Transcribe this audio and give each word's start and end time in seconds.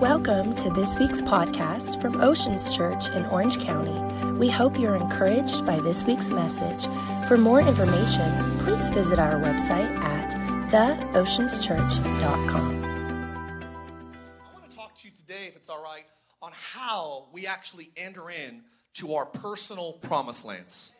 Welcome 0.00 0.56
to 0.56 0.70
this 0.70 0.98
week's 0.98 1.20
podcast 1.20 2.00
from 2.00 2.22
Oceans 2.22 2.74
Church 2.74 3.10
in 3.10 3.26
Orange 3.26 3.60
County. 3.60 3.92
We 4.38 4.48
hope 4.48 4.78
you're 4.78 4.96
encouraged 4.96 5.66
by 5.66 5.78
this 5.78 6.06
week's 6.06 6.30
message. 6.30 6.86
For 7.28 7.36
more 7.36 7.60
information, 7.60 8.58
please 8.60 8.88
visit 8.88 9.18
our 9.18 9.34
website 9.34 9.94
at 9.98 10.30
theoceanschurch.com. 10.70 12.82
I 12.82 14.54
want 14.54 14.70
to 14.70 14.74
talk 14.74 14.94
to 14.94 15.06
you 15.06 15.12
today, 15.14 15.48
if 15.48 15.56
it's 15.56 15.68
all 15.68 15.82
right, 15.82 16.06
on 16.40 16.52
how 16.54 17.26
we 17.30 17.46
actually 17.46 17.90
enter 17.94 18.30
in 18.30 18.62
to 18.94 19.16
our 19.16 19.26
personal 19.26 19.92
promised 19.92 20.46
lands. 20.46 20.94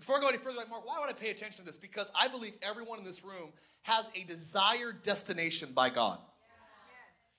Before 0.00 0.16
I 0.16 0.20
go 0.22 0.28
any 0.28 0.38
further, 0.38 0.56
like 0.56 0.70
Mark, 0.70 0.86
why 0.86 0.98
would 0.98 1.10
I 1.10 1.12
pay 1.12 1.28
attention 1.28 1.62
to 1.62 1.66
this? 1.66 1.76
Because 1.76 2.10
I 2.18 2.28
believe 2.28 2.54
everyone 2.62 3.00
in 3.00 3.04
this 3.04 3.22
room 3.22 3.50
has 3.82 4.08
a 4.14 4.24
desired 4.24 5.02
destination 5.02 5.72
by 5.74 5.90
God. 5.90 6.20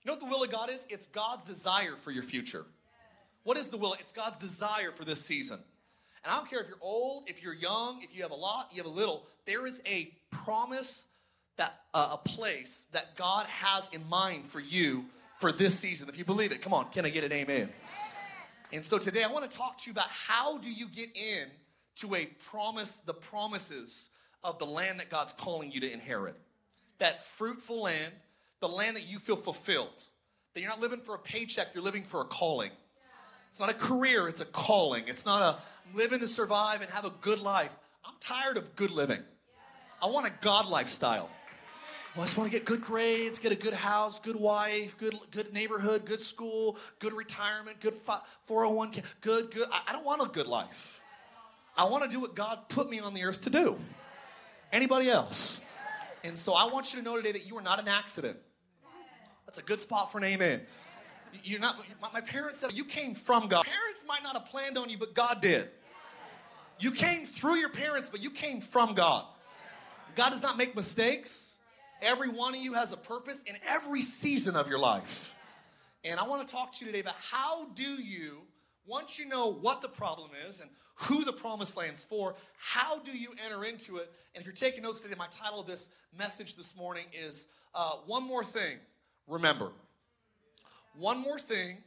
You 0.04 0.07
know 0.09 0.13
what 0.13 0.20
the 0.20 0.26
will 0.27 0.44
of 0.44 0.52
God 0.52 0.70
is? 0.70 0.85
It's 0.89 1.05
God's 1.08 1.44
desire 1.44 1.95
for 1.95 2.12
your 2.12 2.23
future. 2.23 2.66
What 3.44 3.57
is 3.57 3.70
the 3.70 3.77
will? 3.77 3.95
It's 3.99 4.12
God's 4.12 4.38
desire 4.38 4.91
for 4.91 5.03
this 5.05 5.23
season. 5.23 5.59
And 6.23 6.34
I 6.34 6.38
don't 6.38 6.49
care 6.49 6.62
if 6.62 6.67
you're 6.67 6.77
old, 6.81 7.23
if 7.27 7.44
you're 7.44 7.53
young, 7.53 8.02
if 8.02 8.16
you 8.16 8.21
have 8.23 8.31
a 8.31 8.35
lot, 8.35 8.70
you 8.71 8.77
have 8.77 8.85
a 8.85 8.95
little, 8.95 9.26
there 9.45 9.66
is 9.66 9.81
a 9.85 10.13
promise 10.31 11.05
that 11.57 11.73
uh, 11.93 12.09
a 12.13 12.17
place 12.17 12.88
that 12.93 13.16
God 13.16 13.45
has 13.48 13.90
in 13.91 14.07
mind 14.07 14.45
for 14.45 14.59
you 14.59 15.05
for 15.38 15.52
this 15.52 15.77
season. 15.77 16.09
If 16.09 16.18
you 16.18 16.26
believe 16.26 16.52
it, 16.52 16.62
come 16.62 16.73
on, 16.73 16.90
can 16.90 17.05
I 17.05 17.09
get 17.09 17.23
an 17.23 17.31
amen? 17.31 17.70
And 18.71 18.84
so 18.84 18.98
today 18.98 19.23
I 19.23 19.27
want 19.27 19.49
to 19.49 19.57
talk 19.57 19.77
to 19.79 19.88
you 19.88 19.91
about 19.91 20.09
how 20.09 20.57
do 20.57 20.71
you 20.71 20.88
get 20.88 21.09
in 21.16 21.48
to 21.95 22.16
a 22.16 22.26
promise, 22.26 22.98
the 22.98 23.13
promises 23.13 24.09
of 24.43 24.59
the 24.59 24.66
land 24.66 24.99
that 24.99 25.09
God's 25.09 25.34
calling 25.34 25.71
you 25.71 25.81
to 25.81 25.91
inherit. 25.91 26.35
That 26.99 27.23
fruitful 27.23 27.84
land, 27.84 28.13
the 28.59 28.68
land 28.68 28.98
that 28.98 29.08
you 29.08 29.20
feel 29.20 29.36
fulfilled. 29.36 30.02
That 30.54 30.62
you're 30.62 30.70
not 30.70 30.81
living 30.81 31.02
for 31.02 31.16
a 31.16 31.20
paycheck, 31.20 31.73
you're 31.73 31.84
living 31.84 32.04
for 32.04 32.21
a 32.21 32.26
calling. 32.26 32.71
It's 33.49 33.60
not 33.60 33.70
a 33.70 33.74
career, 33.74 34.27
it's 34.27 34.41
a 34.41 34.46
calling. 34.46 35.05
It's 35.07 35.26
not 35.26 35.41
a 35.41 35.98
living 35.98 36.20
to 36.20 36.27
survive 36.27 36.82
and 36.82 36.90
have 36.91 37.05
a 37.05 37.13
good 37.21 37.40
life. 37.40 37.76
I'm 38.05 38.15
tired 38.20 38.57
of 38.57 38.76
good 38.76 38.91
living. 38.91 39.21
I 40.02 40.07
want 40.07 40.27
a 40.27 40.32
God 40.41 40.68
lifestyle. 40.68 41.30
I 42.15 42.21
just 42.21 42.37
want 42.37 42.52
to 42.52 42.57
get 42.57 42.65
good 42.65 42.82
grades, 42.82 43.40
get 43.40 43.52
a 43.52 43.55
good 43.55 43.74
house, 43.74 44.20
good 44.20 44.35
wife, 44.35 44.98
good 44.98 45.15
good 45.32 45.54
neighborhood, 45.54 46.05
good 46.05 46.21
school, 46.21 46.77
good 46.99 47.13
retirement, 47.13 47.80
good 47.80 47.93
401k, 48.48 49.04
good 49.21 49.52
good. 49.52 49.68
I 49.71 49.93
don't 49.93 50.05
want 50.05 50.21
a 50.21 50.26
good 50.26 50.48
life. 50.48 51.02
I 51.77 51.85
want 51.85 52.04
to 52.04 52.10
do 52.10 52.20
what 52.20 52.35
God 52.35 52.68
put 52.68 52.90
me 52.90 52.99
on 52.99 53.13
the 53.13 53.24
earth 53.24 53.41
to 53.43 53.49
do. 53.49 53.77
Anybody 54.71 55.10
else? 55.10 55.62
And 56.24 56.37
so 56.37 56.54
I 56.54 56.65
want 56.65 56.93
you 56.93 56.99
to 56.99 57.05
know 57.05 57.15
today 57.15 57.32
that 57.32 57.46
you 57.46 57.57
are 57.57 57.62
not 57.62 57.80
an 57.80 57.87
accident. 57.87 58.37
That's 59.50 59.58
a 59.58 59.64
good 59.64 59.82
spot 59.82 60.12
for 60.12 60.20
an 60.20 60.26
amen. 60.26 60.62
You're 61.44 61.60
not. 61.60 61.84
My 62.14 62.22
parents 62.22 62.60
said 62.60 62.74
you 62.74 62.86
came 62.86 63.16
from 63.16 63.48
God. 63.48 63.66
Parents 63.66 64.06
might 64.08 64.22
not 64.22 64.36
have 64.36 64.46
planned 64.46 64.78
on 64.78 64.92
you, 64.92 64.97
but 65.00 65.16
God 65.16 65.42
did. 65.42 65.69
You 66.78 66.92
came 66.92 67.25
through 67.25 67.56
your 67.56 67.70
parents, 67.70 68.12
but 68.12 68.22
you 68.22 68.30
came 68.30 68.62
from 68.62 68.94
God. 68.94 69.25
God 70.16 70.30
does 70.30 70.44
not 70.44 70.56
make 70.56 70.75
mistakes. 70.75 71.56
Every 72.00 72.30
one 72.30 72.53
of 72.53 72.62
you 72.62 72.74
has 72.74 72.92
a 72.92 72.97
purpose 72.97 73.42
in 73.42 73.56
every 73.68 74.03
season 74.03 74.56
of 74.56 74.68
your 74.68 74.78
life. 74.78 75.34
And 76.03 76.20
I 76.20 76.28
want 76.28 76.47
to 76.47 76.53
talk 76.53 76.72
to 76.74 76.86
you 76.86 76.92
today 76.92 77.00
about 77.00 77.16
how 77.20 77.70
do 77.70 77.81
you, 77.90 78.42
once 78.86 79.18
you 79.18 79.28
know 79.28 79.52
what 79.52 79.81
the 79.81 79.90
problem 79.90 80.30
is 80.47 80.59
and 80.59 80.70
who 80.94 81.25
the 81.25 81.34
promised 81.34 81.75
land's 81.75 82.03
for, 82.03 82.36
how 82.59 83.00
do 83.00 83.18
you 83.18 83.30
enter 83.44 83.66
into 83.66 83.97
it? 83.97 84.12
And 84.36 84.42
if 84.42 84.46
you're 84.46 84.53
taking 84.53 84.84
notes 84.84 85.02
today, 85.02 85.16
my 85.18 85.25
title 85.31 85.59
of 85.59 85.66
this 85.66 85.90
message 86.16 86.56
this 86.56 86.78
morning 86.78 87.06
is 87.20 87.47
uh, 87.74 87.94
One 88.06 88.28
More 88.28 88.44
Thing, 88.44 88.78
Remember. 89.30 89.72
One 90.97 91.19
more 91.19 91.40
thing, 91.40 91.78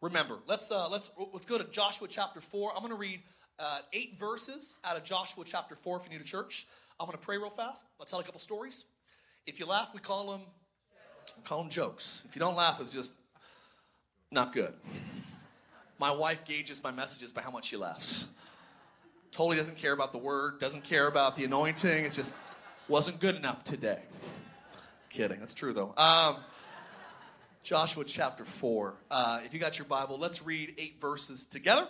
remember. 0.00 0.38
Let's, 0.46 0.70
uh, 0.72 0.88
let's, 0.88 1.10
let's 1.34 1.44
go 1.44 1.58
to 1.58 1.64
Joshua 1.64 2.08
chapter 2.08 2.40
4. 2.40 2.72
I'm 2.72 2.78
going 2.78 2.90
to 2.90 2.96
read 2.96 3.20
uh, 3.58 3.80
eight 3.92 4.18
verses 4.18 4.80
out 4.82 4.96
of 4.96 5.04
Joshua 5.04 5.44
chapter 5.46 5.74
4 5.74 5.98
if 5.98 6.04
you're 6.04 6.18
new 6.18 6.18
to 6.18 6.24
church. 6.24 6.66
I'm 6.98 7.06
going 7.06 7.16
to 7.16 7.22
pray 7.22 7.36
real 7.36 7.50
fast. 7.50 7.86
I'll 8.00 8.06
tell 8.06 8.20
a 8.20 8.24
couple 8.24 8.40
stories. 8.40 8.86
If 9.46 9.60
you 9.60 9.66
laugh, 9.66 9.90
we 9.92 10.00
call 10.00 10.32
them, 10.32 10.40
we 11.36 11.42
call 11.44 11.58
them 11.58 11.68
jokes. 11.68 12.24
If 12.26 12.34
you 12.34 12.40
don't 12.40 12.56
laugh, 12.56 12.80
it's 12.80 12.92
just 12.92 13.12
not 14.30 14.54
good. 14.54 14.72
My 15.98 16.10
wife 16.10 16.46
gauges 16.46 16.82
my 16.82 16.90
messages 16.90 17.32
by 17.32 17.42
how 17.42 17.50
much 17.50 17.66
she 17.66 17.76
laughs. 17.76 18.28
Totally 19.30 19.58
doesn't 19.58 19.76
care 19.76 19.92
about 19.92 20.12
the 20.12 20.18
word, 20.18 20.58
doesn't 20.58 20.84
care 20.84 21.06
about 21.06 21.36
the 21.36 21.44
anointing. 21.44 22.06
It 22.06 22.12
just 22.12 22.34
wasn't 22.88 23.20
good 23.20 23.36
enough 23.36 23.62
today. 23.62 24.00
Kidding. 25.10 25.38
That's 25.38 25.54
true 25.54 25.74
though. 25.74 25.94
Um, 25.96 26.38
Joshua 27.62 28.04
chapter 28.04 28.44
4. 28.44 28.94
Uh, 29.10 29.40
if 29.44 29.52
you 29.52 29.60
got 29.60 29.78
your 29.78 29.86
Bible, 29.86 30.18
let's 30.18 30.44
read 30.44 30.74
eight 30.78 31.00
verses 31.00 31.46
together. 31.46 31.86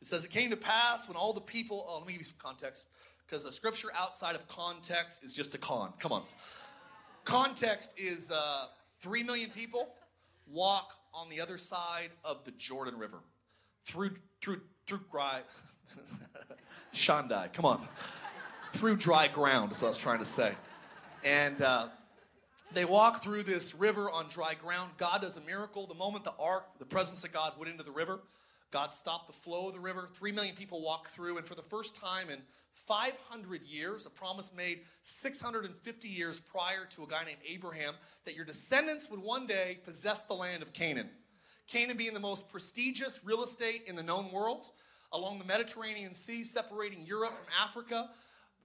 It 0.00 0.06
says, 0.06 0.24
It 0.24 0.30
came 0.30 0.50
to 0.50 0.56
pass 0.56 1.08
when 1.08 1.16
all 1.16 1.32
the 1.32 1.40
people, 1.40 1.86
oh, 1.88 1.98
let 1.98 2.06
me 2.06 2.12
give 2.12 2.20
you 2.20 2.26
some 2.26 2.36
context, 2.38 2.86
because 3.26 3.44
a 3.44 3.52
scripture 3.52 3.88
outside 3.96 4.34
of 4.34 4.46
context 4.48 5.24
is 5.24 5.32
just 5.32 5.54
a 5.54 5.58
con. 5.58 5.92
Come 5.98 6.12
on. 6.12 6.22
Context 7.24 7.94
is 7.96 8.30
uh, 8.30 8.66
three 9.00 9.22
million 9.22 9.50
people 9.50 9.88
walk 10.46 10.92
on 11.14 11.30
the 11.30 11.40
other 11.40 11.56
side 11.56 12.10
of 12.22 12.44
the 12.44 12.50
Jordan 12.52 12.98
River 12.98 13.18
through, 13.86 14.16
through, 14.42 14.60
through 14.86 15.00
dry, 15.10 15.40
Shandai, 16.94 17.52
come 17.52 17.64
on. 17.64 17.86
through 18.72 18.96
dry 18.96 19.28
ground 19.28 19.72
is 19.72 19.80
what 19.80 19.86
I 19.86 19.90
was 19.90 19.98
trying 19.98 20.18
to 20.18 20.26
say. 20.26 20.52
And, 21.24 21.62
uh, 21.62 21.88
they 22.74 22.84
walk 22.84 23.22
through 23.22 23.42
this 23.44 23.74
river 23.74 24.10
on 24.10 24.28
dry 24.28 24.54
ground. 24.54 24.92
God 24.96 25.22
does 25.22 25.36
a 25.36 25.40
miracle. 25.40 25.86
The 25.86 25.94
moment 25.94 26.24
the 26.24 26.34
ark, 26.38 26.66
the 26.78 26.84
presence 26.84 27.24
of 27.24 27.32
God, 27.32 27.54
went 27.58 27.70
into 27.70 27.84
the 27.84 27.90
river, 27.90 28.20
God 28.70 28.92
stopped 28.92 29.28
the 29.28 29.32
flow 29.32 29.68
of 29.68 29.72
the 29.72 29.80
river. 29.80 30.08
Three 30.12 30.32
million 30.32 30.56
people 30.56 30.82
walked 30.82 31.10
through, 31.10 31.38
and 31.38 31.46
for 31.46 31.54
the 31.54 31.62
first 31.62 31.96
time 31.96 32.30
in 32.30 32.40
500 32.72 33.62
years, 33.62 34.04
a 34.04 34.10
promise 34.10 34.52
made 34.52 34.80
650 35.02 36.08
years 36.08 36.40
prior 36.40 36.84
to 36.90 37.04
a 37.04 37.06
guy 37.06 37.24
named 37.24 37.38
Abraham, 37.48 37.94
that 38.24 38.34
your 38.34 38.44
descendants 38.44 39.08
would 39.10 39.20
one 39.20 39.46
day 39.46 39.78
possess 39.84 40.22
the 40.22 40.34
land 40.34 40.62
of 40.62 40.72
Canaan. 40.72 41.10
Canaan 41.68 41.96
being 41.96 42.14
the 42.14 42.20
most 42.20 42.50
prestigious 42.50 43.20
real 43.24 43.44
estate 43.44 43.84
in 43.86 43.94
the 43.94 44.02
known 44.02 44.32
world, 44.32 44.66
along 45.12 45.38
the 45.38 45.44
Mediterranean 45.44 46.12
Sea, 46.12 46.42
separating 46.42 47.06
Europe 47.06 47.34
from 47.34 47.46
Africa. 47.62 48.10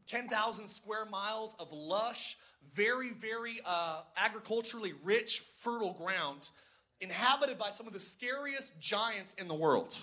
10,000 0.09 0.67
square 0.67 1.05
miles 1.05 1.55
of 1.59 1.71
lush, 1.71 2.37
very, 2.73 3.11
very 3.11 3.59
uh, 3.63 4.01
agriculturally 4.17 4.93
rich, 5.03 5.41
fertile 5.59 5.93
ground, 5.93 6.49
inhabited 6.99 7.59
by 7.59 7.69
some 7.69 7.85
of 7.85 7.93
the 7.93 7.99
scariest 7.99 8.79
giants 8.81 9.35
in 9.37 9.47
the 9.47 9.53
world. 9.53 9.95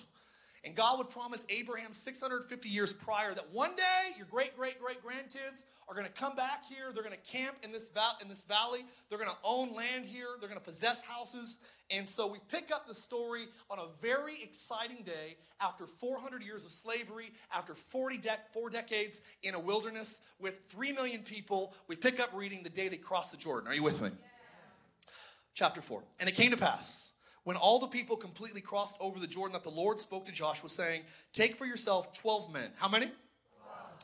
And 0.66 0.74
God 0.74 0.98
would 0.98 1.10
promise 1.10 1.46
Abraham 1.48 1.92
650 1.92 2.68
years 2.68 2.92
prior 2.92 3.32
that 3.32 3.52
one 3.52 3.76
day 3.76 4.16
your 4.16 4.26
great, 4.26 4.56
great, 4.56 4.80
great 4.80 4.98
grandkids 5.00 5.64
are 5.86 5.94
going 5.94 6.08
to 6.08 6.12
come 6.12 6.34
back 6.34 6.64
here. 6.68 6.90
They're 6.92 7.04
going 7.04 7.14
to 7.14 7.32
camp 7.32 7.58
in 7.62 7.70
this, 7.70 7.88
val- 7.88 8.18
in 8.20 8.28
this 8.28 8.42
valley. 8.42 8.84
They're 9.08 9.18
going 9.18 9.30
to 9.30 9.36
own 9.44 9.72
land 9.76 10.06
here. 10.06 10.26
They're 10.40 10.48
going 10.48 10.60
to 10.60 10.64
possess 10.64 11.02
houses. 11.02 11.60
And 11.88 12.08
so 12.08 12.26
we 12.26 12.40
pick 12.48 12.72
up 12.74 12.88
the 12.88 12.96
story 12.96 13.46
on 13.70 13.78
a 13.78 13.86
very 14.02 14.42
exciting 14.42 15.04
day 15.04 15.36
after 15.60 15.86
400 15.86 16.42
years 16.42 16.64
of 16.64 16.72
slavery, 16.72 17.30
after 17.54 17.72
40 17.72 18.18
de- 18.18 18.38
four 18.52 18.68
decades 18.68 19.20
in 19.44 19.54
a 19.54 19.60
wilderness 19.60 20.20
with 20.40 20.62
3 20.68 20.92
million 20.94 21.22
people. 21.22 21.74
We 21.86 21.94
pick 21.94 22.18
up 22.18 22.30
reading 22.34 22.64
the 22.64 22.70
day 22.70 22.88
they 22.88 22.96
crossed 22.96 23.30
the 23.30 23.36
Jordan. 23.38 23.68
Are 23.68 23.74
you 23.74 23.84
with 23.84 24.02
me? 24.02 24.08
Yes. 24.08 25.14
Chapter 25.54 25.80
4. 25.80 26.02
And 26.18 26.28
it 26.28 26.34
came 26.34 26.50
to 26.50 26.56
pass 26.56 27.12
when 27.46 27.56
all 27.56 27.78
the 27.78 27.86
people 27.86 28.16
completely 28.16 28.60
crossed 28.60 28.96
over 28.98 29.20
the 29.20 29.26
Jordan 29.28 29.52
that 29.52 29.62
the 29.62 29.70
Lord 29.70 30.00
spoke 30.00 30.26
to 30.26 30.32
Joshua, 30.32 30.68
saying, 30.68 31.02
Take 31.32 31.56
for 31.56 31.64
yourself 31.64 32.12
12 32.12 32.52
men. 32.52 32.70
How 32.74 32.88
many? 32.88 33.08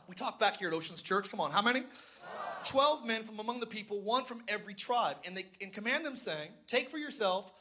We 0.08 0.14
talk 0.14 0.38
back 0.38 0.58
here 0.58 0.68
at 0.68 0.74
Oceans 0.74 1.02
Church. 1.02 1.28
Come 1.28 1.40
on, 1.40 1.50
how 1.50 1.60
many? 1.60 1.80
12. 1.80 3.00
12 3.00 3.04
men 3.04 3.24
from 3.24 3.40
among 3.40 3.58
the 3.58 3.66
people, 3.66 4.00
one 4.00 4.24
from 4.24 4.42
every 4.46 4.74
tribe. 4.74 5.16
And 5.24 5.36
they 5.36 5.46
and 5.60 5.72
command 5.72 6.06
them, 6.06 6.14
saying, 6.14 6.50
Take 6.68 6.88
for 6.88 6.98
yourself 6.98 7.52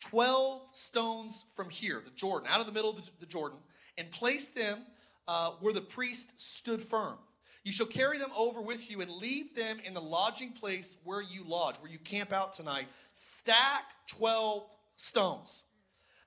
12 0.00 0.62
stones 0.72 1.44
from 1.54 1.70
here, 1.70 2.02
the 2.04 2.10
Jordan, 2.10 2.48
out 2.50 2.58
of 2.58 2.66
the 2.66 2.72
middle 2.72 2.90
of 2.90 2.96
the, 2.96 3.08
the 3.20 3.26
Jordan, 3.26 3.58
and 3.96 4.10
place 4.10 4.48
them 4.48 4.80
uh, 5.28 5.52
where 5.60 5.72
the 5.72 5.80
priest 5.80 6.40
stood 6.40 6.82
firm. 6.82 7.18
You 7.62 7.70
shall 7.70 7.86
carry 7.86 8.18
them 8.18 8.32
over 8.36 8.60
with 8.60 8.90
you 8.90 9.00
and 9.00 9.08
leave 9.12 9.54
them 9.54 9.76
in 9.84 9.94
the 9.94 10.02
lodging 10.02 10.50
place 10.50 10.96
where 11.04 11.22
you 11.22 11.44
lodge, 11.46 11.76
where 11.76 11.90
you 11.90 11.98
camp 11.98 12.32
out 12.32 12.52
tonight. 12.52 12.88
Stack 13.12 13.84
12 14.08 14.64
stones. 14.96 15.64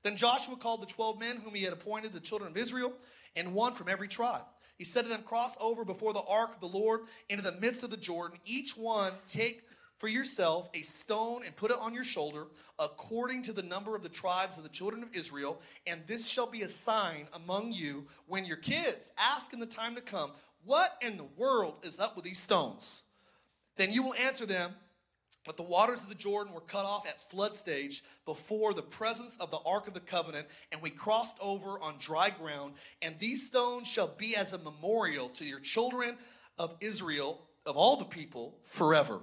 Then 0.03 0.15
Joshua 0.15 0.55
called 0.55 0.81
the 0.81 0.87
12 0.87 1.19
men 1.19 1.37
whom 1.37 1.53
he 1.53 1.63
had 1.63 1.73
appointed, 1.73 2.13
the 2.13 2.19
children 2.19 2.51
of 2.51 2.57
Israel, 2.57 2.93
and 3.35 3.53
one 3.53 3.73
from 3.73 3.89
every 3.89 4.07
tribe. 4.07 4.45
He 4.77 4.83
said 4.83 5.03
to 5.03 5.09
them, 5.09 5.23
Cross 5.23 5.57
over 5.59 5.83
before 5.83 6.13
the 6.13 6.23
ark 6.27 6.53
of 6.53 6.59
the 6.61 6.77
Lord 6.77 7.01
into 7.29 7.43
the 7.43 7.59
midst 7.59 7.83
of 7.83 7.89
the 7.89 7.97
Jordan. 7.97 8.39
Each 8.45 8.77
one 8.77 9.13
take 9.25 9.63
for 9.97 10.07
yourself 10.07 10.69
a 10.73 10.81
stone 10.83 11.41
and 11.43 11.55
put 11.55 11.71
it 11.71 11.77
on 11.79 11.93
your 11.93 12.03
shoulder, 12.03 12.45
according 12.77 13.41
to 13.43 13.53
the 13.53 13.63
number 13.63 13.95
of 13.95 14.03
the 14.03 14.09
tribes 14.09 14.57
of 14.57 14.63
the 14.63 14.69
children 14.69 15.01
of 15.01 15.09
Israel. 15.13 15.59
And 15.87 16.01
this 16.05 16.27
shall 16.27 16.47
be 16.47 16.61
a 16.61 16.69
sign 16.69 17.27
among 17.33 17.71
you 17.71 18.05
when 18.27 18.45
your 18.45 18.57
kids 18.57 19.11
ask 19.17 19.53
in 19.53 19.59
the 19.59 19.65
time 19.65 19.95
to 19.95 20.01
come, 20.01 20.31
What 20.63 20.91
in 21.01 21.17
the 21.17 21.27
world 21.35 21.77
is 21.83 21.99
up 21.99 22.15
with 22.15 22.25
these 22.25 22.39
stones? 22.39 23.01
Then 23.75 23.91
you 23.91 24.03
will 24.03 24.13
answer 24.13 24.45
them, 24.45 24.73
But 25.47 25.55
the 25.55 25.63
waters 25.63 26.03
of 26.03 26.09
the 26.09 26.15
Jordan 26.15 26.53
were 26.53 26.59
cut 26.59 26.85
off 26.85 27.07
at 27.07 27.21
flood 27.21 27.55
stage 27.55 28.03
before 28.25 28.73
the 28.73 28.81
presence 28.81 29.37
of 29.37 29.49
the 29.49 29.59
Ark 29.65 29.87
of 29.87 29.93
the 29.93 30.01
Covenant, 30.01 30.45
and 30.73 30.81
we 30.81 30.89
crossed 30.89 31.37
over 31.41 31.79
on 31.79 31.95
dry 31.99 32.29
ground. 32.29 32.73
And 33.01 33.17
these 33.17 33.47
stones 33.47 33.87
shall 33.87 34.09
be 34.09 34.35
as 34.35 34.51
a 34.51 34.57
memorial 34.57 35.29
to 35.29 35.45
your 35.45 35.61
children 35.61 36.17
of 36.59 36.75
Israel, 36.81 37.47
of 37.65 37.77
all 37.77 37.95
the 37.95 38.05
people, 38.05 38.57
forever. 38.63 39.21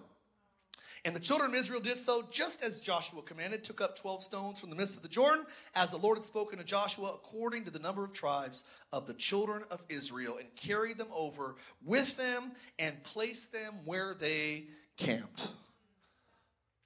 And 1.05 1.15
the 1.15 1.21
children 1.21 1.51
of 1.51 1.57
Israel 1.57 1.81
did 1.81 1.99
so 1.99 2.27
just 2.31 2.63
as 2.63 2.81
Joshua 2.81 3.21
commanded, 3.21 3.63
took 3.63 3.83
up 3.83 3.99
12 3.99 4.23
stones 4.23 4.59
from 4.59 4.71
the 4.71 4.77
midst 4.77 4.97
of 4.97 5.03
the 5.03 5.09
Jordan, 5.09 5.45
as 5.75 5.91
the 5.91 5.99
Lord 5.99 6.17
had 6.17 6.25
spoken 6.25 6.59
to 6.59 6.65
Joshua, 6.65 7.13
according 7.15 7.65
to 7.65 7.71
the 7.71 7.79
number 7.79 8.03
of 8.03 8.15
tribes 8.15 8.65
of 8.95 9.07
the 9.07 9.13
children 9.13 9.65
of 9.71 9.85
Israel, 9.91 10.39
and 10.39 10.49
carried 10.57 10.97
them 10.97 11.09
over 11.15 11.57
with 11.85 12.17
them 12.17 12.53
and 12.79 13.05
placed 13.05 13.53
them 13.53 13.75
where 13.85 14.15
they 14.15 14.69
camped 14.97 15.53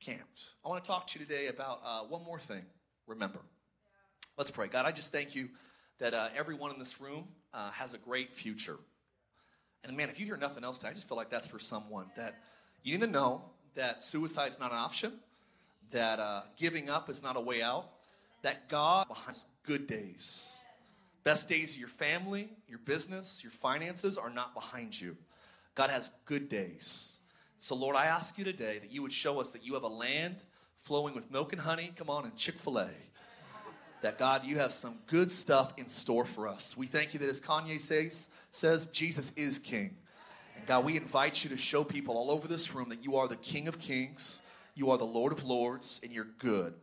camped. 0.00 0.54
I 0.64 0.68
want 0.68 0.82
to 0.82 0.88
talk 0.88 1.06
to 1.08 1.18
you 1.18 1.26
today 1.26 1.46
about 1.48 1.80
uh, 1.84 2.00
one 2.02 2.24
more 2.24 2.38
thing. 2.38 2.64
Remember. 3.06 3.40
Let's 4.36 4.50
pray. 4.50 4.68
God, 4.68 4.86
I 4.86 4.92
just 4.92 5.10
thank 5.12 5.34
you 5.34 5.48
that 5.98 6.14
uh, 6.14 6.28
everyone 6.36 6.72
in 6.72 6.78
this 6.78 7.00
room 7.00 7.24
uh, 7.52 7.70
has 7.72 7.94
a 7.94 7.98
great 7.98 8.32
future. 8.32 8.76
And 9.84 9.96
man, 9.96 10.08
if 10.08 10.20
you 10.20 10.26
hear 10.26 10.36
nothing 10.36 10.64
else 10.64 10.78
today, 10.78 10.90
I 10.90 10.94
just 10.94 11.08
feel 11.08 11.16
like 11.16 11.30
that's 11.30 11.48
for 11.48 11.58
someone 11.58 12.06
that 12.16 12.38
you 12.82 12.92
need 12.92 13.04
to 13.04 13.10
know 13.10 13.42
that 13.74 14.02
suicide's 14.02 14.60
not 14.60 14.70
an 14.72 14.78
option, 14.78 15.12
that 15.90 16.18
uh, 16.18 16.42
giving 16.56 16.90
up 16.90 17.08
is 17.08 17.22
not 17.22 17.36
a 17.36 17.40
way 17.40 17.62
out, 17.62 17.90
that 18.42 18.68
God 18.68 19.06
has 19.26 19.46
good 19.64 19.86
days. 19.86 20.52
Best 21.24 21.48
days 21.48 21.74
of 21.74 21.80
your 21.80 21.88
family, 21.88 22.48
your 22.68 22.78
business, 22.78 23.40
your 23.42 23.50
finances 23.52 24.16
are 24.16 24.30
not 24.30 24.54
behind 24.54 24.98
you. 24.98 25.16
God 25.74 25.90
has 25.90 26.10
good 26.24 26.48
days. 26.48 27.17
So, 27.60 27.74
Lord, 27.74 27.96
I 27.96 28.06
ask 28.06 28.38
you 28.38 28.44
today 28.44 28.78
that 28.78 28.92
you 28.92 29.02
would 29.02 29.12
show 29.12 29.40
us 29.40 29.50
that 29.50 29.64
you 29.66 29.74
have 29.74 29.82
a 29.82 29.88
land 29.88 30.36
flowing 30.76 31.12
with 31.12 31.28
milk 31.30 31.52
and 31.52 31.60
honey. 31.60 31.92
Come 31.96 32.08
on, 32.08 32.24
and 32.24 32.36
Chick 32.36 32.54
fil 32.54 32.78
A. 32.78 32.88
That 34.00 34.16
God, 34.16 34.44
you 34.44 34.58
have 34.58 34.72
some 34.72 34.94
good 35.08 35.28
stuff 35.28 35.74
in 35.76 35.88
store 35.88 36.24
for 36.24 36.46
us. 36.46 36.76
We 36.76 36.86
thank 36.86 37.14
you 37.14 37.20
that 37.20 37.28
as 37.28 37.40
Kanye 37.40 37.80
says, 37.80 38.28
says 38.52 38.86
Jesus 38.86 39.32
is 39.34 39.58
King. 39.58 39.96
And 40.56 40.66
God, 40.68 40.84
we 40.84 40.96
invite 40.96 41.42
you 41.42 41.50
to 41.50 41.56
show 41.56 41.82
people 41.82 42.16
all 42.16 42.30
over 42.30 42.46
this 42.46 42.76
room 42.76 42.90
that 42.90 43.02
you 43.02 43.16
are 43.16 43.26
the 43.26 43.34
King 43.34 43.66
of 43.66 43.80
Kings, 43.80 44.40
you 44.76 44.92
are 44.92 44.98
the 44.98 45.04
Lord 45.04 45.32
of 45.32 45.42
Lords, 45.42 46.00
and 46.04 46.12
you're 46.12 46.28
good. 46.38 46.74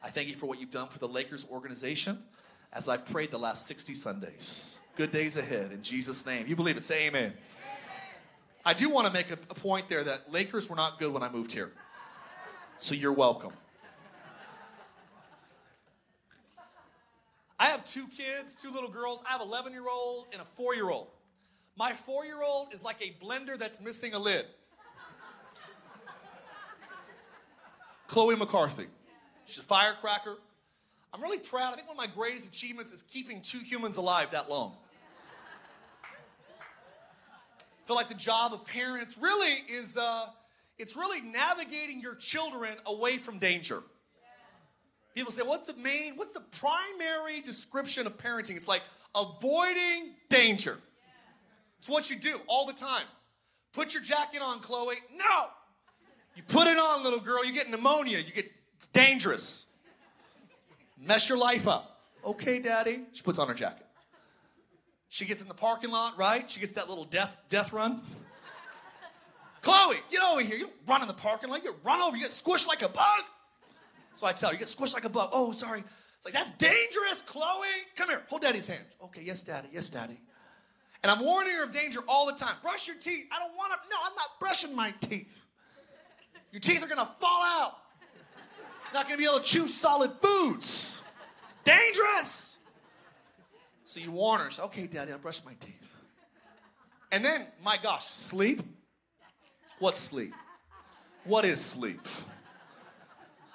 I 0.00 0.10
thank 0.10 0.28
you 0.28 0.36
for 0.36 0.46
what 0.46 0.60
you've 0.60 0.70
done 0.70 0.88
for 0.88 1.00
the 1.00 1.08
Lakers 1.08 1.44
organization 1.50 2.22
as 2.72 2.88
I've 2.88 3.04
prayed 3.04 3.32
the 3.32 3.38
last 3.38 3.66
60 3.66 3.94
Sundays. 3.94 4.78
Good 4.94 5.10
days 5.10 5.36
ahead 5.36 5.72
in 5.72 5.82
Jesus' 5.82 6.24
name. 6.24 6.46
You 6.46 6.54
believe 6.54 6.76
it? 6.76 6.84
Say 6.84 7.08
amen. 7.08 7.32
I 8.70 8.72
do 8.72 8.88
want 8.88 9.08
to 9.08 9.12
make 9.12 9.32
a, 9.32 9.38
a 9.50 9.54
point 9.54 9.88
there 9.88 10.04
that 10.04 10.30
Lakers 10.30 10.70
were 10.70 10.76
not 10.76 11.00
good 11.00 11.12
when 11.12 11.24
I 11.24 11.28
moved 11.28 11.50
here. 11.50 11.72
So 12.78 12.94
you're 12.94 13.12
welcome. 13.12 13.50
I 17.58 17.70
have 17.70 17.84
two 17.84 18.06
kids, 18.06 18.54
two 18.54 18.70
little 18.70 18.88
girls. 18.88 19.24
I 19.28 19.32
have 19.32 19.40
an 19.40 19.48
11 19.48 19.72
year 19.72 19.88
old 19.92 20.26
and 20.32 20.40
a 20.40 20.44
four 20.44 20.76
year 20.76 20.88
old. 20.88 21.08
My 21.76 21.92
four 21.92 22.24
year 22.24 22.44
old 22.44 22.72
is 22.72 22.84
like 22.84 23.02
a 23.02 23.12
blender 23.20 23.58
that's 23.58 23.80
missing 23.80 24.14
a 24.14 24.20
lid. 24.20 24.46
Chloe 28.06 28.36
McCarthy. 28.36 28.86
She's 29.46 29.58
a 29.58 29.64
firecracker. 29.64 30.36
I'm 31.12 31.20
really 31.20 31.40
proud. 31.40 31.72
I 31.72 31.74
think 31.74 31.88
one 31.88 31.96
of 31.96 32.08
my 32.08 32.14
greatest 32.14 32.46
achievements 32.46 32.92
is 32.92 33.02
keeping 33.02 33.42
two 33.42 33.58
humans 33.58 33.96
alive 33.96 34.30
that 34.30 34.48
long 34.48 34.76
feel 37.90 37.96
like 37.96 38.08
the 38.08 38.14
job 38.14 38.54
of 38.54 38.64
parents 38.64 39.18
really 39.20 39.64
is 39.68 39.96
uh, 39.96 40.26
it's 40.78 40.94
really 40.94 41.20
navigating 41.20 41.98
your 41.98 42.14
children 42.14 42.76
away 42.86 43.18
from 43.18 43.40
danger. 43.40 43.82
People 45.12 45.32
say, 45.32 45.42
what's 45.42 45.72
the 45.72 45.76
main, 45.76 46.14
what's 46.14 46.30
the 46.30 46.38
primary 46.38 47.40
description 47.40 48.06
of 48.06 48.16
parenting? 48.16 48.54
It's 48.54 48.68
like 48.68 48.82
avoiding 49.16 50.12
danger. 50.28 50.78
It's 51.80 51.88
what 51.88 52.08
you 52.10 52.14
do 52.14 52.38
all 52.46 52.64
the 52.64 52.74
time. 52.74 53.06
Put 53.72 53.92
your 53.92 54.04
jacket 54.04 54.40
on, 54.40 54.60
Chloe. 54.60 54.94
No! 55.12 55.48
You 56.36 56.44
put 56.44 56.68
it 56.68 56.78
on, 56.78 57.02
little 57.02 57.18
girl, 57.18 57.44
you 57.44 57.52
get 57.52 57.68
pneumonia. 57.68 58.18
You 58.18 58.32
get, 58.32 58.52
it's 58.76 58.86
dangerous. 58.86 59.64
Mess 60.96 61.28
your 61.28 61.38
life 61.38 61.66
up. 61.66 62.02
Okay, 62.24 62.60
daddy. 62.60 63.00
She 63.10 63.24
puts 63.24 63.40
on 63.40 63.48
her 63.48 63.54
jacket. 63.54 63.84
She 65.10 65.24
gets 65.26 65.42
in 65.42 65.48
the 65.48 65.54
parking 65.54 65.90
lot, 65.90 66.16
right? 66.16 66.48
She 66.48 66.60
gets 66.60 66.72
that 66.74 66.88
little 66.88 67.04
death 67.04 67.36
death 67.50 67.72
run. 67.72 68.00
Chloe, 69.60 69.96
get 70.08 70.22
over 70.22 70.40
here. 70.40 70.56
You 70.56 70.66
don't 70.66 70.72
run 70.86 71.02
in 71.02 71.08
the 71.08 71.14
parking 71.14 71.50
lot. 71.50 71.64
You 71.64 71.74
run 71.84 72.00
over, 72.00 72.16
you 72.16 72.22
get 72.22 72.30
squished 72.30 72.66
like 72.66 72.82
a 72.82 72.88
bug. 72.88 73.22
So 74.14 74.26
I 74.26 74.32
tell 74.32 74.50
you, 74.50 74.54
you 74.54 74.60
get 74.60 74.68
squished 74.68 74.94
like 74.94 75.04
a 75.04 75.08
bug. 75.08 75.30
Oh, 75.32 75.52
sorry. 75.52 75.82
It's 76.16 76.24
like, 76.24 76.32
that's 76.32 76.52
dangerous, 76.52 77.22
Chloe. 77.26 77.66
Come 77.96 78.08
here, 78.08 78.22
hold 78.28 78.42
daddy's 78.42 78.68
hand. 78.68 78.84
Okay, 79.04 79.22
yes, 79.22 79.42
daddy, 79.42 79.68
yes, 79.72 79.90
daddy. 79.90 80.18
And 81.02 81.10
I'm 81.10 81.20
warning 81.20 81.54
her 81.54 81.64
of 81.64 81.72
danger 81.72 82.00
all 82.06 82.26
the 82.26 82.32
time. 82.32 82.54
Brush 82.62 82.86
your 82.86 82.96
teeth. 82.96 83.26
I 83.32 83.38
don't 83.40 83.56
want 83.56 83.72
to, 83.72 83.78
no, 83.90 83.96
I'm 84.04 84.14
not 84.14 84.38
brushing 84.38 84.76
my 84.76 84.92
teeth. 85.00 85.44
Your 86.52 86.60
teeth 86.60 86.84
are 86.84 86.88
gonna 86.88 87.10
fall 87.18 87.42
out. 87.42 87.78
You're 88.84 88.94
not 88.94 89.06
gonna 89.06 89.18
be 89.18 89.24
able 89.24 89.40
to 89.40 89.44
chew 89.44 89.66
solid 89.66 90.12
foods. 90.22 91.02
It's 91.42 91.54
dangerous. 91.64 92.49
So 93.90 93.98
you 93.98 94.12
warn 94.12 94.40
her, 94.40 94.50
say, 94.50 94.62
okay, 94.62 94.86
daddy, 94.86 95.10
I'll 95.10 95.18
brush 95.18 95.44
my 95.44 95.54
teeth. 95.54 96.04
And 97.10 97.24
then, 97.24 97.48
my 97.60 97.76
gosh, 97.76 98.04
sleep? 98.04 98.62
What's 99.80 99.98
sleep? 99.98 100.32
What 101.24 101.44
is 101.44 101.60
sleep? 101.60 102.06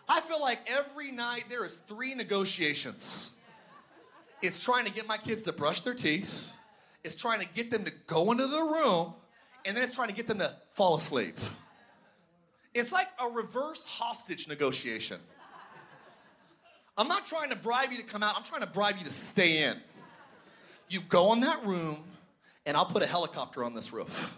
I 0.10 0.20
feel 0.20 0.42
like 0.42 0.60
every 0.68 1.14
night 1.14 1.46
there 1.48 1.64
is 1.64 1.78
three 1.78 2.16
negotiations. 2.16 3.32
It's 4.42 4.60
trying 4.60 4.84
to 4.84 4.92
get 4.92 5.08
my 5.08 5.16
kids 5.16 5.44
to 5.44 5.54
brush 5.54 5.80
their 5.80 5.94
teeth, 5.94 6.52
it's 7.06 7.16
trying 7.16 7.40
to 7.40 7.48
get 7.48 7.72
them 7.72 7.86
to 7.86 7.94
go 8.06 8.34
into 8.34 8.46
the 8.46 8.62
room, 8.62 9.14
and 9.64 9.78
then 9.78 9.86
it's 9.86 9.96
trying 9.96 10.10
to 10.10 10.14
get 10.14 10.28
them 10.28 10.40
to 10.40 10.54
fall 10.72 10.96
asleep. 10.96 11.38
It's 12.74 12.92
like 12.92 13.08
a 13.24 13.30
reverse 13.30 13.86
hostage 13.86 14.50
negotiation. 14.50 15.22
I'm 16.98 17.08
not 17.08 17.26
trying 17.26 17.52
to 17.52 17.56
bribe 17.56 17.94
you 17.94 18.00
to 18.00 18.04
come 18.04 18.22
out, 18.22 18.36
I'm 18.36 18.44
trying 18.44 18.64
to 18.64 18.68
bribe 18.68 18.98
you 18.98 19.06
to 19.06 19.12
stay 19.12 19.64
in. 19.64 19.80
You 20.90 21.02
go 21.02 21.34
in 21.34 21.42
that 21.42 21.66
room, 21.66 21.98
and 22.66 22.78
I'll 22.78 22.86
put 22.86 23.02
a 23.04 23.08
helicopter 23.08 23.64
on 23.64 23.74
this 23.74 23.92
roof. 23.92 24.38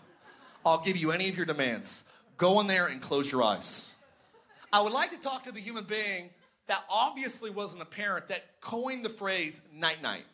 I'll 0.65 0.81
give 0.81 0.97
you 0.97 1.11
any 1.11 1.29
of 1.29 1.37
your 1.37 1.45
demands. 1.45 2.03
Go 2.37 2.59
in 2.59 2.67
there 2.67 2.87
and 2.87 3.01
close 3.01 3.31
your 3.31 3.43
eyes. 3.43 3.91
I 4.71 4.81
would 4.81 4.93
like 4.93 5.11
to 5.11 5.17
talk 5.17 5.43
to 5.43 5.51
the 5.51 5.59
human 5.59 5.85
being 5.85 6.29
that 6.67 6.83
obviously 6.89 7.49
wasn't 7.49 7.81
a 7.81 7.85
parent 7.85 8.27
that 8.27 8.59
coined 8.59 9.03
the 9.03 9.09
phrase 9.09 9.61
night 9.73 10.01
night. 10.01 10.25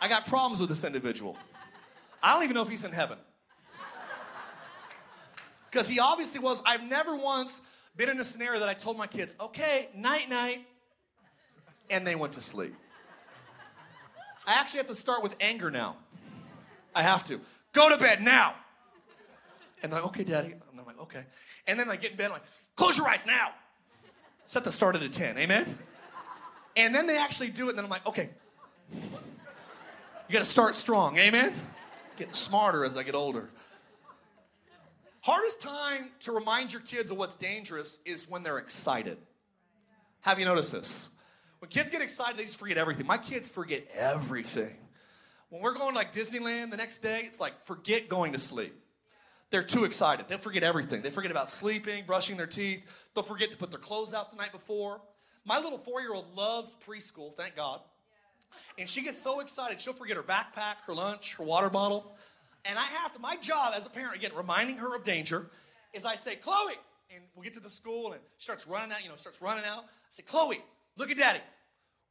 I 0.00 0.08
got 0.08 0.26
problems 0.26 0.60
with 0.60 0.68
this 0.68 0.84
individual. 0.84 1.36
I 2.22 2.34
don't 2.34 2.44
even 2.44 2.54
know 2.54 2.62
if 2.62 2.68
he's 2.68 2.84
in 2.84 2.92
heaven. 2.92 3.18
Because 5.70 5.88
he 5.88 5.98
obviously 5.98 6.40
was. 6.40 6.62
I've 6.66 6.84
never 6.84 7.16
once 7.16 7.62
been 7.96 8.08
in 8.08 8.20
a 8.20 8.24
scenario 8.24 8.60
that 8.60 8.68
I 8.68 8.74
told 8.74 8.96
my 8.96 9.06
kids, 9.06 9.36
okay, 9.40 9.88
night 9.94 10.28
night, 10.28 10.66
and 11.90 12.06
they 12.06 12.14
went 12.14 12.34
to 12.34 12.40
sleep. 12.40 12.74
I 14.46 14.54
actually 14.54 14.78
have 14.78 14.88
to 14.88 14.94
start 14.94 15.22
with 15.22 15.36
anger 15.40 15.70
now. 15.70 15.96
I 16.94 17.02
have 17.02 17.24
to. 17.24 17.40
Go 17.72 17.88
to 17.88 17.96
bed 17.96 18.20
now. 18.22 18.54
And 19.82 19.92
they're 19.92 20.00
like, 20.00 20.08
okay, 20.08 20.24
daddy. 20.24 20.52
And 20.52 20.62
I'm 20.78 20.86
like, 20.86 21.00
okay. 21.00 21.24
And 21.66 21.78
then 21.78 21.88
I 21.90 21.96
get 21.96 22.12
in 22.12 22.16
bed, 22.16 22.26
I'm 22.26 22.32
like, 22.32 22.42
close 22.76 22.98
your 22.98 23.08
eyes 23.08 23.26
now. 23.26 23.50
Set 24.44 24.64
the 24.64 24.72
start 24.72 24.96
at 24.96 25.02
a 25.02 25.08
10, 25.08 25.38
amen? 25.38 25.78
And 26.76 26.94
then 26.94 27.06
they 27.06 27.18
actually 27.18 27.50
do 27.50 27.66
it, 27.66 27.70
and 27.70 27.78
then 27.78 27.84
I'm 27.84 27.90
like, 27.90 28.06
okay. 28.06 28.30
You 28.92 30.32
gotta 30.32 30.44
start 30.44 30.74
strong, 30.74 31.16
amen? 31.18 31.52
Getting 32.16 32.32
smarter 32.32 32.84
as 32.84 32.96
I 32.96 33.02
get 33.02 33.14
older. 33.14 33.50
Hardest 35.20 35.62
time 35.62 36.10
to 36.20 36.32
remind 36.32 36.72
your 36.72 36.82
kids 36.82 37.10
of 37.10 37.16
what's 37.16 37.36
dangerous 37.36 37.98
is 38.04 38.28
when 38.28 38.42
they're 38.42 38.58
excited. 38.58 39.18
Have 40.22 40.38
you 40.38 40.44
noticed 40.44 40.72
this? 40.72 41.08
When 41.62 41.68
kids 41.68 41.90
get 41.90 42.02
excited, 42.02 42.36
they 42.36 42.42
just 42.42 42.58
forget 42.58 42.76
everything. 42.76 43.06
My 43.06 43.18
kids 43.18 43.48
forget 43.48 43.86
everything. 43.96 44.76
When 45.48 45.62
we're 45.62 45.74
going 45.74 45.94
like 45.94 46.10
Disneyland 46.10 46.72
the 46.72 46.76
next 46.76 46.98
day, 46.98 47.22
it's 47.22 47.38
like 47.38 47.52
forget 47.66 48.08
going 48.08 48.32
to 48.32 48.38
sleep. 48.40 48.74
They're 49.50 49.62
too 49.62 49.84
excited. 49.84 50.26
They'll 50.26 50.38
forget 50.38 50.64
everything. 50.64 51.02
They 51.02 51.10
forget 51.12 51.30
about 51.30 51.48
sleeping, 51.48 52.02
brushing 52.04 52.36
their 52.36 52.48
teeth. 52.48 52.82
They'll 53.14 53.22
forget 53.22 53.52
to 53.52 53.56
put 53.56 53.70
their 53.70 53.78
clothes 53.78 54.12
out 54.12 54.32
the 54.32 54.36
night 54.38 54.50
before. 54.50 55.02
My 55.44 55.60
little 55.60 55.78
four 55.78 56.00
year 56.00 56.12
old 56.12 56.34
loves 56.34 56.74
preschool, 56.84 57.32
thank 57.32 57.54
God. 57.54 57.78
And 58.76 58.88
she 58.88 59.04
gets 59.04 59.22
so 59.22 59.38
excited, 59.38 59.80
she'll 59.80 59.92
forget 59.92 60.16
her 60.16 60.24
backpack, 60.24 60.78
her 60.88 60.96
lunch, 60.96 61.36
her 61.36 61.44
water 61.44 61.70
bottle. 61.70 62.12
And 62.64 62.76
I 62.76 62.86
have 62.86 63.12
to, 63.12 63.20
my 63.20 63.36
job 63.36 63.74
as 63.76 63.86
a 63.86 63.90
parent, 63.90 64.16
again, 64.16 64.32
reminding 64.34 64.78
her 64.78 64.96
of 64.96 65.04
danger, 65.04 65.48
is 65.92 66.04
I 66.04 66.16
say, 66.16 66.34
Chloe, 66.34 66.74
and 67.14 67.22
we'll 67.36 67.44
get 67.44 67.52
to 67.52 67.60
the 67.60 67.70
school 67.70 68.14
and 68.14 68.20
she 68.38 68.46
starts 68.46 68.66
running 68.66 68.90
out, 68.90 69.04
you 69.04 69.08
know, 69.08 69.14
starts 69.14 69.40
running 69.40 69.64
out. 69.64 69.84
I 69.84 70.08
say, 70.08 70.24
Chloe, 70.24 70.60
Look 70.96 71.10
at 71.10 71.16
daddy. 71.16 71.40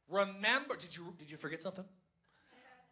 Remember, 0.08 0.76
did 0.76 0.96
you 0.96 1.14
did 1.18 1.30
you 1.30 1.36
forget 1.36 1.62
something? 1.62 1.84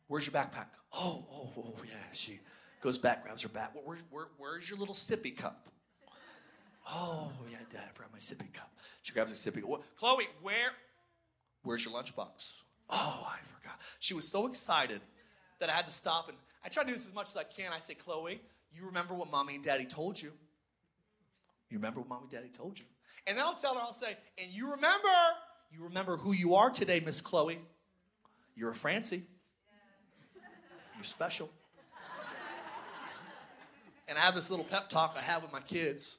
Where's 0.07 0.27
your 0.27 0.33
backpack? 0.33 0.67
Oh, 0.93 1.25
oh, 1.33 1.53
oh, 1.57 1.75
yeah. 1.85 1.95
She 2.13 2.41
goes 2.81 2.99
back, 2.99 3.23
grabs 3.23 3.43
her 3.43 3.49
back. 3.49 3.73
Where, 3.75 3.99
where, 4.11 4.27
where's 4.39 4.69
your 4.69 4.77
little 4.77 4.95
sippy 4.95 5.37
cup? 5.37 5.69
Oh, 6.89 7.31
yeah, 7.49 7.59
Dad, 7.73 7.83
I 7.89 7.93
forgot 7.93 8.13
my 8.13 8.19
sippy 8.19 8.53
cup. 8.53 8.73
She 9.03 9.13
grabs 9.13 9.31
her 9.31 9.37
sippy 9.37 9.63
cup. 9.63 9.85
Chloe, 9.97 10.25
where? 10.43 10.71
Where's 11.63 11.85
your 11.85 11.95
lunchbox? 11.95 12.57
Oh, 12.89 13.29
I 13.29 13.39
forgot. 13.47 13.79
She 14.01 14.15
was 14.15 14.27
so 14.27 14.49
excited 14.49 15.01
that 15.61 15.71
I 15.71 15.73
had 15.73 15.87
to 15.87 15.93
stop 15.93 16.29
and 16.29 16.37
I 16.65 16.69
try 16.69 16.83
to 16.83 16.89
do 16.89 16.95
this 16.95 17.07
as 17.07 17.15
much 17.15 17.29
as 17.29 17.37
I 17.37 17.45
can. 17.45 17.73
I 17.73 17.79
say, 17.79 17.95
Chloe, 17.95 18.41
you 18.73 18.87
remember 18.87 19.15
what 19.15 19.31
mommy 19.31 19.55
and 19.55 19.65
daddy 19.65 19.85
told 19.85 20.21
you? 20.21 20.33
You 21.69 21.79
remember 21.79 22.01
what 22.01 22.09
mommy 22.09 22.23
and 22.25 22.33
daddy 22.33 22.49
told 22.49 22.79
you? 22.79 22.87
And 23.27 23.39
then 23.39 23.45
I'll 23.45 23.55
tell 23.55 23.75
her, 23.75 23.81
I'll 23.81 23.93
say, 23.93 24.17
and 24.39 24.51
you 24.51 24.73
remember, 24.73 25.09
you 25.71 25.85
remember 25.85 26.17
who 26.17 26.33
you 26.33 26.55
are 26.55 26.71
today, 26.71 27.01
Miss 27.01 27.21
Chloe. 27.21 27.59
You're 28.57 28.71
a 28.71 28.75
Francey. 28.75 29.23
You're 30.97 31.05
special. 31.05 31.51
And 34.09 34.19
I 34.19 34.23
have 34.23 34.35
this 34.35 34.51
little 34.51 34.65
pep 34.65 34.89
talk 34.89 35.15
I 35.17 35.21
have 35.21 35.43
with 35.43 35.53
my 35.53 35.61
kids. 35.61 36.19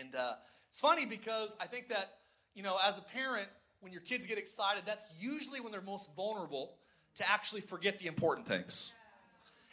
And 0.00 0.14
uh, 0.16 0.32
it's 0.68 0.80
funny 0.80 1.06
because 1.06 1.56
I 1.60 1.66
think 1.66 1.88
that, 1.90 2.08
you 2.54 2.64
know, 2.64 2.76
as 2.84 2.98
a 2.98 3.02
parent, 3.02 3.48
when 3.80 3.92
your 3.92 4.02
kids 4.02 4.26
get 4.26 4.36
excited, 4.36 4.82
that's 4.84 5.06
usually 5.20 5.60
when 5.60 5.70
they're 5.70 5.80
most 5.80 6.14
vulnerable 6.16 6.74
to 7.14 7.30
actually 7.30 7.60
forget 7.60 8.00
the 8.00 8.08
important 8.08 8.48
things. 8.48 8.92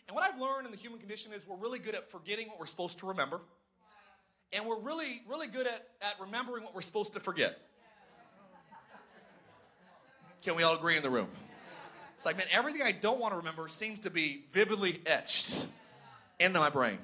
And 0.08 0.16
what 0.16 0.24
I've 0.24 0.40
learned 0.40 0.66
in 0.66 0.72
the 0.72 0.78
human 0.78 1.00
condition 1.00 1.32
is 1.34 1.48
we're 1.48 1.58
really 1.58 1.80
good 1.80 1.96
at 1.96 2.12
forgetting 2.12 2.48
what 2.48 2.60
we're 2.60 2.68
supposed 2.68 3.00
to 3.00 3.08
remember. 3.08 3.42
And 4.54 4.66
we're 4.66 4.80
really, 4.80 5.22
really 5.28 5.48
good 5.48 5.66
at, 5.66 5.88
at 6.02 6.16
remembering 6.20 6.64
what 6.64 6.76
we're 6.76 6.82
supposed 6.82 7.14
to 7.14 7.20
forget. 7.20 7.58
Can 10.44 10.56
we 10.56 10.64
all 10.64 10.76
agree 10.76 10.98
in 10.98 11.04
the 11.04 11.10
room? 11.10 11.28
It's 12.16 12.26
like, 12.26 12.38
man, 12.38 12.48
everything 12.52 12.82
I 12.82 12.92
don't 12.92 13.20
want 13.20 13.34
to 13.34 13.38
remember 13.38 13.68
seems 13.68 14.00
to 14.00 14.10
be 14.10 14.46
vividly 14.52 15.00
etched 15.06 15.66
into 16.40 16.60
my 16.60 16.70
brain. 16.70 16.98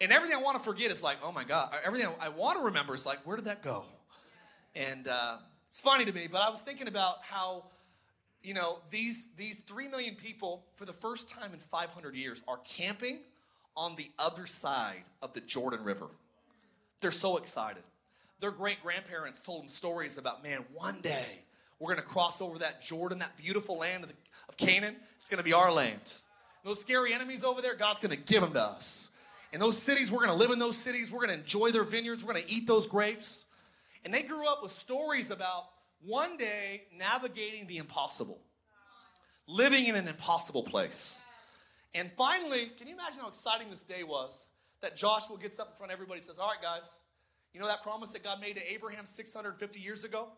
And 0.00 0.12
everything 0.12 0.36
I 0.36 0.42
want 0.42 0.58
to 0.58 0.64
forget 0.64 0.90
is 0.90 1.02
like, 1.02 1.18
oh 1.22 1.32
my 1.32 1.44
God. 1.44 1.74
Everything 1.84 2.08
I 2.20 2.28
want 2.28 2.58
to 2.58 2.64
remember 2.66 2.94
is 2.94 3.06
like, 3.06 3.26
where 3.26 3.36
did 3.36 3.46
that 3.46 3.62
go? 3.62 3.84
And 4.74 5.08
uh, 5.08 5.36
it's 5.68 5.80
funny 5.80 6.04
to 6.04 6.12
me, 6.12 6.28
but 6.30 6.42
I 6.42 6.50
was 6.50 6.62
thinking 6.62 6.88
about 6.88 7.16
how 7.22 7.64
you 8.44 8.52
know, 8.52 8.78
these, 8.90 9.30
these 9.38 9.60
3 9.60 9.88
million 9.88 10.14
people, 10.14 10.66
for 10.74 10.84
the 10.84 10.92
first 10.92 11.30
time 11.30 11.54
in 11.54 11.58
500 11.58 12.14
years, 12.14 12.42
are 12.46 12.58
camping 12.58 13.20
on 13.74 13.96
the 13.96 14.10
other 14.18 14.46
side 14.46 15.04
of 15.22 15.32
the 15.32 15.40
Jordan 15.40 15.82
River. 15.82 16.08
They're 17.00 17.10
so 17.10 17.38
excited. 17.38 17.82
Their 18.40 18.50
great 18.50 18.82
grandparents 18.82 19.40
told 19.40 19.62
them 19.62 19.68
stories 19.68 20.18
about, 20.18 20.42
man, 20.42 20.64
one 20.74 21.00
day 21.00 21.40
we're 21.84 21.94
going 21.94 22.04
to 22.04 22.10
cross 22.10 22.40
over 22.40 22.58
that 22.60 22.80
Jordan, 22.80 23.18
that 23.18 23.36
beautiful 23.36 23.76
land 23.76 24.04
of, 24.04 24.08
the, 24.08 24.16
of 24.48 24.56
Canaan. 24.56 24.96
It's 25.20 25.28
going 25.28 25.38
to 25.38 25.44
be 25.44 25.52
our 25.52 25.70
land. 25.70 26.00
And 26.00 26.70
those 26.70 26.80
scary 26.80 27.12
enemies 27.12 27.44
over 27.44 27.60
there, 27.60 27.76
God's 27.76 28.00
going 28.00 28.16
to 28.16 28.22
give 28.22 28.40
them 28.40 28.54
to 28.54 28.62
us. 28.62 29.10
And 29.52 29.60
those 29.60 29.76
cities, 29.76 30.10
we're 30.10 30.24
going 30.24 30.30
to 30.30 30.42
live 30.42 30.50
in 30.50 30.58
those 30.58 30.78
cities. 30.78 31.12
We're 31.12 31.26
going 31.26 31.36
to 31.36 31.42
enjoy 31.42 31.72
their 31.72 31.84
vineyards. 31.84 32.24
We're 32.24 32.32
going 32.32 32.44
to 32.44 32.50
eat 32.50 32.66
those 32.66 32.86
grapes. 32.86 33.44
And 34.02 34.12
they 34.14 34.22
grew 34.22 34.46
up 34.48 34.62
with 34.62 34.72
stories 34.72 35.30
about 35.30 35.64
one 36.00 36.38
day 36.38 36.84
navigating 36.96 37.66
the 37.66 37.76
impossible, 37.76 38.40
living 39.46 39.86
in 39.86 39.94
an 39.94 40.08
impossible 40.08 40.62
place. 40.62 41.18
And 41.94 42.10
finally, 42.12 42.70
can 42.78 42.88
you 42.88 42.94
imagine 42.94 43.20
how 43.20 43.28
exciting 43.28 43.70
this 43.70 43.82
day 43.82 44.04
was 44.04 44.48
that 44.80 44.96
Joshua 44.96 45.38
gets 45.38 45.58
up 45.58 45.68
in 45.70 45.76
front 45.76 45.92
of 45.92 45.96
everybody 45.96 46.18
and 46.18 46.26
says, 46.26 46.38
All 46.38 46.48
right, 46.48 46.60
guys, 46.60 47.00
you 47.52 47.60
know 47.60 47.66
that 47.66 47.82
promise 47.82 48.10
that 48.12 48.24
God 48.24 48.40
made 48.40 48.56
to 48.56 48.72
Abraham 48.72 49.06
650 49.06 49.80
years 49.80 50.04
ago? 50.04 50.28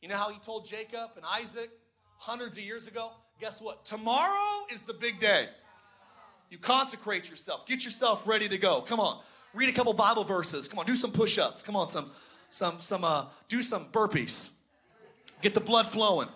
You 0.00 0.08
know 0.08 0.16
how 0.16 0.30
he 0.30 0.38
told 0.38 0.66
Jacob 0.66 1.10
and 1.16 1.24
Isaac 1.24 1.70
hundreds 2.18 2.56
of 2.56 2.64
years 2.64 2.86
ago? 2.86 3.10
Guess 3.40 3.60
what? 3.60 3.84
Tomorrow 3.84 4.66
is 4.72 4.82
the 4.82 4.94
big 4.94 5.20
day. 5.20 5.48
You 6.50 6.58
consecrate 6.58 7.28
yourself, 7.28 7.66
get 7.66 7.84
yourself 7.84 8.26
ready 8.26 8.48
to 8.48 8.58
go. 8.58 8.80
Come 8.80 9.00
on, 9.00 9.20
read 9.52 9.68
a 9.68 9.72
couple 9.72 9.92
Bible 9.92 10.24
verses. 10.24 10.66
Come 10.66 10.78
on, 10.78 10.86
do 10.86 10.96
some 10.96 11.12
push 11.12 11.38
ups. 11.38 11.62
Come 11.62 11.76
on, 11.76 11.88
some, 11.88 12.10
some, 12.48 12.80
some, 12.80 13.04
uh, 13.04 13.26
do 13.48 13.60
some 13.60 13.86
burpees. 13.86 14.50
Get 15.42 15.54
the 15.54 15.60
blood 15.60 15.88
flowing. 15.88 16.28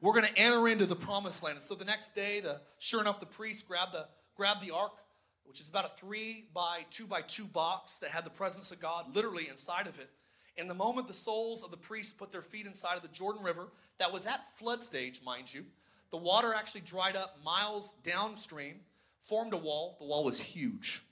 We're 0.00 0.14
going 0.14 0.26
to 0.26 0.38
enter 0.38 0.68
into 0.68 0.86
the 0.86 0.96
promised 0.96 1.42
land. 1.42 1.56
And 1.56 1.64
so 1.64 1.74
the 1.74 1.84
next 1.84 2.14
day, 2.14 2.40
the 2.40 2.60
sure 2.78 3.00
enough, 3.00 3.20
the 3.20 3.26
priest 3.26 3.68
grabbed 3.68 3.92
the 3.92 4.06
grabbed 4.36 4.64
the 4.64 4.70
ark, 4.70 4.92
which 5.44 5.60
is 5.60 5.68
about 5.68 5.84
a 5.84 5.90
three 5.96 6.46
by 6.54 6.86
two 6.88 7.06
by 7.06 7.20
two 7.22 7.44
box 7.44 7.98
that 7.98 8.10
had 8.10 8.24
the 8.24 8.30
presence 8.30 8.70
of 8.70 8.80
God 8.80 9.14
literally 9.14 9.48
inside 9.48 9.86
of 9.86 9.98
it. 9.98 10.08
And 10.58 10.68
the 10.68 10.74
moment 10.74 11.06
the 11.06 11.14
soles 11.14 11.62
of 11.62 11.70
the 11.70 11.76
priests 11.76 12.12
put 12.12 12.32
their 12.32 12.42
feet 12.42 12.66
inside 12.66 12.96
of 12.96 13.02
the 13.02 13.08
Jordan 13.08 13.42
River, 13.42 13.68
that 13.98 14.12
was 14.12 14.26
at 14.26 14.44
flood 14.58 14.82
stage, 14.82 15.22
mind 15.24 15.52
you, 15.52 15.64
the 16.10 16.16
water 16.16 16.52
actually 16.54 16.80
dried 16.80 17.16
up 17.16 17.38
miles 17.44 17.94
downstream, 18.02 18.80
formed 19.20 19.52
a 19.52 19.56
wall. 19.56 19.96
The 20.00 20.06
wall 20.06 20.24
was 20.24 20.40
huge. 20.40 21.02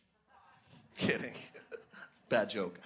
Kidding. 0.96 1.34
Bad 2.28 2.50
joke. 2.50 2.78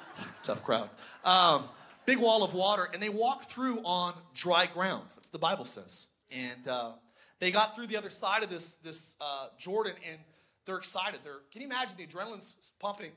Tough 0.42 0.62
crowd. 0.62 0.90
Um, 1.24 1.64
big 2.06 2.18
wall 2.18 2.42
of 2.42 2.54
water, 2.54 2.88
and 2.92 3.02
they 3.02 3.10
walked 3.10 3.44
through 3.44 3.80
on 3.84 4.14
dry 4.34 4.66
ground. 4.66 5.04
That's 5.14 5.28
the 5.28 5.38
Bible 5.38 5.64
says. 5.64 6.08
And 6.30 6.66
uh, 6.66 6.92
they 7.38 7.50
got 7.50 7.76
through 7.76 7.86
the 7.86 7.96
other 7.96 8.10
side 8.10 8.42
of 8.42 8.50
this, 8.50 8.76
this 8.76 9.14
uh, 9.20 9.48
Jordan, 9.58 9.94
and 10.08 10.18
they're 10.64 10.76
excited. 10.76 11.20
They're, 11.22 11.40
can 11.52 11.62
you 11.62 11.68
imagine 11.68 11.96
the 11.96 12.06
adrenaline's 12.06 12.72
pumping? 12.80 13.12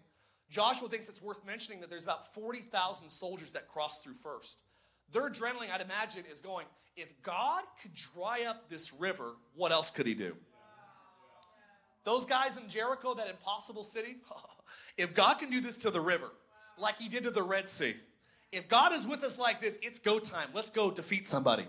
Joshua 0.52 0.90
thinks 0.90 1.08
it's 1.08 1.22
worth 1.22 1.46
mentioning 1.46 1.80
that 1.80 1.90
there's 1.90 2.04
about 2.04 2.34
40,000 2.36 3.10
soldiers 3.10 3.52
that 3.52 3.70
crossed 3.70 4.04
through 4.04 4.16
first. 4.16 4.60
Their 5.14 5.30
adrenaline, 5.30 5.72
I'd 5.74 5.82
imagine, 5.82 6.24
is 6.30 6.42
going, 6.42 6.66
if 6.98 7.08
God 7.24 7.64
could 7.82 7.94
dry 7.96 8.44
up 8.48 8.70
this 8.70 8.94
river, 8.94 9.32
what 9.56 9.72
else 9.72 9.90
could 9.90 10.06
he 10.06 10.14
do? 10.14 10.36
Those 12.04 12.26
guys 12.26 12.58
in 12.58 12.68
Jericho, 12.68 13.14
that 13.14 13.30
impossible 13.30 13.86
city, 13.86 14.18
if 14.98 15.14
God 15.14 15.36
can 15.36 15.50
do 15.50 15.62
this 15.62 15.78
to 15.80 15.92
the 15.92 16.02
river, 16.02 16.30
like 16.78 16.98
he 16.98 17.08
did 17.08 17.24
to 17.24 17.32
the 17.32 17.44
Red 17.44 17.70
Sea, 17.70 17.96
if 18.52 18.68
God 18.68 18.92
is 18.92 19.08
with 19.08 19.24
us 19.24 19.40
like 19.40 19.62
this, 19.62 19.80
it's 19.82 20.00
go 20.00 20.20
time. 20.20 20.50
Let's 20.54 20.70
go 20.70 20.92
defeat 20.92 21.26
somebody. 21.26 21.66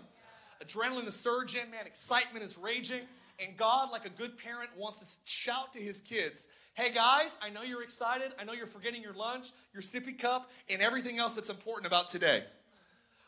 Adrenaline 0.65 1.07
is 1.07 1.15
surging, 1.15 1.71
man, 1.71 1.87
excitement 1.87 2.45
is 2.45 2.59
raging. 2.59 3.03
And 3.43 3.57
God, 3.57 3.91
like 3.91 4.05
a 4.07 4.11
good 4.11 4.39
parent, 4.39 4.71
wants 4.77 5.01
to 5.01 5.19
shout 5.25 5.73
to 5.73 5.81
his 5.81 6.01
kids, 6.01 6.49
Hey 6.75 6.91
guys, 6.91 7.37
I 7.43 7.51
know 7.51 7.63
you're 7.63 7.83
excited. 7.83 8.33
I 8.41 8.45
know 8.45 8.55
you're 8.55 8.67
forgetting 8.67 9.03
your 9.03 9.13
lunch, 9.13 9.51
your 9.75 9.83
sippy 9.83 10.19
cup, 10.19 10.51
and 10.71 10.81
everything 10.81 11.19
else 11.19 11.35
that's 11.35 11.51
important 11.51 11.87
about 11.87 12.09
today. 12.09 12.45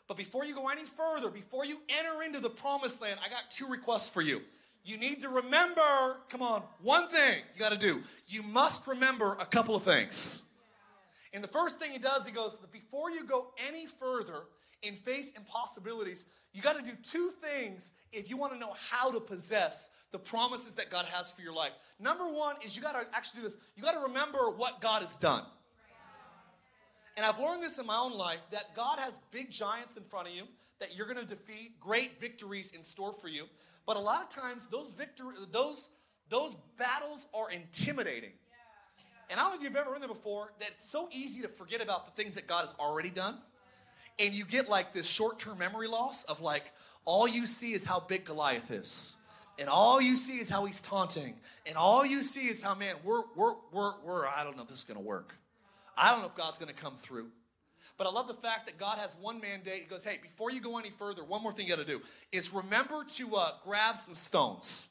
But 0.07 0.17
before 0.17 0.45
you 0.45 0.55
go 0.55 0.69
any 0.69 0.83
further, 0.83 1.29
before 1.29 1.63
you 1.63 1.79
enter 1.89 2.23
into 2.23 2.39
the 2.39 2.49
promised 2.49 3.01
land, 3.01 3.19
I 3.23 3.29
got 3.29 3.51
two 3.51 3.67
requests 3.67 4.09
for 4.09 4.21
you. 4.21 4.41
You 4.83 4.97
need 4.97 5.21
to 5.21 5.29
remember, 5.29 6.17
come 6.29 6.41
on, 6.41 6.63
one 6.81 7.07
thing 7.07 7.41
you 7.53 7.59
got 7.59 7.71
to 7.71 7.77
do. 7.77 8.01
You 8.27 8.41
must 8.41 8.87
remember 8.87 9.33
a 9.39 9.45
couple 9.45 9.75
of 9.75 9.83
things. 9.83 10.41
And 11.33 11.43
the 11.43 11.47
first 11.47 11.77
thing 11.77 11.91
he 11.91 11.99
does, 11.99 12.25
he 12.25 12.31
goes, 12.31 12.57
before 12.71 13.11
you 13.11 13.25
go 13.25 13.51
any 13.67 13.85
further 13.85 14.43
and 14.87 14.97
face 14.97 15.31
impossibilities, 15.31 16.27
you 16.53 16.61
got 16.61 16.77
to 16.77 16.83
do 16.83 16.95
two 17.03 17.31
things 17.41 17.93
if 18.11 18.29
you 18.29 18.37
want 18.37 18.53
to 18.53 18.59
know 18.59 18.73
how 18.91 19.11
to 19.11 19.19
possess 19.19 19.89
the 20.11 20.19
promises 20.19 20.75
that 20.75 20.89
God 20.89 21.05
has 21.05 21.31
for 21.31 21.41
your 21.41 21.53
life. 21.53 21.73
Number 21.99 22.25
one 22.25 22.55
is 22.63 22.75
you 22.75 22.81
got 22.81 22.93
to 22.93 23.05
actually 23.15 23.41
do 23.41 23.47
this. 23.47 23.57
You 23.75 23.83
got 23.83 23.93
to 23.93 23.99
remember 23.99 24.49
what 24.51 24.79
God 24.79 25.01
has 25.01 25.15
done. 25.15 25.43
And 27.17 27.25
I've 27.25 27.39
learned 27.39 27.63
this 27.63 27.77
in 27.77 27.85
my 27.85 27.97
own 27.97 28.13
life 28.13 28.39
that 28.51 28.75
God 28.75 28.99
has 28.99 29.19
big 29.31 29.49
giants 29.49 29.97
in 29.97 30.03
front 30.03 30.27
of 30.27 30.33
you 30.33 30.43
that 30.79 30.97
you're 30.97 31.07
going 31.07 31.25
to 31.25 31.25
defeat, 31.25 31.79
great 31.79 32.19
victories 32.19 32.71
in 32.71 32.83
store 32.83 33.13
for 33.13 33.27
you. 33.27 33.45
But 33.85 33.97
a 33.97 33.99
lot 33.99 34.21
of 34.21 34.29
times 34.29 34.67
those 34.71 34.93
victory 34.93 35.35
those 35.51 35.89
those 36.29 36.57
battles 36.77 37.27
are 37.33 37.51
intimidating. 37.51 38.31
And 39.29 39.39
I 39.39 39.43
don't 39.43 39.51
know 39.51 39.57
if 39.57 39.63
you've 39.63 39.75
ever 39.75 39.91
been 39.91 40.01
there 40.01 40.07
before, 40.07 40.51
that 40.59 40.71
it's 40.71 40.89
so 40.89 41.07
easy 41.11 41.41
to 41.41 41.47
forget 41.47 41.81
about 41.81 42.05
the 42.05 42.11
things 42.11 42.35
that 42.35 42.47
God 42.47 42.61
has 42.61 42.73
already 42.79 43.09
done. 43.09 43.37
And 44.19 44.33
you 44.33 44.45
get 44.45 44.69
like 44.69 44.93
this 44.93 45.07
short 45.07 45.39
term 45.39 45.57
memory 45.57 45.87
loss 45.87 46.23
of 46.23 46.41
like, 46.41 46.71
all 47.03 47.27
you 47.27 47.45
see 47.45 47.73
is 47.73 47.83
how 47.83 47.99
big 47.99 48.25
Goliath 48.25 48.71
is. 48.71 49.15
And 49.57 49.69
all 49.69 50.01
you 50.01 50.15
see 50.15 50.39
is 50.39 50.49
how 50.49 50.65
he's 50.65 50.81
taunting. 50.81 51.35
And 51.65 51.77
all 51.77 52.05
you 52.05 52.23
see 52.23 52.47
is 52.47 52.61
how, 52.61 52.75
man, 52.75 52.95
we're, 53.03 53.23
we're, 53.35 53.53
we're, 53.71 53.93
we're, 54.03 54.27
I 54.27 54.43
don't 54.43 54.57
know 54.57 54.63
if 54.63 54.67
this 54.67 54.79
is 54.79 54.83
going 54.83 54.99
to 54.99 55.05
work. 55.05 55.37
I 55.97 56.11
don't 56.11 56.21
know 56.21 56.27
if 56.27 56.35
God's 56.35 56.57
going 56.57 56.73
to 56.73 56.79
come 56.79 56.95
through. 56.97 57.27
But 57.97 58.07
I 58.07 58.09
love 58.11 58.27
the 58.27 58.33
fact 58.33 58.65
that 58.65 58.77
God 58.77 58.97
has 58.97 59.15
one 59.21 59.39
mandate. 59.39 59.83
He 59.83 59.87
goes, 59.87 60.03
hey, 60.03 60.19
before 60.21 60.51
you 60.51 60.59
go 60.59 60.77
any 60.77 60.89
further, 60.89 61.23
one 61.23 61.41
more 61.41 61.53
thing 61.53 61.67
you 61.67 61.75
got 61.75 61.85
to 61.85 61.89
do 61.89 62.01
is 62.31 62.53
remember 62.53 63.05
to 63.11 63.35
uh, 63.35 63.51
grab 63.63 63.99
some 63.99 64.13
stones. 64.13 64.89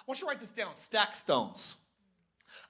I 0.00 0.02
want 0.06 0.20
you 0.20 0.26
to 0.26 0.30
write 0.30 0.40
this 0.40 0.50
down 0.50 0.74
stack 0.74 1.14
stones. 1.14 1.76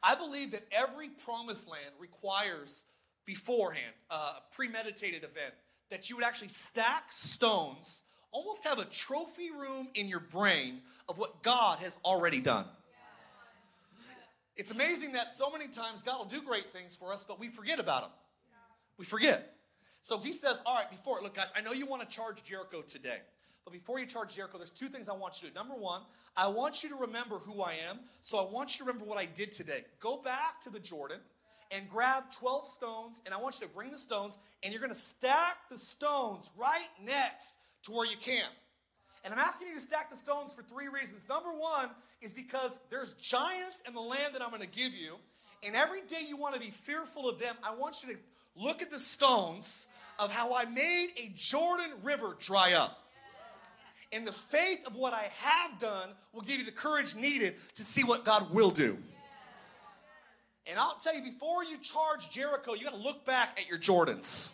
I 0.00 0.14
believe 0.14 0.52
that 0.52 0.62
every 0.70 1.08
promised 1.08 1.68
land 1.68 1.92
requires 1.98 2.84
beforehand 3.24 3.94
uh, 4.10 4.34
a 4.36 4.54
premeditated 4.54 5.24
event 5.24 5.54
that 5.92 6.08
you 6.08 6.16
would 6.16 6.24
actually 6.24 6.48
stack 6.48 7.12
stones, 7.12 8.02
almost 8.30 8.64
have 8.64 8.78
a 8.78 8.86
trophy 8.86 9.50
room 9.50 9.88
in 9.94 10.08
your 10.08 10.20
brain 10.20 10.80
of 11.06 11.18
what 11.18 11.42
God 11.42 11.80
has 11.80 11.98
already 12.02 12.40
done. 12.40 12.64
It's 14.56 14.70
amazing 14.70 15.12
that 15.12 15.28
so 15.28 15.50
many 15.50 15.68
times 15.68 16.02
God 16.02 16.16
will 16.16 16.24
do 16.24 16.40
great 16.40 16.70
things 16.70 16.96
for 16.96 17.12
us, 17.12 17.26
but 17.28 17.38
we 17.38 17.48
forget 17.48 17.78
about 17.78 18.04
them. 18.04 18.10
We 18.96 19.04
forget. 19.04 19.54
So 20.00 20.18
he 20.18 20.32
says, 20.32 20.62
All 20.64 20.74
right, 20.74 20.90
before, 20.90 21.20
look, 21.22 21.34
guys, 21.34 21.52
I 21.54 21.60
know 21.60 21.72
you 21.72 21.84
want 21.84 22.08
to 22.08 22.16
charge 22.16 22.42
Jericho 22.42 22.80
today. 22.80 23.18
But 23.64 23.74
before 23.74 23.98
you 23.98 24.06
charge 24.06 24.34
Jericho, 24.34 24.56
there's 24.56 24.72
two 24.72 24.88
things 24.88 25.10
I 25.10 25.14
want 25.14 25.42
you 25.42 25.48
to 25.48 25.54
do. 25.54 25.60
Number 25.60 25.74
one, 25.74 26.00
I 26.34 26.48
want 26.48 26.82
you 26.82 26.88
to 26.88 26.96
remember 26.96 27.36
who 27.36 27.62
I 27.62 27.74
am. 27.88 28.00
So 28.22 28.38
I 28.38 28.50
want 28.50 28.72
you 28.72 28.86
to 28.86 28.90
remember 28.90 29.04
what 29.04 29.18
I 29.18 29.26
did 29.26 29.52
today. 29.52 29.84
Go 30.00 30.22
back 30.22 30.62
to 30.62 30.70
the 30.70 30.80
Jordan 30.80 31.18
and 31.72 31.88
grab 31.88 32.24
12 32.32 32.68
stones, 32.68 33.22
and 33.24 33.34
I 33.34 33.38
want 33.38 33.60
you 33.60 33.66
to 33.66 33.72
bring 33.72 33.90
the 33.90 33.98
stones, 33.98 34.38
and 34.62 34.72
you're 34.72 34.80
going 34.80 34.92
to 34.92 34.98
stack 34.98 35.56
the 35.70 35.78
stones 35.78 36.50
right 36.56 36.88
next 37.04 37.56
to 37.84 37.92
where 37.92 38.06
you 38.06 38.16
camp. 38.16 38.52
And 39.24 39.32
I'm 39.32 39.40
asking 39.40 39.68
you 39.68 39.74
to 39.74 39.80
stack 39.80 40.10
the 40.10 40.16
stones 40.16 40.52
for 40.52 40.62
three 40.62 40.88
reasons. 40.88 41.28
Number 41.28 41.50
one 41.50 41.88
is 42.20 42.32
because 42.32 42.78
there's 42.90 43.14
giants 43.14 43.82
in 43.86 43.94
the 43.94 44.00
land 44.00 44.34
that 44.34 44.42
I'm 44.42 44.50
going 44.50 44.62
to 44.62 44.68
give 44.68 44.94
you, 44.94 45.16
and 45.64 45.76
every 45.76 46.02
day 46.02 46.22
you 46.28 46.36
want 46.36 46.54
to 46.54 46.60
be 46.60 46.70
fearful 46.70 47.28
of 47.28 47.38
them. 47.38 47.54
I 47.62 47.74
want 47.74 48.02
you 48.04 48.14
to 48.14 48.18
look 48.56 48.82
at 48.82 48.90
the 48.90 48.98
stones 48.98 49.86
of 50.18 50.30
how 50.30 50.54
I 50.54 50.64
made 50.64 51.08
a 51.16 51.32
Jordan 51.34 51.90
River 52.02 52.36
dry 52.38 52.72
up. 52.74 52.98
And 54.12 54.26
the 54.26 54.32
faith 54.32 54.86
of 54.86 54.94
what 54.94 55.14
I 55.14 55.30
have 55.38 55.78
done 55.78 56.10
will 56.34 56.42
give 56.42 56.58
you 56.58 56.66
the 56.66 56.72
courage 56.72 57.16
needed 57.16 57.54
to 57.76 57.84
see 57.84 58.04
what 58.04 58.24
God 58.24 58.52
will 58.52 58.70
do. 58.70 58.98
And 60.66 60.78
I'll 60.78 60.96
tell 60.96 61.14
you, 61.14 61.22
before 61.22 61.64
you 61.64 61.78
charge 61.78 62.30
Jericho, 62.30 62.74
you 62.74 62.84
got 62.84 62.94
to 62.94 63.00
look 63.00 63.24
back 63.24 63.58
at 63.58 63.68
your 63.68 63.78
Jordans. 63.78 64.50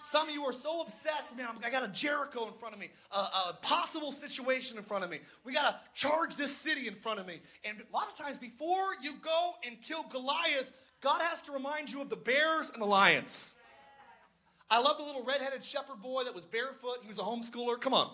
Some 0.00 0.28
of 0.28 0.34
you 0.34 0.44
are 0.44 0.52
so 0.52 0.80
obsessed, 0.80 1.36
man. 1.36 1.48
I 1.64 1.70
got 1.70 1.84
a 1.84 1.88
Jericho 1.88 2.46
in 2.46 2.54
front 2.54 2.74
of 2.74 2.80
me, 2.80 2.88
a, 3.12 3.16
a 3.16 3.58
possible 3.62 4.12
situation 4.12 4.78
in 4.78 4.84
front 4.84 5.04
of 5.04 5.10
me. 5.10 5.18
We 5.44 5.52
got 5.52 5.70
to 5.70 5.76
charge 5.94 6.36
this 6.36 6.56
city 6.56 6.86
in 6.86 6.94
front 6.94 7.18
of 7.18 7.26
me. 7.26 7.40
And 7.64 7.78
a 7.78 7.96
lot 7.96 8.08
of 8.08 8.16
times, 8.16 8.38
before 8.38 8.94
you 9.02 9.14
go 9.22 9.54
and 9.66 9.80
kill 9.82 10.04
Goliath, 10.04 10.72
God 11.00 11.20
has 11.22 11.42
to 11.42 11.52
remind 11.52 11.90
you 11.90 12.00
of 12.00 12.10
the 12.10 12.16
bears 12.16 12.70
and 12.70 12.80
the 12.80 12.86
lions. 12.86 13.52
I 14.70 14.80
love 14.80 14.98
the 14.98 15.04
little 15.04 15.24
redheaded 15.24 15.64
shepherd 15.64 16.00
boy 16.00 16.24
that 16.24 16.34
was 16.34 16.46
barefoot. 16.46 16.98
He 17.02 17.08
was 17.08 17.18
a 17.18 17.22
homeschooler. 17.22 17.80
Come 17.80 17.94
on. 17.94 18.10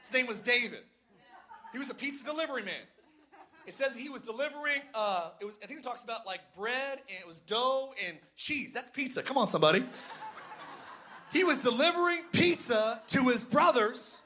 His 0.00 0.12
name 0.12 0.26
was 0.26 0.40
David. 0.40 0.80
He 1.72 1.78
was 1.78 1.88
a 1.88 1.94
pizza 1.94 2.24
delivery 2.24 2.64
man. 2.64 2.82
It 3.66 3.74
says 3.74 3.94
he 3.94 4.08
was 4.08 4.22
delivering, 4.22 4.82
uh, 4.94 5.30
it 5.40 5.44
was, 5.44 5.58
I 5.62 5.66
think 5.66 5.80
it 5.80 5.82
talks 5.84 6.02
about 6.02 6.26
like 6.26 6.40
bread 6.56 6.98
and 7.08 7.18
it 7.20 7.26
was 7.26 7.40
dough 7.40 7.94
and 8.06 8.18
cheese. 8.36 8.72
That's 8.72 8.90
pizza. 8.90 9.22
Come 9.22 9.38
on, 9.38 9.46
somebody. 9.46 9.84
he 11.32 11.44
was 11.44 11.58
delivering 11.58 12.22
pizza 12.32 13.00
to 13.08 13.28
his 13.28 13.44
brothers, 13.44 14.20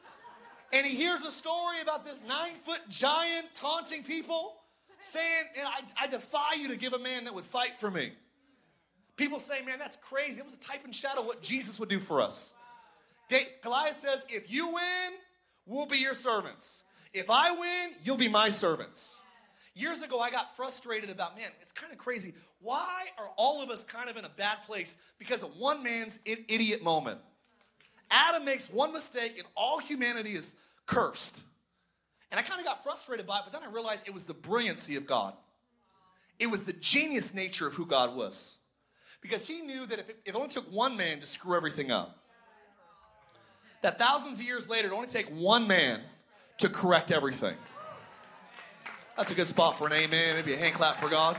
and 0.72 0.86
he 0.86 0.96
hears 0.96 1.22
a 1.24 1.30
story 1.30 1.80
about 1.82 2.04
this 2.04 2.22
nine 2.26 2.54
foot 2.54 2.80
giant 2.88 3.54
taunting 3.54 4.02
people, 4.02 4.54
saying, 4.98 5.44
I, 5.64 6.04
I 6.04 6.06
defy 6.06 6.54
you 6.58 6.68
to 6.68 6.76
give 6.76 6.94
a 6.94 6.98
man 6.98 7.24
that 7.24 7.34
would 7.34 7.44
fight 7.44 7.78
for 7.78 7.90
me. 7.90 8.12
People 9.16 9.38
say, 9.38 9.62
man, 9.62 9.78
that's 9.78 9.96
crazy. 9.96 10.40
It 10.40 10.44
was 10.44 10.54
a 10.54 10.60
type 10.60 10.84
and 10.84 10.94
shadow 10.94 11.22
what 11.22 11.42
Jesus 11.42 11.78
would 11.78 11.88
do 11.88 12.00
for 12.00 12.20
us. 12.20 12.54
Goliath 13.62 13.96
says, 13.96 14.24
if 14.28 14.50
you 14.50 14.66
win, 14.68 15.12
we'll 15.66 15.86
be 15.86 15.98
your 15.98 16.14
servants. 16.14 16.84
If 17.12 17.30
I 17.30 17.50
win, 17.52 17.96
you'll 18.04 18.16
be 18.16 18.28
my 18.28 18.50
servants. 18.50 19.16
Years 19.76 20.00
ago, 20.00 20.20
I 20.20 20.30
got 20.30 20.56
frustrated 20.56 21.10
about, 21.10 21.36
man, 21.36 21.50
it's 21.60 21.70
kind 21.70 21.92
of 21.92 21.98
crazy. 21.98 22.32
Why 22.60 23.08
are 23.18 23.28
all 23.36 23.62
of 23.62 23.68
us 23.68 23.84
kind 23.84 24.08
of 24.08 24.16
in 24.16 24.24
a 24.24 24.30
bad 24.30 24.62
place 24.64 24.96
because 25.18 25.42
of 25.42 25.54
one 25.58 25.82
man's 25.82 26.18
idiot 26.24 26.82
moment? 26.82 27.20
Adam 28.10 28.46
makes 28.46 28.72
one 28.72 28.94
mistake 28.94 29.34
and 29.36 29.46
all 29.54 29.78
humanity 29.78 30.32
is 30.32 30.56
cursed. 30.86 31.42
And 32.30 32.40
I 32.40 32.42
kind 32.42 32.58
of 32.58 32.64
got 32.64 32.82
frustrated 32.82 33.26
by 33.26 33.36
it, 33.36 33.42
but 33.44 33.52
then 33.52 33.68
I 33.68 33.70
realized 33.70 34.08
it 34.08 34.14
was 34.14 34.24
the 34.24 34.32
brilliancy 34.32 34.96
of 34.96 35.06
God. 35.06 35.34
It 36.38 36.46
was 36.46 36.64
the 36.64 36.72
genius 36.72 37.34
nature 37.34 37.66
of 37.66 37.74
who 37.74 37.84
God 37.84 38.16
was. 38.16 38.56
Because 39.20 39.46
he 39.46 39.60
knew 39.60 39.84
that 39.84 39.98
if 39.98 40.08
it, 40.08 40.20
if 40.24 40.34
it 40.34 40.36
only 40.36 40.48
took 40.48 40.72
one 40.72 40.96
man 40.96 41.20
to 41.20 41.26
screw 41.26 41.54
everything 41.54 41.90
up, 41.90 42.18
that 43.82 43.98
thousands 43.98 44.40
of 44.40 44.46
years 44.46 44.70
later, 44.70 44.88
it 44.88 44.94
only 44.94 45.06
take 45.06 45.28
one 45.28 45.68
man 45.68 46.00
to 46.58 46.70
correct 46.70 47.12
everything. 47.12 47.56
That's 49.16 49.30
a 49.30 49.34
good 49.34 49.46
spot 49.46 49.78
for 49.78 49.86
an 49.86 49.94
amen, 49.94 50.36
maybe 50.36 50.52
a 50.52 50.58
hand 50.58 50.74
clap 50.74 50.98
for 50.98 51.08
God. 51.08 51.38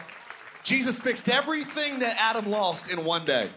Jesus 0.64 1.00
fixed 1.00 1.30
everything 1.30 2.00
that 2.00 2.16
Adam 2.20 2.50
lost 2.50 2.92
in 2.92 3.06
one 3.06 3.24
day. 3.24 3.50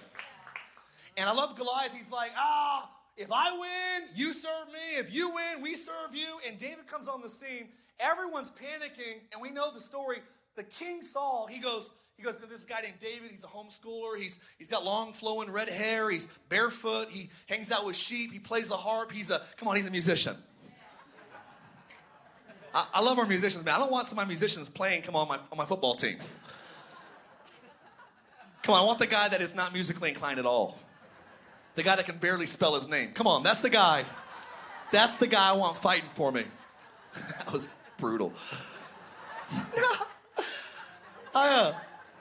And 1.16 1.28
I 1.28 1.32
love 1.32 1.56
Goliath. 1.56 1.92
He's 1.94 2.10
like, 2.10 2.30
ah, 2.36 2.90
if 3.16 3.32
I 3.32 3.50
win, 3.52 4.08
you 4.14 4.34
serve 4.34 4.68
me. 4.68 4.98
If 4.98 5.14
you 5.14 5.30
win, 5.30 5.62
we 5.62 5.74
serve 5.74 6.14
you. 6.14 6.38
And 6.46 6.58
David 6.58 6.86
comes 6.86 7.08
on 7.08 7.22
the 7.22 7.30
scene. 7.30 7.68
Everyone's 7.98 8.50
panicking, 8.50 9.20
and 9.32 9.40
we 9.40 9.50
know 9.50 9.70
the 9.70 9.80
story. 9.80 10.18
The 10.56 10.64
king 10.64 11.00
Saul, 11.00 11.46
he 11.50 11.58
goes, 11.58 11.92
he 12.16 12.22
goes, 12.22 12.38
there's 12.38 12.50
this 12.50 12.64
guy 12.66 12.82
named 12.82 12.98
David, 12.98 13.30
he's 13.30 13.44
a 13.44 13.46
homeschooler. 13.46 14.18
He's, 14.18 14.40
he's 14.58 14.68
got 14.68 14.84
long 14.84 15.14
flowing 15.14 15.50
red 15.50 15.70
hair. 15.70 16.10
He's 16.10 16.26
barefoot. 16.50 17.08
He 17.08 17.30
hangs 17.46 17.72
out 17.72 17.86
with 17.86 17.96
sheep. 17.96 18.32
He 18.32 18.38
plays 18.38 18.68
the 18.68 18.76
harp. 18.76 19.12
He's 19.12 19.30
a, 19.30 19.40
come 19.56 19.68
on, 19.68 19.76
he's 19.76 19.86
a 19.86 19.90
musician. 19.90 20.36
I, 22.74 22.86
I, 22.94 23.00
love 23.00 23.18
our 23.18 23.26
musicians, 23.26 23.64
man. 23.64 23.74
I 23.74 23.78
don't 23.78 23.90
want 23.90 24.06
some 24.06 24.18
of 24.18 24.24
my 24.24 24.28
musicians 24.28 24.68
playing, 24.68 25.02
come 25.02 25.16
on, 25.16 25.28
my, 25.28 25.38
on 25.50 25.58
my 25.58 25.64
football 25.64 25.94
team. 25.94 26.18
Come 28.62 28.74
on, 28.74 28.82
I 28.82 28.84
want 28.84 28.98
the 28.98 29.06
guy 29.06 29.28
that 29.28 29.40
is 29.40 29.54
not 29.54 29.72
musically 29.72 30.10
inclined 30.10 30.38
at 30.38 30.46
all. 30.46 30.78
The 31.74 31.82
guy 31.82 31.96
that 31.96 32.06
can 32.06 32.18
barely 32.18 32.46
spell 32.46 32.74
his 32.74 32.88
name. 32.88 33.12
Come 33.12 33.26
on, 33.26 33.42
that's 33.42 33.62
the 33.62 33.70
guy. 33.70 34.04
That's 34.92 35.16
the 35.16 35.26
guy 35.26 35.50
I 35.50 35.52
want 35.52 35.76
fighting 35.76 36.10
for 36.14 36.30
me. 36.30 36.44
that 37.14 37.52
was 37.52 37.68
brutal. 37.96 38.32
I, 39.52 41.48
uh, 41.48 41.74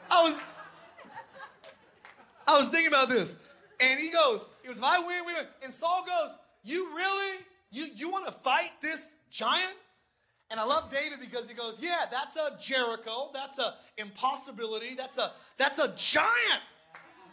I 0.10 0.24
was, 0.24 0.40
I 2.48 2.58
was 2.58 2.68
thinking 2.70 2.88
about 2.88 3.10
this, 3.10 3.38
and 3.80 4.00
he 4.00 4.10
goes, 4.10 4.48
he 4.62 4.68
goes, 4.68 4.78
if 4.78 4.84
I 4.84 5.00
win, 5.00 5.26
we 5.26 5.34
win. 5.34 5.46
And 5.64 5.74
Saul 5.74 6.06
goes, 6.06 6.36
you 6.64 6.96
really, 6.96 7.44
you, 7.72 7.86
you 7.96 8.10
want 8.10 8.26
to 8.28 8.32
fight 8.32 8.72
this 8.82 9.16
giant? 9.30 9.76
And 10.52 10.60
I 10.60 10.64
love 10.64 10.90
David 10.90 11.20
because 11.20 11.48
he 11.48 11.54
goes, 11.54 11.80
yeah, 11.82 12.06
that's 12.10 12.36
a 12.36 12.58
Jericho, 12.60 13.30
that's 13.34 13.60
a 13.60 13.76
impossibility, 13.98 14.96
that's 14.96 15.18
a 15.18 15.32
that's 15.58 15.78
a 15.78 15.94
giant. 15.96 16.64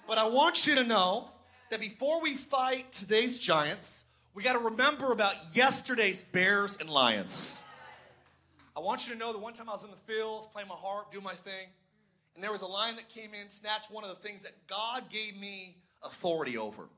But 0.07 0.19
I 0.19 0.29
want 0.29 0.67
you 0.67 0.75
to 0.75 0.85
know 0.85 1.31
that 1.71 1.81
before 1.81 2.21
we 2.23 2.37
fight 2.37 2.93
today's 2.93 3.39
giants, 3.39 4.05
we 4.35 4.43
got 4.43 4.53
to 4.53 4.59
remember 4.59 5.13
about 5.13 5.35
yesterday's 5.53 6.23
bears 6.23 6.77
and 6.79 6.91
lions. 6.91 7.59
I 8.77 8.81
want 8.81 9.09
you 9.09 9.15
to 9.15 9.19
know 9.19 9.33
that 9.33 9.39
one 9.39 9.55
time 9.55 9.71
I 9.71 9.73
was 9.73 9.85
in 9.85 9.91
the 9.91 10.13
fields 10.13 10.47
playing 10.53 10.69
my 10.69 10.75
harp, 10.75 11.11
doing 11.11 11.25
my 11.25 11.33
thing, 11.33 11.69
and 12.35 12.45
there 12.45 12.53
was 12.53 12.61
a 12.61 12.67
lion 12.67 12.97
that 12.97 13.09
came 13.09 13.33
in, 13.33 13.49
snatched 13.49 13.91
one 13.91 14.05
of 14.05 14.11
the 14.11 14.17
things 14.17 14.43
that 14.43 14.53
God 14.67 15.09
gave 15.09 15.35
me 15.39 15.79
authority 16.03 16.59
over. 16.59 16.91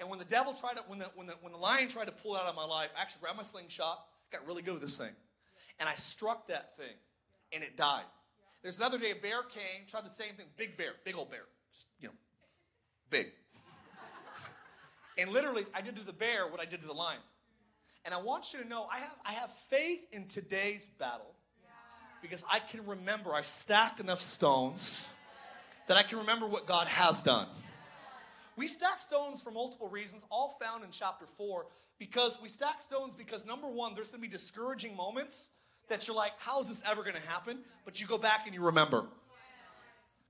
And 0.00 0.08
when 0.08 0.18
the 0.18 0.24
devil 0.24 0.54
tried 0.54 0.74
to, 0.74 0.82
when 0.88 0.98
the, 0.98 1.10
when 1.14 1.26
the, 1.26 1.34
when 1.42 1.52
the 1.52 1.58
lion 1.58 1.88
tried 1.88 2.06
to 2.06 2.12
pull 2.12 2.34
it 2.34 2.40
out 2.40 2.48
of 2.48 2.56
my 2.56 2.64
life, 2.64 2.88
I 2.98 3.02
actually 3.02 3.20
grabbed 3.20 3.36
my 3.36 3.42
slingshot, 3.42 4.04
got 4.32 4.46
really 4.46 4.62
good 4.62 4.74
with 4.74 4.82
this 4.82 4.98
thing. 4.98 5.12
And 5.78 5.88
I 5.88 5.94
struck 5.94 6.48
that 6.48 6.76
thing, 6.76 6.94
and 7.52 7.62
it 7.62 7.76
died. 7.76 8.04
There's 8.62 8.78
another 8.78 8.98
day, 8.98 9.10
a 9.10 9.16
bear 9.16 9.42
came, 9.42 9.86
tried 9.88 10.04
the 10.04 10.10
same 10.10 10.34
thing. 10.36 10.46
Big 10.56 10.76
bear, 10.76 10.92
big 11.04 11.16
old 11.16 11.30
bear, 11.30 11.44
just, 11.72 11.88
you 12.00 12.08
know, 12.08 12.14
big. 13.10 13.28
and 15.18 15.30
literally, 15.30 15.66
I 15.74 15.80
did 15.80 15.96
to 15.96 16.04
the 16.04 16.12
bear 16.12 16.46
what 16.46 16.60
I 16.60 16.64
did 16.64 16.80
to 16.82 16.86
the 16.86 16.94
lion. 16.94 17.20
And 18.04 18.14
I 18.14 18.20
want 18.20 18.52
you 18.52 18.60
to 18.60 18.68
know, 18.68 18.86
I 18.92 18.98
have, 18.98 19.16
I 19.24 19.32
have 19.32 19.50
faith 19.68 20.00
in 20.12 20.26
today's 20.26 20.88
battle 20.88 21.34
because 22.20 22.44
I 22.50 22.58
can 22.60 22.86
remember, 22.86 23.34
I've 23.34 23.46
stacked 23.46 24.00
enough 24.00 24.20
stones 24.20 25.08
that 25.88 25.96
I 25.96 26.02
can 26.02 26.18
remember 26.18 26.46
what 26.46 26.66
God 26.66 26.88
has 26.88 27.22
done. 27.22 27.46
We 28.56 28.68
stack 28.68 29.02
stones 29.02 29.42
for 29.42 29.50
multiple 29.50 29.88
reasons, 29.88 30.24
all 30.30 30.56
found 30.60 30.84
in 30.84 30.90
chapter 30.90 31.26
4, 31.26 31.66
because 31.98 32.38
we 32.42 32.48
stack 32.48 32.82
stones 32.82 33.14
because 33.14 33.46
number 33.46 33.68
one, 33.68 33.94
there's 33.94 34.10
gonna 34.10 34.20
be 34.20 34.28
discouraging 34.28 34.96
moments 34.96 35.50
that 35.88 36.06
you're 36.06 36.16
like, 36.16 36.32
how 36.38 36.60
is 36.60 36.68
this 36.68 36.82
ever 36.88 37.02
gonna 37.02 37.18
happen? 37.20 37.58
But 37.84 38.00
you 38.00 38.06
go 38.06 38.18
back 38.18 38.42
and 38.46 38.54
you 38.54 38.62
remember. 38.62 39.06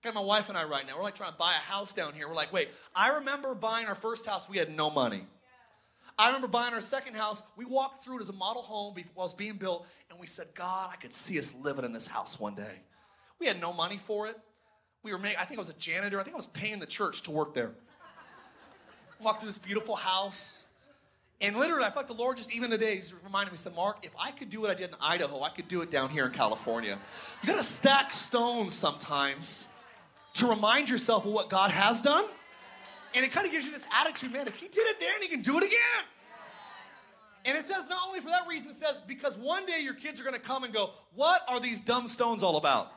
Got 0.03 0.15
my 0.15 0.21
wife 0.21 0.49
and 0.49 0.59
I 0.59 0.65
right 0.65 0.85
now. 0.87 0.97
We're 0.97 1.05
like 1.05 1.15
trying 1.15 1.33
to 1.33 1.39
buy 1.39 1.53
a 1.53 1.73
house 1.73 1.93
down 1.93 2.13
here. 2.13 2.29
We're 2.29 2.35
like, 2.35 2.53
wait, 2.53 2.71
I 2.95 3.17
remember 3.19 3.55
buying 3.55 3.87
our 3.87 3.95
first 3.95 4.27
house, 4.27 4.49
we 4.49 4.59
had 4.59 4.75
no 4.75 4.91
money. 4.91 5.27
I 6.19 6.27
remember 6.27 6.49
buying 6.49 6.75
our 6.75 6.81
second 6.81 7.15
house. 7.15 7.45
We 7.57 7.65
walked 7.65 8.05
through 8.05 8.19
it 8.19 8.23
as 8.23 8.29
a 8.29 8.35
model 8.35 8.63
home 8.63 8.95
while 8.95 9.27
it 9.27 9.31
was 9.31 9.35
being 9.35 9.57
built, 9.57 9.87
and 10.11 10.19
we 10.19 10.27
said, 10.27 10.49
God, 10.55 10.91
I 10.93 10.97
could 10.97 11.13
see 11.13 11.39
us 11.39 11.55
living 11.55 11.85
in 11.85 11.93
this 11.93 12.07
house 12.07 12.39
one 12.39 12.55
day. 12.55 12.83
We 13.39 13.47
had 13.47 13.61
no 13.61 13.73
money 13.73 13.97
for 13.97 14.27
it. 14.27 14.37
We 15.03 15.13
were 15.13 15.19
making, 15.19 15.39
I 15.41 15.45
think 15.45 15.59
I 15.59 15.63
was 15.63 15.71
a 15.71 15.75
janitor. 15.75 16.21
I 16.21 16.23
think 16.23 16.35
I 16.35 16.37
was 16.37 16.47
paying 16.47 16.79
the 16.79 16.87
church 16.87 17.23
to 17.23 17.31
work 17.31 17.55
there. 17.55 17.73
Walked 19.21 19.41
through 19.41 19.49
this 19.49 19.59
beautiful 19.59 19.97
house. 19.97 20.62
And 21.43 21.57
literally, 21.57 21.83
I 21.83 21.87
felt 21.87 21.97
like 21.97 22.07
the 22.07 22.23
Lord 22.23 22.37
just 22.37 22.55
even 22.55 22.71
today 22.71 22.99
just 22.99 23.15
reminded 23.25 23.51
me, 23.51 23.59
said, 23.59 23.75
Mark, 23.75 23.99
if 24.05 24.15
I 24.19 24.31
could 24.31 24.49
do 24.49 24.61
what 24.61 24.71
I 24.71 24.75
did 24.75 24.91
in 24.91 24.97
Idaho, 25.01 25.43
I 25.43 25.49
could 25.49 25.67
do 25.67 25.83
it 25.83 25.91
down 25.91 26.09
here 26.09 26.25
in 26.25 26.31
California. 26.31 26.97
You 27.43 27.47
gotta 27.49 27.65
stack 27.65 28.13
stones 28.13 28.75
sometimes 28.75 29.67
to 30.35 30.47
remind 30.47 30.89
yourself 30.89 31.27
of 31.27 31.33
what 31.33 31.51
God 31.51 31.73
has 31.73 32.01
done. 32.01 32.27
And 33.15 33.25
it 33.25 33.33
kind 33.33 33.45
of 33.45 33.53
gives 33.53 33.67
you 33.67 33.73
this 33.73 33.85
attitude, 33.93 34.33
man, 34.33 34.47
if 34.47 34.57
he 34.57 34.69
did 34.69 34.87
it 34.87 35.01
there, 35.01 35.13
and 35.15 35.23
he 35.23 35.29
can 35.29 35.43
do 35.43 35.59
it 35.59 35.65
again. 35.65 36.05
And 37.45 37.59
it 37.59 37.67
says 37.67 37.89
not 37.89 38.07
only 38.07 38.21
for 38.21 38.29
that 38.29 38.47
reason, 38.49 38.71
it 38.71 38.77
says 38.77 39.03
because 39.05 39.37
one 39.37 39.67
day 39.67 39.81
your 39.83 39.95
kids 39.95 40.21
are 40.21 40.25
gonna 40.25 40.39
come 40.39 40.63
and 40.63 40.73
go, 40.73 40.93
What 41.17 41.43
are 41.49 41.59
these 41.59 41.81
dumb 41.81 42.07
stones 42.07 42.45
all 42.45 42.57
about? 42.57 42.93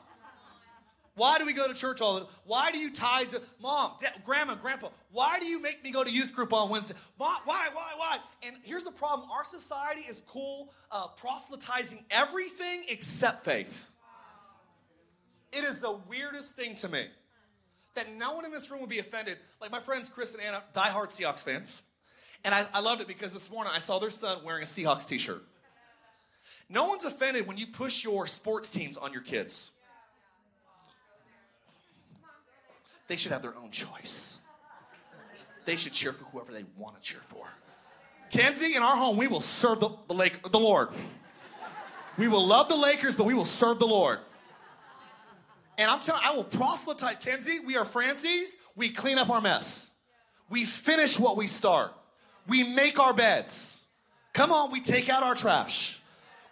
Why 1.16 1.38
do 1.38 1.46
we 1.46 1.54
go 1.54 1.66
to 1.66 1.74
church 1.74 2.00
all 2.02 2.14
the 2.14 2.20
time? 2.20 2.28
Why 2.44 2.70
do 2.70 2.78
you 2.78 2.92
tie 2.92 3.24
to 3.24 3.40
mom, 3.60 3.92
dad, 3.98 4.12
grandma, 4.24 4.54
grandpa? 4.54 4.88
Why 5.10 5.38
do 5.40 5.46
you 5.46 5.60
make 5.60 5.82
me 5.82 5.90
go 5.90 6.04
to 6.04 6.10
youth 6.10 6.34
group 6.34 6.52
on 6.52 6.68
Wednesday? 6.68 6.94
Why, 7.16 7.38
why, 7.44 7.68
why, 7.72 7.92
why? 7.96 8.18
And 8.42 8.56
here's 8.62 8.84
the 8.84 8.92
problem 8.92 9.28
our 9.30 9.42
society 9.44 10.02
is 10.02 10.20
cool 10.20 10.72
uh, 10.92 11.08
proselytizing 11.16 12.04
everything 12.10 12.84
except 12.88 13.44
faith. 13.44 13.90
It 15.52 15.64
is 15.64 15.80
the 15.80 15.98
weirdest 16.06 16.54
thing 16.54 16.74
to 16.76 16.88
me. 16.88 17.06
that 17.94 18.14
no 18.14 18.34
one 18.34 18.44
in 18.44 18.52
this 18.52 18.70
room 18.70 18.80
will 18.80 18.86
be 18.86 18.98
offended. 18.98 19.38
Like 19.58 19.70
my 19.70 19.80
friends 19.80 20.10
Chris 20.10 20.34
and 20.34 20.42
Anna, 20.42 20.62
diehard 20.74 21.08
Seahawks 21.08 21.42
fans. 21.42 21.80
And 22.44 22.54
I, 22.54 22.66
I 22.74 22.80
loved 22.80 23.00
it 23.00 23.08
because 23.08 23.32
this 23.32 23.50
morning 23.50 23.72
I 23.74 23.78
saw 23.78 23.98
their 23.98 24.10
son 24.10 24.44
wearing 24.44 24.62
a 24.62 24.66
Seahawks 24.66 25.08
t 25.08 25.16
shirt. 25.16 25.42
No 26.68 26.84
one's 26.86 27.06
offended 27.06 27.46
when 27.46 27.56
you 27.56 27.66
push 27.68 28.04
your 28.04 28.26
sports 28.26 28.68
teams 28.68 28.98
on 28.98 29.14
your 29.14 29.22
kids. 29.22 29.70
They 33.06 33.16
should 33.16 33.32
have 33.32 33.42
their 33.42 33.56
own 33.56 33.70
choice. 33.70 34.38
They 35.64 35.76
should 35.76 35.92
cheer 35.92 36.12
for 36.12 36.24
whoever 36.26 36.52
they 36.52 36.64
want 36.76 36.96
to 36.96 37.02
cheer 37.02 37.20
for. 37.22 37.46
Kenzie, 38.30 38.74
in 38.74 38.82
our 38.82 38.96
home, 38.96 39.16
we 39.16 39.28
will 39.28 39.40
serve 39.40 39.80
the, 39.80 39.90
the, 40.08 40.14
Lake, 40.14 40.50
the 40.50 40.58
Lord. 40.58 40.88
We 42.18 42.28
will 42.28 42.46
love 42.46 42.68
the 42.68 42.76
Lakers, 42.76 43.14
but 43.14 43.24
we 43.24 43.34
will 43.34 43.44
serve 43.44 43.78
the 43.78 43.86
Lord. 43.86 44.18
And 45.78 45.90
I'm 45.90 46.00
telling 46.00 46.22
I 46.24 46.34
will 46.34 46.44
proselytize. 46.44 47.16
Kenzie, 47.20 47.60
we 47.60 47.76
are 47.76 47.84
Francis. 47.84 48.56
We 48.74 48.90
clean 48.90 49.18
up 49.18 49.28
our 49.28 49.40
mess. 49.40 49.90
We 50.48 50.64
finish 50.64 51.18
what 51.18 51.36
we 51.36 51.46
start. 51.46 51.92
We 52.46 52.64
make 52.64 52.98
our 52.98 53.12
beds. 53.12 53.84
Come 54.32 54.52
on, 54.52 54.70
we 54.70 54.80
take 54.80 55.08
out 55.08 55.22
our 55.22 55.34
trash. 55.34 56.00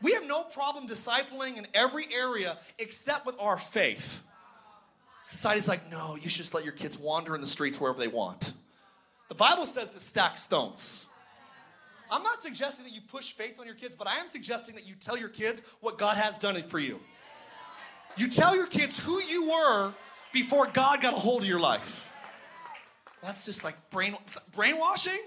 We 0.03 0.13
have 0.13 0.27
no 0.27 0.43
problem 0.43 0.87
discipling 0.87 1.57
in 1.57 1.67
every 1.73 2.07
area 2.15 2.59
except 2.79 3.25
with 3.25 3.37
our 3.41 3.57
faith. 3.57 4.23
Society's 5.25 5.67
like, 5.67 5.91
no, 5.91 6.17
you 6.17 6.29
should 6.29 6.43
just 6.43 6.53
let 6.53 6.65
your 6.65 6.75
kids 6.75 6.99
wander 6.99 7.35
in 7.35 7.41
the 7.41 7.47
streets 7.47 7.81
wherever 7.81 7.99
they 7.99 8.09
want. 8.09 8.53
The 9.31 9.35
Bible 9.35 9.65
says 9.65 9.91
to 9.93 9.99
stack 9.99 10.37
stones. 10.37 11.07
I'm 12.11 12.23
not 12.23 12.43
suggesting 12.43 12.85
that 12.85 12.93
you 12.93 13.01
push 13.01 13.33
faith 13.33 13.59
on 13.59 13.65
your 13.65 13.75
kids, 13.75 13.97
but 13.97 14.07
I 14.07 14.17
am 14.17 14.29
suggesting 14.29 14.75
that 14.75 14.87
you 14.87 14.95
tell 14.97 15.17
your 15.17 15.31
kids 15.31 15.65
what 15.81 15.97
God 15.97 16.19
has 16.19 16.39
done 16.39 16.63
for 16.65 16.79
you. 16.79 17.01
You 18.19 18.29
tell 18.29 18.55
your 18.55 18.67
kids 18.67 18.99
who 18.99 19.19
you 19.23 19.49
were 19.49 19.95
before 20.35 20.67
God 20.67 21.01
got 21.01 21.15
a 21.15 21.19
hold 21.19 21.41
of 21.41 21.49
your 21.49 21.59
life. 21.59 22.13
That's 23.23 23.47
just 23.47 23.65
like 23.65 23.89
brain, 23.89 24.19
brainwashing. 24.53 25.21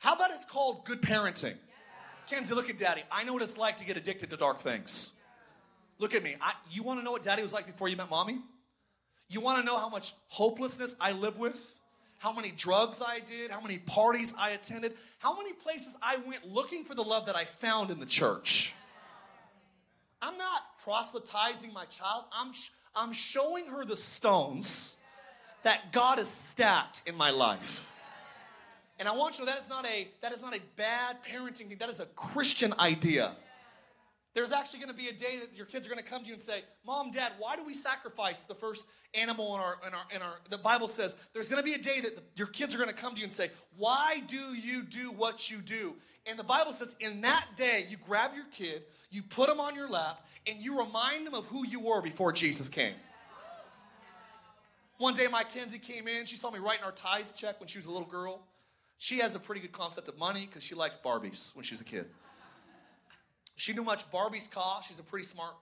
How 0.00 0.16
about 0.16 0.32
it's 0.32 0.44
called 0.44 0.84
good 0.84 1.00
parenting? 1.00 1.54
Kenzie, 2.28 2.54
look 2.54 2.68
at 2.68 2.76
daddy. 2.76 3.02
I 3.12 3.22
know 3.22 3.34
what 3.34 3.42
it's 3.44 3.56
like 3.56 3.76
to 3.76 3.84
get 3.84 3.96
addicted 3.96 4.30
to 4.30 4.36
dark 4.36 4.58
things. 4.58 5.12
Look 6.00 6.12
at 6.12 6.24
me. 6.24 6.34
I, 6.40 6.54
you 6.72 6.82
want 6.82 6.98
to 6.98 7.04
know 7.04 7.12
what 7.12 7.22
daddy 7.22 7.42
was 7.42 7.52
like 7.52 7.66
before 7.66 7.88
you 7.88 7.96
met 7.96 8.10
mommy? 8.10 8.40
You 9.28 9.40
want 9.40 9.58
to 9.58 9.64
know 9.64 9.78
how 9.78 9.88
much 9.88 10.14
hopelessness 10.28 10.96
I 11.00 11.12
live 11.12 11.38
with? 11.38 11.80
How 12.18 12.32
many 12.32 12.50
drugs 12.50 13.02
I 13.06 13.20
did? 13.20 13.50
How 13.50 13.60
many 13.60 13.78
parties 13.78 14.34
I 14.38 14.50
attended? 14.50 14.94
How 15.18 15.36
many 15.36 15.52
places 15.52 15.96
I 16.02 16.16
went 16.26 16.46
looking 16.46 16.84
for 16.84 16.94
the 16.94 17.02
love 17.02 17.26
that 17.26 17.36
I 17.36 17.44
found 17.44 17.90
in 17.90 18.00
the 18.00 18.06
church? 18.06 18.74
I'm 20.22 20.38
not 20.38 20.62
proselytizing 20.82 21.72
my 21.72 21.84
child. 21.86 22.24
I'm, 22.32 22.52
sh- 22.52 22.70
I'm 22.94 23.12
showing 23.12 23.66
her 23.66 23.84
the 23.84 23.96
stones 23.96 24.96
that 25.62 25.92
God 25.92 26.18
has 26.18 26.30
stacked 26.30 27.02
in 27.06 27.16
my 27.16 27.30
life. 27.30 27.92
And 28.98 29.08
I 29.08 29.12
want 29.12 29.38
you 29.38 29.44
to 29.44 29.50
know 29.50 29.54
that 29.54 29.62
is 29.62 29.68
not 29.68 29.84
a 29.84 30.08
that 30.22 30.32
is 30.32 30.42
not 30.42 30.56
a 30.56 30.60
bad 30.76 31.18
parenting 31.22 31.68
thing. 31.68 31.76
That 31.78 31.90
is 31.90 32.00
a 32.00 32.06
Christian 32.06 32.72
idea. 32.78 33.32
There's 34.36 34.52
actually 34.52 34.80
going 34.80 34.92
to 34.92 34.96
be 34.96 35.08
a 35.08 35.14
day 35.14 35.38
that 35.40 35.56
your 35.56 35.64
kids 35.64 35.86
are 35.86 35.90
going 35.90 36.02
to 36.02 36.08
come 36.08 36.20
to 36.20 36.28
you 36.28 36.34
and 36.34 36.42
say, 36.42 36.62
"Mom, 36.86 37.10
Dad, 37.10 37.32
why 37.38 37.56
do 37.56 37.64
we 37.64 37.72
sacrifice 37.72 38.42
the 38.42 38.54
first 38.54 38.86
animal 39.14 39.54
in 39.54 39.60
our 39.62 39.78
in 39.86 39.94
our 39.94 40.04
in 40.14 40.22
our?" 40.22 40.34
The 40.50 40.58
Bible 40.58 40.88
says 40.88 41.16
there's 41.32 41.48
going 41.48 41.62
to 41.62 41.64
be 41.64 41.72
a 41.72 41.82
day 41.82 42.00
that 42.02 42.16
the, 42.16 42.22
your 42.34 42.46
kids 42.46 42.74
are 42.74 42.78
going 42.78 42.90
to 42.90 42.94
come 42.94 43.14
to 43.14 43.20
you 43.20 43.24
and 43.24 43.32
say, 43.32 43.50
"Why 43.78 44.22
do 44.26 44.54
you 44.54 44.82
do 44.82 45.10
what 45.10 45.50
you 45.50 45.58
do?" 45.58 45.96
And 46.26 46.38
the 46.38 46.44
Bible 46.44 46.72
says, 46.72 46.96
in 46.98 47.20
that 47.20 47.46
day, 47.56 47.86
you 47.88 47.96
grab 48.04 48.32
your 48.34 48.46
kid, 48.46 48.82
you 49.10 49.22
put 49.22 49.48
him 49.48 49.60
on 49.60 49.76
your 49.76 49.88
lap, 49.88 50.26
and 50.46 50.60
you 50.60 50.78
remind 50.78 51.26
him 51.26 51.34
of 51.34 51.46
who 51.46 51.64
you 51.64 51.80
were 51.80 52.02
before 52.02 52.32
Jesus 52.32 52.68
came. 52.68 52.94
One 54.98 55.14
day, 55.14 55.28
my 55.28 55.44
Kenzie 55.44 55.78
came 55.78 56.08
in. 56.08 56.26
She 56.26 56.36
saw 56.36 56.50
me 56.50 56.58
writing 56.58 56.84
our 56.84 56.90
tithes 56.90 57.30
check 57.32 57.60
when 57.60 57.68
she 57.68 57.78
was 57.78 57.86
a 57.86 57.90
little 57.90 58.08
girl. 58.08 58.42
She 58.98 59.20
has 59.20 59.34
a 59.34 59.38
pretty 59.38 59.60
good 59.60 59.72
concept 59.72 60.08
of 60.08 60.18
money 60.18 60.46
because 60.46 60.64
she 60.64 60.74
likes 60.74 60.98
Barbies 60.98 61.54
when 61.54 61.64
she 61.64 61.74
was 61.74 61.80
a 61.80 61.84
kid. 61.84 62.06
She 63.56 63.72
knew 63.72 63.82
much 63.82 64.10
Barbies 64.10 64.50
cost. 64.50 64.88
She's 64.88 64.98
a 64.98 65.02
pretty 65.02 65.24
smart 65.24 65.54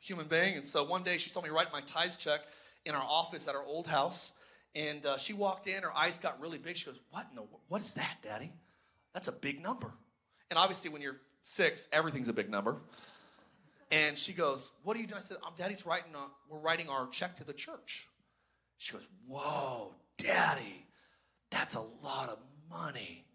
human 0.00 0.26
being. 0.26 0.54
And 0.54 0.64
so 0.64 0.82
one 0.82 1.02
day 1.02 1.18
she 1.18 1.30
saw 1.30 1.40
me 1.40 1.50
write 1.50 1.72
my 1.72 1.80
tithes 1.82 2.16
check 2.16 2.40
in 2.84 2.94
our 2.94 3.02
office 3.02 3.46
at 3.46 3.54
our 3.54 3.64
old 3.64 3.86
house. 3.86 4.32
And 4.74 5.04
uh, 5.04 5.18
she 5.18 5.34
walked 5.34 5.66
in, 5.66 5.82
her 5.82 5.96
eyes 5.96 6.18
got 6.18 6.40
really 6.40 6.58
big. 6.58 6.76
She 6.76 6.86
goes, 6.86 6.98
What 7.10 7.26
in 7.30 7.36
the, 7.36 7.42
what 7.68 7.80
is 7.80 7.94
that, 7.94 8.16
Daddy? 8.22 8.50
That's 9.12 9.28
a 9.28 9.32
big 9.32 9.62
number. 9.62 9.92
And 10.50 10.58
obviously, 10.58 10.90
when 10.90 11.02
you're 11.02 11.20
six, 11.42 11.88
everything's 11.92 12.28
a 12.28 12.32
big 12.32 12.50
number. 12.50 12.76
And 13.90 14.16
she 14.16 14.32
goes, 14.32 14.72
What 14.82 14.96
are 14.96 15.00
you 15.00 15.06
doing? 15.06 15.18
I 15.18 15.20
said, 15.20 15.36
I'm 15.46 15.52
Daddy's 15.56 15.84
writing, 15.84 16.14
a, 16.14 16.26
we're 16.50 16.58
writing 16.58 16.88
our 16.88 17.06
check 17.08 17.36
to 17.36 17.44
the 17.44 17.52
church. 17.52 18.08
She 18.78 18.94
goes, 18.94 19.06
Whoa, 19.28 19.94
Daddy, 20.16 20.86
that's 21.50 21.74
a 21.74 21.84
lot 22.02 22.30
of 22.30 22.38
money. 22.70 23.26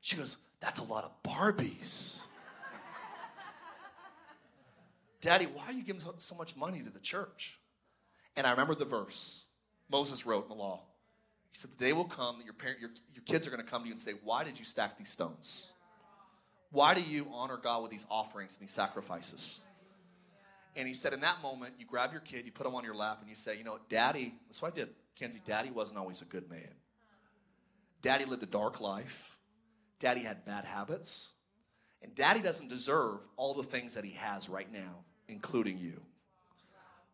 She 0.00 0.16
goes, 0.16 0.38
That's 0.60 0.80
a 0.80 0.84
lot 0.84 1.04
of 1.04 1.22
Barbies. 1.22 2.24
Daddy, 5.24 5.46
why 5.46 5.64
are 5.64 5.72
you 5.72 5.82
giving 5.82 6.02
so 6.18 6.34
much 6.36 6.54
money 6.54 6.82
to 6.82 6.90
the 6.90 7.00
church? 7.00 7.58
And 8.36 8.46
I 8.46 8.50
remember 8.50 8.74
the 8.74 8.84
verse 8.84 9.46
Moses 9.90 10.26
wrote 10.26 10.44
in 10.44 10.48
the 10.50 10.54
law. 10.54 10.82
He 11.50 11.56
said, 11.56 11.70
The 11.70 11.82
day 11.82 11.92
will 11.94 12.04
come 12.04 12.38
that 12.38 12.44
your, 12.44 12.52
parent, 12.52 12.78
your, 12.78 12.90
your 13.14 13.22
kids 13.24 13.46
are 13.46 13.50
going 13.50 13.62
to 13.62 13.68
come 13.68 13.82
to 13.82 13.88
you 13.88 13.94
and 13.94 14.00
say, 14.00 14.12
Why 14.22 14.44
did 14.44 14.58
you 14.58 14.66
stack 14.66 14.98
these 14.98 15.08
stones? 15.08 15.72
Why 16.70 16.92
do 16.92 17.02
you 17.02 17.26
honor 17.32 17.56
God 17.56 17.80
with 17.80 17.90
these 17.90 18.06
offerings 18.10 18.56
and 18.58 18.68
these 18.68 18.74
sacrifices? 18.74 19.60
And 20.76 20.86
he 20.86 20.92
said, 20.92 21.14
In 21.14 21.20
that 21.20 21.40
moment, 21.40 21.74
you 21.78 21.86
grab 21.86 22.12
your 22.12 22.20
kid, 22.20 22.44
you 22.44 22.52
put 22.52 22.66
him 22.66 22.74
on 22.74 22.84
your 22.84 22.94
lap, 22.94 23.18
and 23.20 23.30
you 23.30 23.36
say, 23.36 23.56
You 23.56 23.64
know, 23.64 23.78
Daddy, 23.88 24.34
that's 24.46 24.60
what 24.60 24.72
I 24.72 24.74
did. 24.74 24.90
Kenzie, 25.16 25.40
Daddy 25.46 25.70
wasn't 25.70 25.98
always 25.98 26.20
a 26.20 26.26
good 26.26 26.50
man. 26.50 26.74
Daddy 28.02 28.26
lived 28.26 28.42
a 28.42 28.46
dark 28.46 28.78
life. 28.78 29.38
Daddy 30.00 30.20
had 30.20 30.44
bad 30.44 30.66
habits. 30.66 31.30
And 32.02 32.14
daddy 32.14 32.42
doesn't 32.42 32.68
deserve 32.68 33.20
all 33.36 33.54
the 33.54 33.62
things 33.62 33.94
that 33.94 34.04
he 34.04 34.10
has 34.12 34.50
right 34.50 34.70
now, 34.70 35.04
including 35.28 35.78
you. 35.78 36.00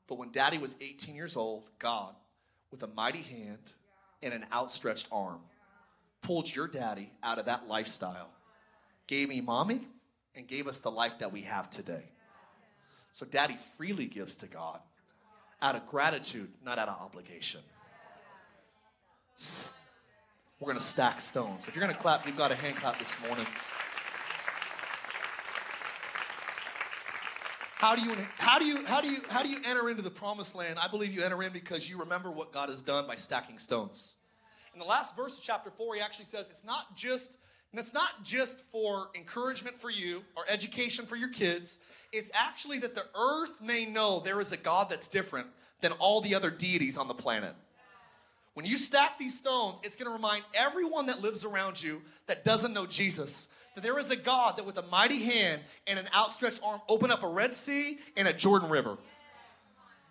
But 0.06 0.18
when 0.18 0.32
daddy 0.32 0.58
was 0.58 0.76
18 0.80 1.14
years 1.14 1.36
old, 1.36 1.70
God, 1.78 2.14
with 2.70 2.82
a 2.82 2.88
mighty 2.88 3.22
hand 3.22 3.58
and 4.22 4.34
an 4.34 4.46
outstretched 4.52 5.08
arm, 5.12 5.40
pulled 6.22 6.54
your 6.54 6.66
daddy 6.66 7.12
out 7.22 7.38
of 7.38 7.46
that 7.46 7.68
lifestyle, 7.68 8.30
gave 9.06 9.28
me 9.28 9.40
mommy, 9.40 9.86
and 10.34 10.46
gave 10.46 10.68
us 10.68 10.78
the 10.78 10.90
life 10.90 11.18
that 11.18 11.32
we 11.32 11.42
have 11.42 11.70
today. 11.70 12.04
So 13.12 13.26
daddy 13.26 13.56
freely 13.76 14.06
gives 14.06 14.36
to 14.36 14.46
God 14.46 14.80
out 15.62 15.74
of 15.74 15.86
gratitude, 15.86 16.48
not 16.64 16.78
out 16.78 16.88
of 16.88 17.00
obligation. 17.00 17.60
We're 20.58 20.66
going 20.66 20.78
to 20.78 20.84
stack 20.84 21.20
stones. 21.20 21.66
If 21.68 21.74
you're 21.74 21.84
going 21.84 21.94
to 21.94 22.00
clap, 22.00 22.26
you've 22.26 22.36
got 22.36 22.52
a 22.52 22.54
hand 22.54 22.76
clap 22.76 22.98
this 22.98 23.16
morning. 23.26 23.46
How 27.80 27.96
do 27.96 28.02
you 28.02 28.14
how 28.36 28.58
do 28.58 28.66
you 28.66 28.84
how 28.84 29.00
do 29.00 29.10
you 29.10 29.22
how 29.30 29.42
do 29.42 29.48
you 29.48 29.56
enter 29.64 29.88
into 29.88 30.02
the 30.02 30.10
promised 30.10 30.54
land? 30.54 30.78
I 30.78 30.86
believe 30.86 31.14
you 31.14 31.22
enter 31.22 31.42
in 31.42 31.50
because 31.50 31.88
you 31.88 31.98
remember 31.98 32.30
what 32.30 32.52
God 32.52 32.68
has 32.68 32.82
done 32.82 33.06
by 33.06 33.14
stacking 33.14 33.56
stones. 33.56 34.16
In 34.74 34.80
the 34.80 34.84
last 34.84 35.16
verse 35.16 35.38
of 35.38 35.42
chapter 35.42 35.70
4, 35.70 35.94
he 35.94 36.02
actually 36.02 36.26
says 36.26 36.50
it's 36.50 36.62
not 36.62 36.94
just 36.94 37.38
and 37.72 37.80
it's 37.80 37.94
not 37.94 38.22
just 38.22 38.60
for 38.66 39.08
encouragement 39.14 39.78
for 39.78 39.88
you 39.88 40.22
or 40.36 40.44
education 40.50 41.06
for 41.06 41.16
your 41.16 41.30
kids. 41.30 41.78
It's 42.12 42.30
actually 42.34 42.80
that 42.80 42.94
the 42.94 43.06
earth 43.18 43.62
may 43.62 43.86
know 43.86 44.20
there 44.20 44.42
is 44.42 44.52
a 44.52 44.58
God 44.58 44.90
that's 44.90 45.06
different 45.06 45.46
than 45.80 45.92
all 45.92 46.20
the 46.20 46.34
other 46.34 46.50
deities 46.50 46.98
on 46.98 47.08
the 47.08 47.14
planet. 47.14 47.54
When 48.52 48.66
you 48.66 48.76
stack 48.76 49.16
these 49.16 49.38
stones, 49.38 49.80
it's 49.82 49.96
going 49.96 50.08
to 50.08 50.12
remind 50.12 50.44
everyone 50.52 51.06
that 51.06 51.22
lives 51.22 51.46
around 51.46 51.82
you 51.82 52.02
that 52.26 52.44
doesn't 52.44 52.74
know 52.74 52.84
Jesus 52.84 53.48
that 53.80 53.86
there 53.86 53.98
is 53.98 54.10
a 54.10 54.16
God 54.16 54.58
that 54.58 54.66
with 54.66 54.76
a 54.76 54.82
mighty 54.82 55.22
hand 55.22 55.62
and 55.86 55.98
an 55.98 56.06
outstretched 56.14 56.60
arm 56.62 56.82
opened 56.86 57.12
up 57.12 57.22
a 57.22 57.28
Red 57.28 57.54
Sea 57.54 57.98
and 58.14 58.28
a 58.28 58.32
Jordan 58.32 58.68
River. 58.68 58.98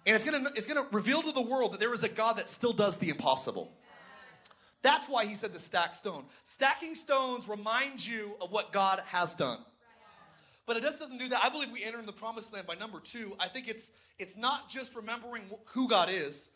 And 0.07 0.15
it's 0.15 0.23
to 0.23 0.51
it's 0.55 0.65
to 0.65 0.85
reveal 0.91 1.21
to 1.21 1.31
the 1.31 1.41
world 1.41 1.73
that 1.73 1.79
there 1.79 1.93
is 1.93 2.03
a 2.03 2.09
God 2.09 2.37
that 2.37 2.49
still 2.49 2.73
does 2.73 2.97
the 2.97 3.09
impossible. 3.09 3.71
That's 4.81 5.07
why 5.07 5.25
he 5.25 5.35
said 5.35 5.53
the 5.53 5.59
stack 5.59 5.93
stone. 5.93 6.23
Stacking 6.43 6.95
stones 6.95 7.47
reminds 7.47 8.09
you 8.09 8.31
of 8.41 8.51
what 8.51 8.71
God 8.71 9.03
has 9.07 9.35
done. 9.35 9.59
But 10.65 10.77
it 10.77 10.83
just 10.83 10.99
doesn't 10.99 11.17
do 11.17 11.27
that. 11.27 11.43
I 11.43 11.49
believe 11.49 11.69
we 11.71 11.83
enter 11.83 11.99
in 11.99 12.05
the 12.05 12.13
promised 12.13 12.53
land 12.53 12.65
by 12.65 12.75
number 12.75 12.99
two. 12.99 13.35
I 13.39 13.49
think 13.49 13.67
it's 13.67 13.91
it's 14.17 14.35
not 14.35 14.69
just 14.69 14.95
remembering 14.95 15.43
who 15.65 15.87
God 15.87 16.09
is, 16.09 16.49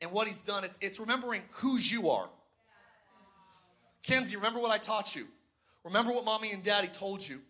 and 0.00 0.12
what 0.12 0.28
he's 0.28 0.42
done, 0.42 0.62
it's, 0.62 0.78
it's 0.80 1.00
remembering 1.00 1.42
whose 1.50 1.90
you 1.90 2.10
are. 2.10 2.28
Kenzie, 4.02 4.36
remember 4.36 4.60
what 4.60 4.70
I 4.70 4.78
taught 4.78 5.16
you. 5.16 5.26
Remember 5.84 6.12
what 6.12 6.24
mommy 6.24 6.52
and 6.52 6.62
daddy 6.62 6.88
told 6.88 7.26
you. 7.26 7.40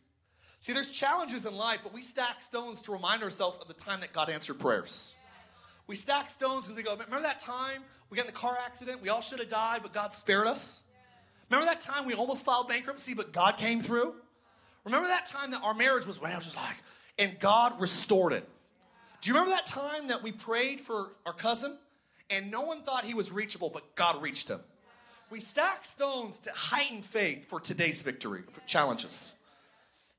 See, 0.58 0.72
there's 0.72 0.90
challenges 0.90 1.44
in 1.44 1.56
life, 1.56 1.80
but 1.82 1.92
we 1.92 2.02
stack 2.02 2.40
stones 2.40 2.80
to 2.82 2.92
remind 2.92 3.22
ourselves 3.22 3.58
of 3.58 3.68
the 3.68 3.74
time 3.74 4.00
that 4.00 4.12
God 4.12 4.30
answered 4.30 4.58
prayers. 4.60 5.14
We 5.86 5.96
stack 5.96 6.30
stones 6.30 6.66
because 6.66 6.76
we 6.76 6.82
go, 6.82 6.92
remember 6.92 7.20
that 7.22 7.38
time 7.38 7.82
we 8.08 8.16
got 8.16 8.26
in 8.26 8.32
the 8.32 8.38
car 8.38 8.56
accident? 8.64 9.02
We 9.02 9.08
all 9.08 9.20
should 9.20 9.40
have 9.40 9.48
died, 9.48 9.80
but 9.82 9.92
God 9.92 10.12
spared 10.12 10.46
us. 10.46 10.82
Remember 11.50 11.66
that 11.66 11.80
time 11.80 12.06
we 12.06 12.14
almost 12.14 12.44
filed 12.44 12.68
bankruptcy, 12.68 13.14
but 13.14 13.32
God 13.32 13.56
came 13.56 13.80
through? 13.80 14.14
Remember 14.84 15.08
that 15.08 15.26
time 15.26 15.50
that 15.50 15.62
our 15.62 15.74
marriage 15.74 16.06
was, 16.06 16.20
well, 16.20 16.40
just 16.40 16.56
like, 16.56 16.76
and 17.18 17.38
God 17.38 17.80
restored 17.80 18.32
it. 18.32 18.48
Do 19.20 19.28
you 19.28 19.34
remember 19.34 19.54
that 19.54 19.66
time 19.66 20.08
that 20.08 20.22
we 20.22 20.32
prayed 20.32 20.80
for 20.80 21.12
our 21.26 21.32
cousin 21.32 21.76
and 22.32 22.50
no 22.50 22.62
one 22.62 22.82
thought 22.82 23.04
he 23.04 23.14
was 23.14 23.30
reachable, 23.30 23.68
but 23.68 23.94
God 23.94 24.22
reached 24.22 24.48
him. 24.48 24.60
We 25.32 25.40
stack 25.40 25.86
stones 25.86 26.40
to 26.40 26.50
heighten 26.54 27.00
faith 27.00 27.48
for 27.48 27.58
today's 27.58 28.02
victory, 28.02 28.42
for 28.52 28.60
challenges. 28.66 29.32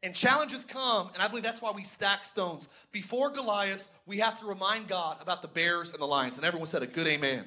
And 0.01 0.15
challenges 0.15 0.65
come, 0.65 1.11
and 1.13 1.21
I 1.21 1.27
believe 1.27 1.43
that's 1.43 1.61
why 1.61 1.69
we 1.69 1.83
stack 1.83 2.25
stones. 2.25 2.67
Before 2.91 3.29
Goliath, 3.29 3.91
we 4.07 4.17
have 4.17 4.39
to 4.39 4.47
remind 4.47 4.87
God 4.87 5.21
about 5.21 5.43
the 5.43 5.47
bears 5.47 5.91
and 5.91 6.01
the 6.01 6.07
lions. 6.07 6.37
And 6.37 6.47
everyone 6.47 6.65
said 6.65 6.81
a 6.81 6.87
good 6.87 7.05
amen. 7.05 7.45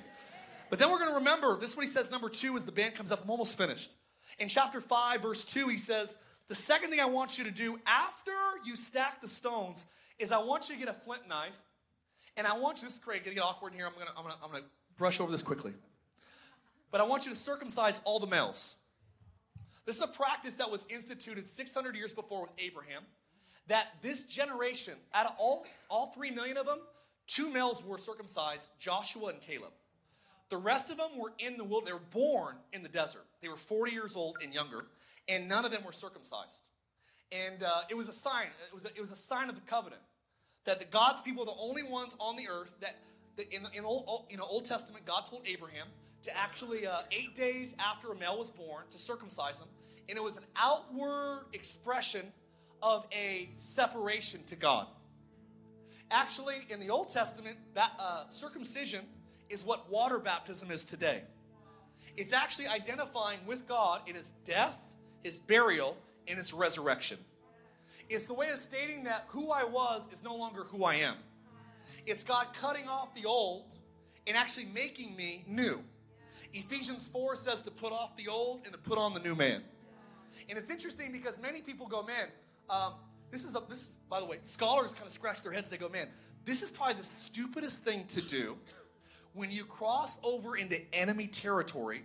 But 0.70 0.78
then 0.78 0.92
we're 0.92 1.00
going 1.00 1.10
to 1.10 1.16
remember 1.16 1.58
this 1.58 1.70
is 1.70 1.76
what 1.76 1.84
he 1.84 1.90
says, 1.90 2.08
number 2.08 2.28
two, 2.28 2.54
as 2.56 2.62
the 2.62 2.70
band 2.70 2.94
comes 2.94 3.10
up. 3.10 3.24
I'm 3.24 3.30
almost 3.30 3.58
finished. 3.58 3.96
In 4.38 4.46
chapter 4.46 4.80
5, 4.80 5.22
verse 5.22 5.44
2, 5.44 5.66
he 5.66 5.76
says, 5.76 6.16
The 6.46 6.54
second 6.54 6.90
thing 6.90 7.00
I 7.00 7.06
want 7.06 7.36
you 7.36 7.42
to 7.42 7.50
do 7.50 7.80
after 7.84 8.30
you 8.64 8.76
stack 8.76 9.20
the 9.20 9.28
stones 9.28 9.86
is 10.20 10.30
I 10.30 10.40
want 10.40 10.68
you 10.68 10.76
to 10.76 10.80
get 10.80 10.88
a 10.88 10.96
flint 10.96 11.28
knife, 11.28 11.60
and 12.36 12.46
I 12.46 12.58
want 12.58 12.78
you, 12.78 12.84
this 12.84 12.92
is 12.92 12.98
great, 12.98 13.24
getting 13.24 13.40
awkward 13.40 13.72
in 13.72 13.78
here. 13.80 13.88
I'm 13.88 13.94
going 13.94 14.06
to 14.06 14.12
I'm 14.16 14.22
gonna, 14.22 14.36
I'm 14.40 14.52
gonna 14.52 14.64
brush 14.96 15.18
over 15.18 15.32
this 15.32 15.42
quickly. 15.42 15.72
But 16.90 17.00
I 17.00 17.04
want 17.04 17.24
you 17.24 17.32
to 17.32 17.36
circumcise 17.36 18.00
all 18.04 18.18
the 18.18 18.26
males. 18.26 18.76
This 19.84 19.96
is 19.96 20.02
a 20.02 20.08
practice 20.08 20.56
that 20.56 20.70
was 20.70 20.86
instituted 20.88 21.46
600 21.46 21.94
years 21.94 22.12
before 22.12 22.42
with 22.42 22.50
Abraham. 22.58 23.02
That 23.68 23.88
this 24.02 24.26
generation, 24.26 24.94
out 25.12 25.26
of 25.26 25.34
all, 25.38 25.64
all 25.88 26.06
three 26.08 26.30
million 26.30 26.56
of 26.56 26.66
them, 26.66 26.78
two 27.26 27.50
males 27.50 27.82
were 27.84 27.98
circumcised 27.98 28.70
Joshua 28.78 29.28
and 29.28 29.40
Caleb. 29.40 29.72
The 30.48 30.56
rest 30.56 30.90
of 30.90 30.98
them 30.98 31.10
were 31.18 31.32
in 31.38 31.56
the 31.56 31.64
wilderness. 31.64 31.88
They 32.12 32.20
were 32.20 32.26
born 32.32 32.56
in 32.72 32.82
the 32.82 32.88
desert. 32.88 33.24
They 33.42 33.48
were 33.48 33.56
40 33.56 33.92
years 33.92 34.14
old 34.14 34.38
and 34.42 34.54
younger, 34.54 34.84
and 35.28 35.48
none 35.48 35.64
of 35.64 35.72
them 35.72 35.84
were 35.84 35.92
circumcised. 35.92 36.68
And 37.32 37.64
uh, 37.64 37.80
it 37.90 37.96
was 37.96 38.08
a 38.08 38.12
sign. 38.12 38.46
It 38.68 38.74
was 38.74 38.84
a, 38.84 38.88
it 38.88 39.00
was 39.00 39.10
a 39.10 39.16
sign 39.16 39.48
of 39.48 39.56
the 39.56 39.60
covenant 39.62 40.02
that 40.64 40.78
the 40.78 40.84
God's 40.84 41.22
people 41.22 41.42
are 41.42 41.46
the 41.46 41.60
only 41.60 41.82
ones 41.82 42.16
on 42.20 42.36
the 42.36 42.48
earth 42.48 42.74
that, 42.80 42.96
that 43.36 43.52
in, 43.54 43.62
in 43.72 43.84
old, 43.84 44.26
you 44.28 44.36
know, 44.36 44.44
Old 44.44 44.64
Testament, 44.64 45.06
God 45.06 45.26
told 45.26 45.42
Abraham 45.46 45.86
to 46.22 46.36
actually 46.36 46.86
uh, 46.86 47.00
eight 47.12 47.34
days 47.34 47.74
after 47.78 48.12
a 48.12 48.16
male 48.16 48.38
was 48.38 48.50
born 48.50 48.84
to 48.90 48.98
circumcise 48.98 49.58
him. 49.58 49.68
and 50.08 50.16
it 50.16 50.22
was 50.22 50.36
an 50.36 50.44
outward 50.56 51.46
expression 51.52 52.32
of 52.82 53.06
a 53.12 53.50
separation 53.56 54.42
to 54.44 54.56
God. 54.56 54.86
Actually, 56.10 56.58
in 56.70 56.78
the 56.78 56.90
Old 56.90 57.08
Testament, 57.08 57.56
that 57.74 57.92
uh, 57.98 58.28
circumcision 58.28 59.04
is 59.48 59.64
what 59.64 59.90
water 59.90 60.18
baptism 60.18 60.70
is 60.70 60.84
today. 60.84 61.22
It's 62.16 62.32
actually 62.32 62.68
identifying 62.68 63.40
with 63.46 63.66
God 63.66 64.02
in 64.06 64.14
his 64.14 64.30
death, 64.30 64.76
his 65.22 65.38
burial, 65.38 65.96
and 66.28 66.38
his 66.38 66.52
resurrection. 66.52 67.18
It's 68.08 68.26
the 68.26 68.34
way 68.34 68.50
of 68.50 68.58
stating 68.58 69.04
that 69.04 69.24
who 69.28 69.50
I 69.50 69.64
was 69.64 70.08
is 70.12 70.22
no 70.22 70.36
longer 70.36 70.62
who 70.64 70.84
I 70.84 70.94
am. 70.96 71.16
It's 72.06 72.22
God 72.22 72.48
cutting 72.54 72.86
off 72.86 73.14
the 73.14 73.24
old 73.24 73.74
and 74.26 74.36
actually 74.36 74.66
making 74.66 75.16
me 75.16 75.44
new. 75.48 75.82
Ephesians 76.52 77.08
4 77.08 77.36
says 77.36 77.62
to 77.62 77.70
put 77.70 77.92
off 77.92 78.16
the 78.16 78.28
old 78.28 78.62
and 78.64 78.72
to 78.72 78.78
put 78.78 78.98
on 78.98 79.14
the 79.14 79.20
new 79.20 79.34
man. 79.34 79.62
And 80.48 80.58
it's 80.58 80.70
interesting 80.70 81.12
because 81.12 81.40
many 81.40 81.60
people 81.60 81.86
go, 81.86 82.02
man, 82.02 82.28
um, 82.70 82.94
this 83.30 83.44
is 83.44 83.56
a, 83.56 83.62
this 83.68 83.80
is, 83.80 83.96
by 84.08 84.20
the 84.20 84.26
way, 84.26 84.38
scholars 84.42 84.94
kind 84.94 85.06
of 85.06 85.12
scratch 85.12 85.42
their 85.42 85.52
heads. 85.52 85.68
They 85.68 85.76
go, 85.76 85.88
man, 85.88 86.08
this 86.44 86.62
is 86.62 86.70
probably 86.70 86.94
the 86.94 87.04
stupidest 87.04 87.84
thing 87.84 88.04
to 88.08 88.22
do 88.22 88.56
when 89.32 89.50
you 89.50 89.64
cross 89.64 90.18
over 90.22 90.56
into 90.56 90.80
enemy 90.94 91.26
territory 91.26 92.02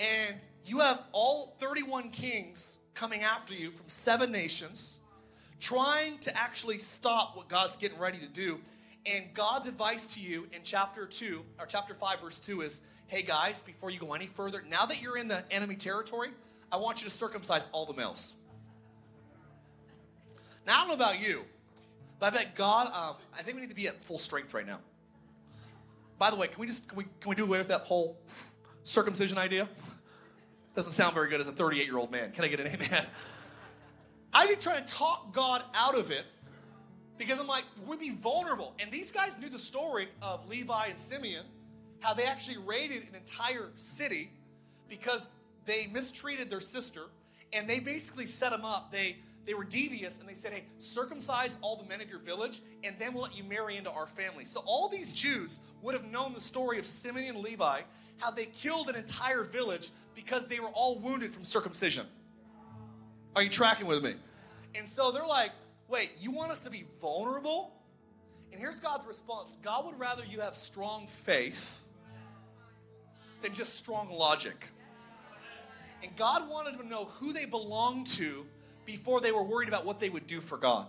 and 0.00 0.36
you 0.64 0.78
have 0.78 1.02
all 1.12 1.56
31 1.60 2.10
kings 2.10 2.78
coming 2.94 3.22
after 3.22 3.54
you 3.54 3.70
from 3.70 3.88
seven 3.88 4.32
nations 4.32 4.98
trying 5.60 6.18
to 6.18 6.36
actually 6.36 6.78
stop 6.78 7.36
what 7.36 7.48
God's 7.48 7.76
getting 7.76 7.98
ready 7.98 8.18
to 8.18 8.26
do. 8.26 8.60
And 9.04 9.26
God's 9.34 9.68
advice 9.68 10.06
to 10.14 10.20
you 10.20 10.46
in 10.52 10.60
chapter 10.62 11.06
2 11.06 11.42
or 11.58 11.66
chapter 11.66 11.94
5 11.94 12.20
verse 12.20 12.40
2 12.40 12.62
is, 12.62 12.80
"Hey 13.10 13.22
guys, 13.22 13.60
before 13.60 13.90
you 13.90 13.98
go 13.98 14.14
any 14.14 14.26
further, 14.26 14.62
now 14.68 14.86
that 14.86 15.02
you're 15.02 15.16
in 15.16 15.26
the 15.26 15.42
enemy 15.50 15.74
territory, 15.74 16.28
I 16.70 16.76
want 16.76 17.02
you 17.02 17.08
to 17.08 17.10
circumcise 17.10 17.66
all 17.72 17.84
the 17.84 17.92
males. 17.92 18.36
Now, 20.64 20.76
I 20.76 20.78
don't 20.78 20.88
know 20.88 20.94
about 20.94 21.20
you, 21.20 21.42
but 22.20 22.32
I 22.32 22.36
bet 22.36 22.54
God, 22.54 22.86
um, 22.86 23.16
I 23.36 23.42
think 23.42 23.56
we 23.56 23.62
need 23.62 23.70
to 23.70 23.74
be 23.74 23.88
at 23.88 24.04
full 24.04 24.18
strength 24.18 24.54
right 24.54 24.64
now. 24.64 24.78
By 26.18 26.30
the 26.30 26.36
way, 26.36 26.46
can 26.46 26.60
we 26.60 26.68
just, 26.68 26.88
can 26.88 26.98
we, 26.98 27.04
can 27.18 27.30
we 27.30 27.34
do 27.34 27.42
away 27.42 27.58
with 27.58 27.66
that 27.66 27.80
whole 27.80 28.16
circumcision 28.84 29.38
idea? 29.38 29.68
Doesn't 30.76 30.92
sound 30.92 31.12
very 31.12 31.28
good 31.28 31.40
as 31.40 31.48
a 31.48 31.52
38 31.52 31.84
year 31.84 31.98
old 31.98 32.12
man. 32.12 32.30
Can 32.30 32.44
I 32.44 32.48
get 32.48 32.60
an 32.60 32.68
amen? 32.68 33.06
I 34.32 34.46
did 34.46 34.60
try 34.60 34.78
to 34.78 34.86
talk 34.86 35.34
God 35.34 35.64
out 35.74 35.98
of 35.98 36.12
it 36.12 36.26
because 37.18 37.40
I'm 37.40 37.48
like, 37.48 37.64
we'd 37.84 37.98
be 37.98 38.10
vulnerable. 38.10 38.76
And 38.78 38.92
these 38.92 39.10
guys 39.10 39.36
knew 39.36 39.48
the 39.48 39.58
story 39.58 40.06
of 40.22 40.48
Levi 40.48 40.86
and 40.86 40.98
Simeon, 40.98 41.44
how 42.00 42.14
they 42.14 42.24
actually 42.24 42.58
raided 42.58 43.06
an 43.08 43.14
entire 43.14 43.70
city 43.76 44.30
because 44.88 45.28
they 45.66 45.86
mistreated 45.86 46.50
their 46.50 46.60
sister 46.60 47.06
and 47.52 47.68
they 47.68 47.80
basically 47.80 48.26
set 48.26 48.50
them 48.50 48.64
up. 48.64 48.90
They 48.92 49.16
they 49.46 49.54
were 49.54 49.64
devious 49.64 50.18
and 50.18 50.28
they 50.28 50.34
said, 50.34 50.52
"Hey, 50.52 50.64
circumcise 50.78 51.58
all 51.62 51.76
the 51.76 51.88
men 51.88 52.00
of 52.00 52.10
your 52.10 52.18
village, 52.18 52.60
and 52.84 52.96
then 52.98 53.14
we'll 53.14 53.22
let 53.22 53.36
you 53.36 53.44
marry 53.44 53.76
into 53.76 53.90
our 53.90 54.06
family." 54.06 54.44
So 54.44 54.60
all 54.66 54.88
these 54.88 55.12
Jews 55.12 55.60
would 55.82 55.94
have 55.94 56.04
known 56.04 56.34
the 56.34 56.40
story 56.40 56.78
of 56.78 56.86
Simeon 56.86 57.36
and 57.36 57.44
Levi, 57.44 57.82
how 58.18 58.30
they 58.30 58.46
killed 58.46 58.88
an 58.88 58.96
entire 58.96 59.42
village 59.42 59.90
because 60.14 60.46
they 60.46 60.60
were 60.60 60.68
all 60.68 60.98
wounded 60.98 61.32
from 61.32 61.42
circumcision. 61.42 62.06
Are 63.34 63.42
you 63.42 63.48
tracking 63.48 63.86
with 63.86 64.04
me? 64.04 64.14
And 64.74 64.86
so 64.86 65.10
they're 65.10 65.26
like, 65.26 65.52
"Wait, 65.88 66.12
you 66.20 66.30
want 66.30 66.52
us 66.52 66.60
to 66.60 66.70
be 66.70 66.84
vulnerable?" 67.00 67.74
And 68.52 68.60
here's 68.60 68.78
God's 68.78 69.06
response: 69.06 69.56
God 69.62 69.86
would 69.86 69.98
rather 69.98 70.24
you 70.24 70.40
have 70.40 70.56
strong 70.56 71.06
faith 71.06 71.80
than 73.42 73.54
just 73.54 73.78
strong 73.78 74.10
logic. 74.10 74.66
And 76.02 76.14
God 76.16 76.48
wanted 76.48 76.74
them 76.74 76.82
to 76.82 76.88
know 76.88 77.04
who 77.04 77.32
they 77.32 77.44
belonged 77.44 78.06
to 78.08 78.46
before 78.86 79.20
they 79.20 79.32
were 79.32 79.42
worried 79.42 79.68
about 79.68 79.84
what 79.84 80.00
they 80.00 80.08
would 80.08 80.26
do 80.26 80.40
for 80.40 80.56
God. 80.56 80.86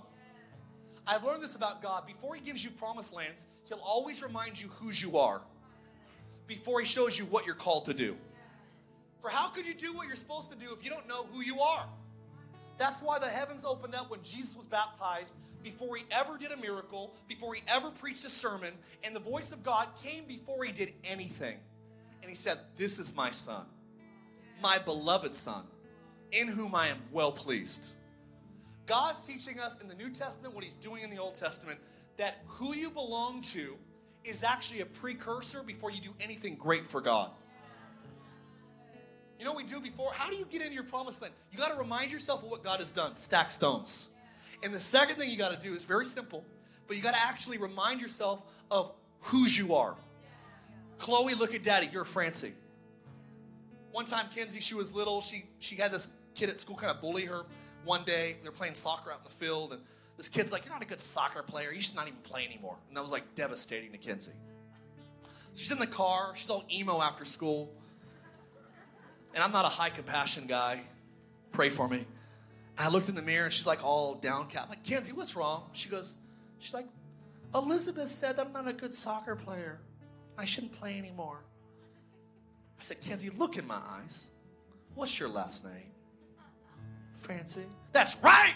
I've 1.06 1.24
learned 1.24 1.42
this 1.42 1.56
about 1.56 1.82
God. 1.82 2.06
Before 2.08 2.36
He 2.36 2.42
gives 2.42 2.64
you 2.64 2.70
promised 2.72 3.14
lands, 3.14 3.48
He'll 3.68 3.80
always 3.80 4.24
remind 4.24 4.62
you 4.62 4.70
whose 4.70 5.02
you 5.02 5.18
are 5.18 5.42
before 6.48 6.80
He 6.80 6.86
shows 6.86 7.18
you 7.18 7.26
what 7.26 7.46
you're 7.46 7.56
called 7.56 7.86
to 7.86 7.94
do. 7.94 8.16
For 9.20 9.30
how 9.30 9.50
could 9.50 9.68
you 9.68 9.74
do 9.74 9.94
what 9.94 10.08
you're 10.08 10.16
supposed 10.16 10.50
to 10.50 10.56
do 10.56 10.74
if 10.74 10.84
you 10.84 10.90
don't 10.90 11.08
know 11.08 11.26
who 11.32 11.42
you 11.42 11.60
are? 11.60 11.86
That's 12.78 13.02
why 13.02 13.20
the 13.20 13.28
heavens 13.28 13.66
opened 13.66 13.94
up 13.94 14.10
when 14.10 14.24
Jesus 14.24 14.56
was 14.56 14.66
baptized, 14.66 15.36
before 15.64 15.96
he 15.96 16.04
ever 16.10 16.38
did 16.40 16.52
a 16.52 16.58
miracle, 16.58 17.14
before 17.28 17.54
he 17.54 17.62
ever 17.68 17.92
preached 17.92 18.26
a 18.26 18.30
sermon, 18.30 18.74
and 19.04 19.16
the 19.16 19.20
voice 19.20 19.52
of 19.52 19.64
God 19.64 19.88
came 20.04 20.26
before 20.26 20.64
he 20.64 20.72
did 20.72 20.94
anything. 21.04 21.58
He 22.32 22.36
said, 22.36 22.58
This 22.76 22.98
is 22.98 23.16
my 23.16 23.30
son 23.30 23.66
my 24.62 24.78
beloved 24.78 25.36
Son, 25.36 25.64
in 26.32 26.48
whom 26.48 26.76
I 26.76 26.88
am 26.88 27.00
well 27.12 27.32
pleased. 27.32 27.92
God's 28.86 29.26
teaching 29.26 29.60
us 29.60 29.80
in 29.80 29.88
the 29.88 29.96
New 29.96 30.10
Testament 30.10 30.54
what 30.54 30.64
He's 30.64 30.76
doing 30.76 31.04
in 31.04 31.10
the 31.10 31.18
Old 31.18 31.36
Testament 31.36 31.80
that 32.18 32.44
who 32.46 32.76
you 32.76 32.92
belong 32.92 33.42
to 33.42 33.76
is 34.24 34.44
actually 34.44 34.82
a 34.82 34.86
precursor 34.86 35.64
before 35.64 35.92
you 35.92 36.00
do 36.00 36.14
anything 36.20 36.56
great 36.56 36.86
for 36.86 37.02
God. 37.02 37.32
You 39.40 39.46
know 39.46 39.54
what 39.54 39.64
we 39.64 39.70
do 39.70 39.80
before? 39.80 40.12
How 40.14 40.30
do 40.30 40.36
you 40.36 40.46
get 40.46 40.62
into 40.62 40.76
your 40.76 40.84
promised 40.84 41.22
land? 41.22 41.34
You 41.52 41.58
got 41.58 41.72
to 41.72 41.78
remind 41.78 42.12
yourself 42.12 42.44
of 42.44 42.52
what 42.52 42.64
God 42.64 42.80
has 42.80 42.92
done 42.92 43.16
stack 43.16 43.50
stones. 43.50 44.10
And 44.62 44.72
the 44.72 44.80
second 44.80 45.16
thing 45.16 45.32
you 45.32 45.38
got 45.38 45.60
to 45.60 45.68
do 45.68 45.74
is 45.74 45.84
very 45.84 46.06
simple, 46.06 46.46
but 46.88 46.96
you 46.96 47.02
got 47.02 47.16
to 47.16 47.22
actually 47.22 47.58
remind 47.58 48.00
yourself 48.00 48.44
of 48.70 48.92
whose 49.22 49.58
you 49.58 49.74
are. 49.74 49.96
Chloe, 51.02 51.34
look 51.34 51.56
at 51.56 51.64
daddy, 51.64 51.90
you're 51.92 52.06
Francey. 52.06 52.54
One 53.92 54.06
time, 54.06 54.28
Kenzie, 54.34 54.62
she 54.62 54.76
was 54.76 54.94
little. 54.94 55.20
She 55.20 55.46
she 55.58 55.76
had 55.76 55.92
this 55.92 56.10
kid 56.36 56.50
at 56.50 56.60
school 56.60 56.76
kind 56.76 56.96
of 56.96 57.02
bully 57.02 57.26
her. 57.26 57.44
One 57.84 58.04
day, 58.04 58.38
they're 58.44 58.52
playing 58.52 58.76
soccer 58.76 59.12
out 59.12 59.18
in 59.18 59.24
the 59.24 59.32
field, 59.32 59.74
and 59.74 59.82
this 60.16 60.30
kid's 60.30 60.52
like, 60.52 60.64
"You're 60.64 60.74
not 60.76 60.84
a 60.84 60.88
good 60.88 61.02
soccer 61.02 61.42
player. 61.42 61.72
You 61.72 61.82
should 61.82 61.96
not 61.96 62.08
even 62.08 62.20
play 62.20 62.46
anymore." 62.46 62.78
And 62.88 62.96
that 62.96 63.02
was 63.02 63.12
like 63.12 63.34
devastating 63.34 63.92
to 63.94 63.98
Kenzie. 63.98 64.32
So 65.54 65.60
she's 65.60 65.72
in 65.72 65.80
the 65.80 65.88
car. 65.88 66.34
She's 66.36 66.52
all 66.52 66.64
emo 66.72 67.02
after 67.02 67.26
school, 67.26 67.74
and 69.34 69.44
I'm 69.44 69.52
not 69.52 69.66
a 69.66 69.70
high 69.70 69.90
compassion 69.90 70.46
guy. 70.46 70.82
Pray 71.52 71.72
for 71.72 71.88
me. 71.88 72.06
And 72.78 72.88
I 72.88 72.90
looked 72.90 73.10
in 73.10 73.16
the 73.16 73.24
mirror, 73.24 73.46
and 73.46 73.54
she's 73.54 73.66
like 73.66 73.84
all 73.84 74.14
downcast. 74.14 74.66
I'm 74.66 74.70
like, 74.70 74.84
Kenzie, 74.84 75.14
what's 75.14 75.36
wrong? 75.36 75.64
She 75.74 75.90
goes, 75.90 76.16
she's 76.60 76.76
like, 76.76 76.88
Elizabeth 77.56 78.08
said 78.08 78.38
that 78.38 78.46
I'm 78.46 78.54
not 78.54 78.68
a 78.68 78.74
good 78.74 78.94
soccer 78.94 79.36
player. 79.36 79.82
I 80.42 80.46
shouldn't 80.46 80.74
play 80.74 80.98
anymore. 80.98 81.44
I 82.80 82.84
said, 82.84 83.00
Kenzie, 83.00 83.30
look 83.30 83.58
in 83.58 83.68
my 83.68 83.78
eyes. 83.78 84.32
What's 84.96 85.20
your 85.20 85.30
last 85.30 85.64
name? 85.64 85.92
Francey. 87.18 87.66
That's 87.92 88.18
right. 88.18 88.56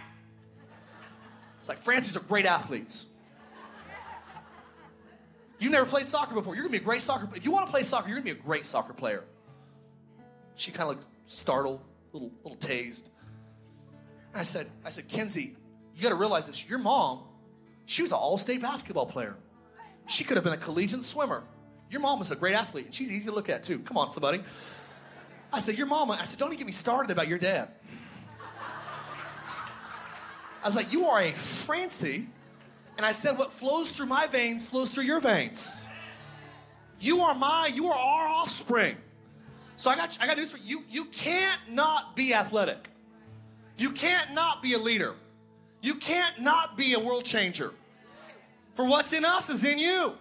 It's 1.59 1.69
like 1.69 1.77
Francey's 1.77 2.17
are 2.17 2.21
great 2.21 2.47
athletes. 2.47 3.05
You 5.59 5.69
never 5.69 5.85
played 5.85 6.07
soccer 6.07 6.33
before. 6.33 6.55
You're 6.55 6.63
gonna 6.63 6.71
be 6.71 6.79
a 6.79 6.81
great 6.81 7.01
soccer. 7.01 7.29
If 7.35 7.45
you 7.45 7.51
want 7.51 7.67
to 7.67 7.71
play 7.71 7.83
soccer, 7.83 8.09
you're 8.09 8.17
gonna 8.17 8.33
be 8.33 8.39
a 8.39 8.43
great 8.43 8.65
soccer 8.65 8.93
player. 8.93 9.23
She 10.55 10.71
kind 10.71 10.89
of 10.89 10.97
looked 10.97 11.05
startled, 11.27 11.81
little 12.11 12.31
little 12.43 12.57
tased. 12.57 13.09
I 14.33 14.43
said, 14.43 14.67
I 14.83 14.89
said, 14.89 15.07
Kenzie, 15.07 15.55
you 15.95 16.03
got 16.03 16.09
to 16.09 16.15
realize 16.15 16.47
this. 16.47 16.67
Your 16.67 16.79
mom, 16.79 17.21
she 17.85 18.01
was 18.01 18.11
an 18.11 18.17
all-state 18.17 18.61
basketball 18.61 19.05
player. 19.05 19.37
She 20.07 20.25
could 20.25 20.35
have 20.35 20.43
been 20.43 20.53
a 20.53 20.57
collegiate 20.57 21.03
swimmer. 21.03 21.43
Your 21.89 22.01
mom 22.01 22.21
a 22.21 22.35
great 22.35 22.55
athlete, 22.55 22.85
and 22.85 22.93
she's 22.93 23.11
easy 23.11 23.29
to 23.29 23.35
look 23.35 23.49
at 23.49 23.63
too. 23.63 23.79
Come 23.79 23.97
on, 23.97 24.11
somebody. 24.11 24.43
I 25.53 25.59
said, 25.59 25.77
Your 25.77 25.87
mama, 25.87 26.17
I 26.19 26.23
said, 26.25 26.39
Don't 26.39 26.49
even 26.49 26.59
get 26.59 26.65
me 26.65 26.73
started 26.73 27.11
about 27.11 27.27
your 27.27 27.37
dad. 27.37 27.69
I 30.63 30.67
was 30.67 30.75
like, 30.75 30.91
You 30.91 31.07
are 31.07 31.21
a 31.21 31.31
Francey. 31.31 32.27
And 32.97 33.05
I 33.05 33.11
said, 33.11 33.37
What 33.37 33.53
flows 33.53 33.91
through 33.91 34.07
my 34.07 34.27
veins 34.27 34.65
flows 34.65 34.89
through 34.89 35.03
your 35.03 35.19
veins. 35.19 35.79
You 36.99 37.21
are 37.21 37.35
my, 37.35 37.69
you 37.73 37.87
are 37.87 37.97
our 37.97 38.27
offspring. 38.27 38.97
So 39.75 39.89
I 39.89 39.95
got, 39.95 40.17
I 40.21 40.27
got 40.27 40.37
news 40.37 40.51
for 40.51 40.57
you. 40.57 40.83
You 40.89 41.05
can't 41.05 41.59
not 41.69 42.15
be 42.15 42.33
athletic. 42.33 42.89
You 43.77 43.91
can't 43.91 44.33
not 44.33 44.63
be 44.63 44.73
a 44.73 44.79
leader. 44.79 45.15
You 45.81 45.95
can't 45.95 46.39
not 46.39 46.77
be 46.77 46.93
a 46.93 46.99
world 46.99 47.25
changer. 47.25 47.73
For 48.73 48.85
what's 48.85 49.13
in 49.13 49.25
us 49.25 49.49
is 49.49 49.63
in 49.63 49.77
you. 49.77 50.15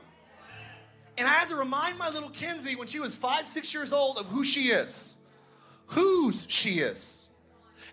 And 1.16 1.28
I 1.28 1.32
had 1.32 1.48
to 1.50 1.56
remind 1.56 1.98
my 1.98 2.08
little 2.10 2.30
Kenzie 2.30 2.76
when 2.76 2.88
she 2.88 3.00
was 3.00 3.14
five, 3.14 3.46
six 3.46 3.72
years 3.72 3.92
old 3.92 4.18
of 4.18 4.26
who 4.26 4.42
she 4.42 4.70
is, 4.70 5.14
whose 5.86 6.46
she 6.48 6.80
is. 6.80 7.24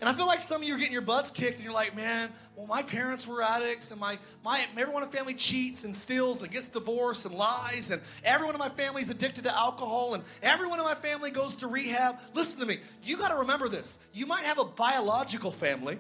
And 0.01 0.09
I 0.09 0.13
feel 0.13 0.25
like 0.25 0.41
some 0.41 0.63
of 0.63 0.67
you 0.67 0.73
are 0.73 0.77
getting 0.79 0.93
your 0.93 1.03
butts 1.03 1.29
kicked 1.29 1.57
and 1.57 1.63
you're 1.63 1.75
like, 1.75 1.95
man, 1.95 2.31
well, 2.55 2.65
my 2.65 2.81
parents 2.81 3.27
were 3.27 3.43
addicts 3.43 3.91
and 3.91 3.99
my, 3.99 4.17
my 4.43 4.65
everyone 4.75 5.03
in 5.03 5.09
family 5.09 5.35
cheats 5.35 5.83
and 5.83 5.95
steals 5.95 6.41
and 6.41 6.51
gets 6.51 6.69
divorced 6.69 7.27
and 7.27 7.35
lies 7.35 7.91
and 7.91 8.01
everyone 8.23 8.55
in 8.55 8.59
my 8.59 8.69
family 8.69 9.03
is 9.03 9.11
addicted 9.11 9.43
to 9.43 9.55
alcohol 9.55 10.15
and 10.15 10.23
everyone 10.41 10.79
in 10.79 10.85
my 10.85 10.95
family 10.95 11.29
goes 11.29 11.55
to 11.57 11.67
rehab. 11.67 12.17
Listen 12.33 12.59
to 12.61 12.65
me. 12.65 12.79
You 13.03 13.15
got 13.15 13.29
to 13.29 13.35
remember 13.35 13.69
this. 13.69 13.99
You 14.11 14.25
might 14.25 14.45
have 14.45 14.57
a 14.57 14.65
biological 14.65 15.51
family, 15.51 15.99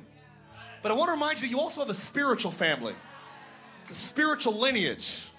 but 0.81 0.91
I 0.91 0.95
want 0.95 1.09
to 1.09 1.13
remind 1.13 1.39
you 1.39 1.47
that 1.47 1.51
you 1.51 1.59
also 1.59 1.81
have 1.81 1.89
a 1.91 1.93
spiritual 1.93 2.51
family. 2.51 2.95
It's 3.81 3.91
a 3.91 3.95
spiritual 3.95 4.53
lineage. 4.57 5.30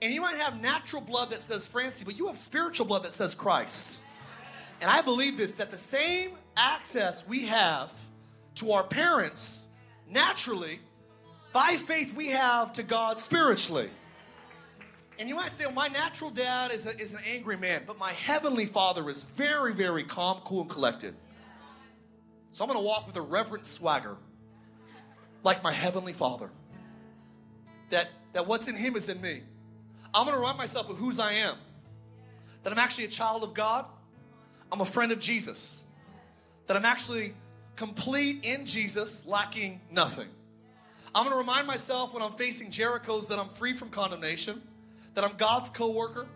And 0.00 0.14
you 0.14 0.20
might 0.20 0.36
have 0.36 0.60
natural 0.60 1.02
blood 1.02 1.30
that 1.30 1.40
says 1.40 1.66
Francey, 1.66 2.04
but 2.04 2.18
you 2.18 2.26
have 2.28 2.36
spiritual 2.36 2.86
blood 2.86 3.02
that 3.02 3.12
says 3.12 3.34
Christ. 3.34 4.00
And 4.80 4.90
I 4.90 5.00
believe 5.00 5.36
this 5.36 5.52
that 5.52 5.70
the 5.70 5.78
same 5.78 6.30
access 6.56 7.26
we 7.26 7.46
have 7.46 7.92
to 8.56 8.72
our 8.72 8.84
parents 8.84 9.66
naturally, 10.08 10.80
by 11.52 11.74
faith, 11.76 12.14
we 12.14 12.28
have 12.28 12.72
to 12.74 12.82
God 12.82 13.18
spiritually. 13.18 13.90
And 15.18 15.28
you 15.28 15.34
might 15.34 15.50
say, 15.50 15.64
well, 15.64 15.74
my 15.74 15.88
natural 15.88 16.30
dad 16.30 16.72
is, 16.72 16.86
a, 16.86 16.96
is 17.00 17.12
an 17.12 17.20
angry 17.26 17.56
man, 17.56 17.82
but 17.86 17.98
my 17.98 18.12
heavenly 18.12 18.66
father 18.66 19.08
is 19.10 19.24
very, 19.24 19.74
very 19.74 20.04
calm, 20.04 20.40
cool, 20.44 20.60
and 20.60 20.70
collected. 20.70 21.14
So 22.50 22.64
I'm 22.64 22.70
going 22.70 22.80
to 22.80 22.86
walk 22.86 23.06
with 23.06 23.16
a 23.16 23.20
reverent 23.20 23.66
swagger, 23.66 24.16
like 25.42 25.62
my 25.64 25.72
heavenly 25.72 26.12
father. 26.12 26.50
That, 27.90 28.08
that 28.32 28.46
what's 28.46 28.68
in 28.68 28.76
him 28.76 28.94
is 28.94 29.08
in 29.08 29.20
me. 29.20 29.42
I'm 30.18 30.24
going 30.24 30.34
to 30.34 30.40
remind 30.40 30.58
myself 30.58 30.90
of 30.90 30.96
whose 30.96 31.20
I 31.20 31.34
am. 31.34 31.54
That 32.64 32.72
I'm 32.72 32.78
actually 32.78 33.04
a 33.04 33.08
child 33.08 33.44
of 33.44 33.54
God. 33.54 33.84
I'm 34.72 34.80
a 34.80 34.86
friend 34.86 35.12
of 35.12 35.20
Jesus. 35.20 35.84
That 36.66 36.76
I'm 36.76 36.84
actually 36.84 37.34
complete 37.76 38.44
in 38.44 38.66
Jesus, 38.66 39.24
lacking 39.26 39.80
nothing. 39.92 40.26
I'm 41.14 41.22
going 41.22 41.32
to 41.32 41.38
remind 41.38 41.68
myself 41.68 42.12
when 42.12 42.22
I'm 42.24 42.32
facing 42.32 42.72
Jericho's 42.72 43.28
that 43.28 43.38
I'm 43.38 43.48
free 43.48 43.76
from 43.76 43.90
condemnation, 43.90 44.60
that 45.14 45.22
I'm 45.22 45.36
God's 45.36 45.70
co 45.70 45.88
worker, 45.92 46.26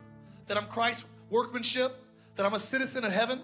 that 0.46 0.56
I'm 0.56 0.66
Christ's 0.66 1.06
workmanship, 1.28 1.96
that 2.36 2.46
I'm 2.46 2.54
a 2.54 2.60
citizen 2.60 3.02
of 3.02 3.10
heaven, 3.10 3.40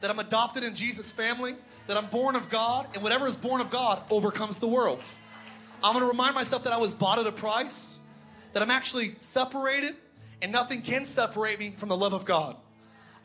that 0.00 0.10
I'm 0.10 0.18
adopted 0.18 0.64
in 0.64 0.74
Jesus' 0.74 1.12
family, 1.12 1.54
that 1.86 1.98
I'm 1.98 2.06
born 2.06 2.34
of 2.34 2.48
God, 2.48 2.88
and 2.94 3.02
whatever 3.02 3.26
is 3.26 3.36
born 3.36 3.60
of 3.60 3.70
God 3.70 4.02
overcomes 4.10 4.56
the 4.56 4.68
world. 4.68 5.04
I'm 5.84 5.92
going 5.92 6.02
to 6.02 6.10
remind 6.10 6.34
myself 6.34 6.64
that 6.64 6.72
I 6.72 6.78
was 6.78 6.94
bought 6.94 7.18
at 7.18 7.26
a 7.26 7.32
price, 7.32 7.91
that 8.52 8.62
I'm 8.62 8.70
actually 8.70 9.14
separated, 9.18 9.94
and 10.40 10.52
nothing 10.52 10.82
can 10.82 11.04
separate 11.04 11.58
me 11.58 11.70
from 11.70 11.88
the 11.88 11.96
love 11.96 12.12
of 12.12 12.24
God. 12.24 12.56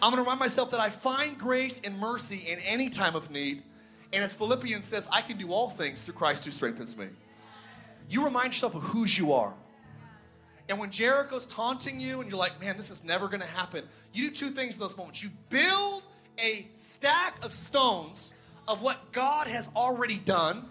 I'm 0.02 0.12
going 0.12 0.18
to 0.18 0.22
remind 0.22 0.40
myself 0.40 0.72
that 0.72 0.80
I 0.80 0.90
find 0.90 1.38
grace 1.38 1.82
and 1.82 2.00
mercy 2.00 2.38
in 2.38 2.60
any 2.60 2.90
time 2.90 3.16
of 3.16 3.32
need. 3.32 3.64
And 4.14 4.24
as 4.24 4.36
Philippians 4.36 4.86
says, 4.86 5.10
I 5.12 5.22
can 5.22 5.38
do 5.38 5.52
all 5.52 5.70
things 5.70 6.04
through 6.04 6.14
Christ 6.14 6.46
who 6.46 6.52
strengthens 6.52 6.96
me. 6.96 7.08
You 8.10 8.24
remind 8.24 8.54
yourself 8.54 8.76
of 8.76 8.84
whose 8.84 9.18
you 9.18 9.34
are. 9.34 9.54
And 10.70 10.80
when 10.80 10.92
Jericho's 10.92 11.48
taunting 11.48 12.00
you 12.00 12.22
and 12.22 12.30
you're 12.30 12.40
like, 12.40 12.62
man, 12.62 12.78
this 12.78 12.92
is 12.92 13.04
never 13.04 13.28
going 13.28 13.42
to 13.42 13.48
happen, 13.48 13.86
you 14.14 14.30
do 14.30 14.36
two 14.36 14.50
things 14.50 14.76
in 14.76 14.82
those 14.82 14.96
moments. 14.96 15.24
You 15.24 15.30
build 15.50 16.04
a 16.38 16.68
stack 16.74 17.44
of 17.44 17.52
stones 17.52 18.34
of 18.68 18.82
what 18.82 19.12
God 19.12 19.48
has 19.48 19.70
already 19.76 20.18
done. 20.18 20.66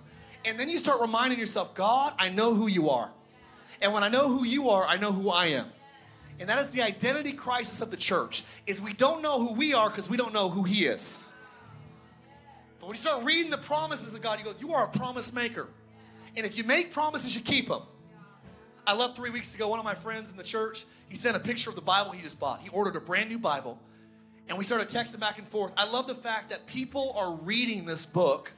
And 0.44 0.60
then 0.60 0.68
you 0.68 0.78
start 0.78 1.00
reminding 1.00 1.38
yourself, 1.38 1.74
God, 1.74 2.14
I 2.18 2.28
know 2.28 2.54
who 2.54 2.68
you 2.68 2.90
are. 2.90 3.10
And 3.82 3.92
when 3.92 4.02
I 4.02 4.08
know 4.08 4.28
who 4.28 4.44
you 4.44 4.70
are, 4.70 4.86
I 4.86 4.96
know 4.96 5.12
who 5.12 5.30
I 5.30 5.46
am. 5.46 5.66
And 6.38 6.48
that 6.48 6.58
is 6.58 6.70
the 6.70 6.82
identity 6.82 7.32
crisis 7.32 7.80
of 7.80 7.90
the 7.90 7.96
church 7.96 8.44
is 8.66 8.80
we 8.80 8.92
don't 8.92 9.22
know 9.22 9.38
who 9.38 9.54
we 9.54 9.74
are 9.74 9.88
because 9.88 10.10
we 10.10 10.16
don't 10.16 10.34
know 10.34 10.50
who 10.50 10.64
he 10.64 10.84
is. 10.84 11.32
But 12.78 12.86
when 12.86 12.94
you 12.94 13.00
start 13.00 13.24
reading 13.24 13.50
the 13.50 13.58
promises 13.58 14.14
of 14.14 14.22
God, 14.22 14.38
you 14.38 14.44
go, 14.44 14.52
you 14.60 14.74
are 14.74 14.86
a 14.86 14.90
promise 14.90 15.32
maker. 15.32 15.68
And 16.36 16.44
if 16.44 16.58
you 16.58 16.64
make 16.64 16.92
promises, 16.92 17.34
you 17.34 17.40
keep 17.40 17.68
them. 17.68 17.82
I 18.86 18.92
love 18.92 19.16
three 19.16 19.30
weeks 19.30 19.54
ago, 19.54 19.66
one 19.68 19.78
of 19.78 19.84
my 19.84 19.94
friends 19.94 20.30
in 20.30 20.36
the 20.36 20.44
church, 20.44 20.84
he 21.08 21.16
sent 21.16 21.36
a 21.36 21.40
picture 21.40 21.70
of 21.70 21.76
the 21.76 21.82
Bible 21.82 22.12
he 22.12 22.22
just 22.22 22.38
bought. 22.38 22.60
He 22.60 22.68
ordered 22.68 22.94
a 22.94 23.00
brand 23.00 23.28
new 23.28 23.38
Bible, 23.38 23.80
and 24.48 24.56
we 24.56 24.62
started 24.62 24.88
texting 24.88 25.18
back 25.18 25.38
and 25.38 25.48
forth. 25.48 25.72
I 25.76 25.88
love 25.90 26.06
the 26.06 26.14
fact 26.14 26.50
that 26.50 26.66
people 26.66 27.14
are 27.18 27.32
reading 27.32 27.86
this 27.86 28.06
book 28.06 28.52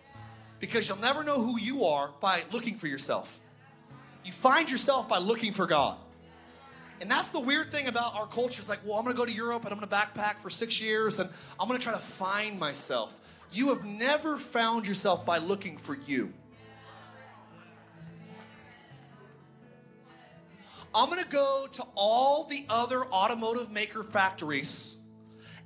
because 0.61 0.87
you'll 0.88 0.98
never 0.98 1.24
know 1.24 1.40
who 1.40 1.59
you 1.59 1.87
are 1.87 2.11
by 2.20 2.42
looking 2.52 2.76
for 2.76 2.88
yourself. 2.88 3.40
You 4.28 4.32
find 4.34 4.70
yourself 4.70 5.08
by 5.08 5.16
looking 5.16 5.54
for 5.54 5.66
God. 5.66 5.96
And 7.00 7.10
that's 7.10 7.30
the 7.30 7.40
weird 7.40 7.72
thing 7.72 7.86
about 7.86 8.14
our 8.14 8.26
culture. 8.26 8.60
It's 8.60 8.68
like, 8.68 8.80
well, 8.84 8.98
I'm 8.98 9.04
going 9.04 9.16
to 9.16 9.18
go 9.18 9.24
to 9.24 9.32
Europe 9.32 9.64
and 9.64 9.72
I'm 9.72 9.78
going 9.78 9.88
to 9.88 9.96
backpack 9.96 10.40
for 10.42 10.50
six 10.50 10.82
years 10.82 11.18
and 11.18 11.30
I'm 11.58 11.66
going 11.66 11.80
to 11.80 11.82
try 11.82 11.94
to 11.94 11.98
find 11.98 12.58
myself. 12.58 13.18
You 13.50 13.68
have 13.68 13.86
never 13.86 14.36
found 14.36 14.86
yourself 14.86 15.24
by 15.24 15.38
looking 15.38 15.78
for 15.78 15.96
you. 16.06 16.34
I'm 20.94 21.08
going 21.08 21.22
to 21.22 21.30
go 21.30 21.66
to 21.72 21.84
all 21.94 22.44
the 22.44 22.66
other 22.68 23.06
automotive 23.06 23.70
maker 23.70 24.04
factories 24.04 24.98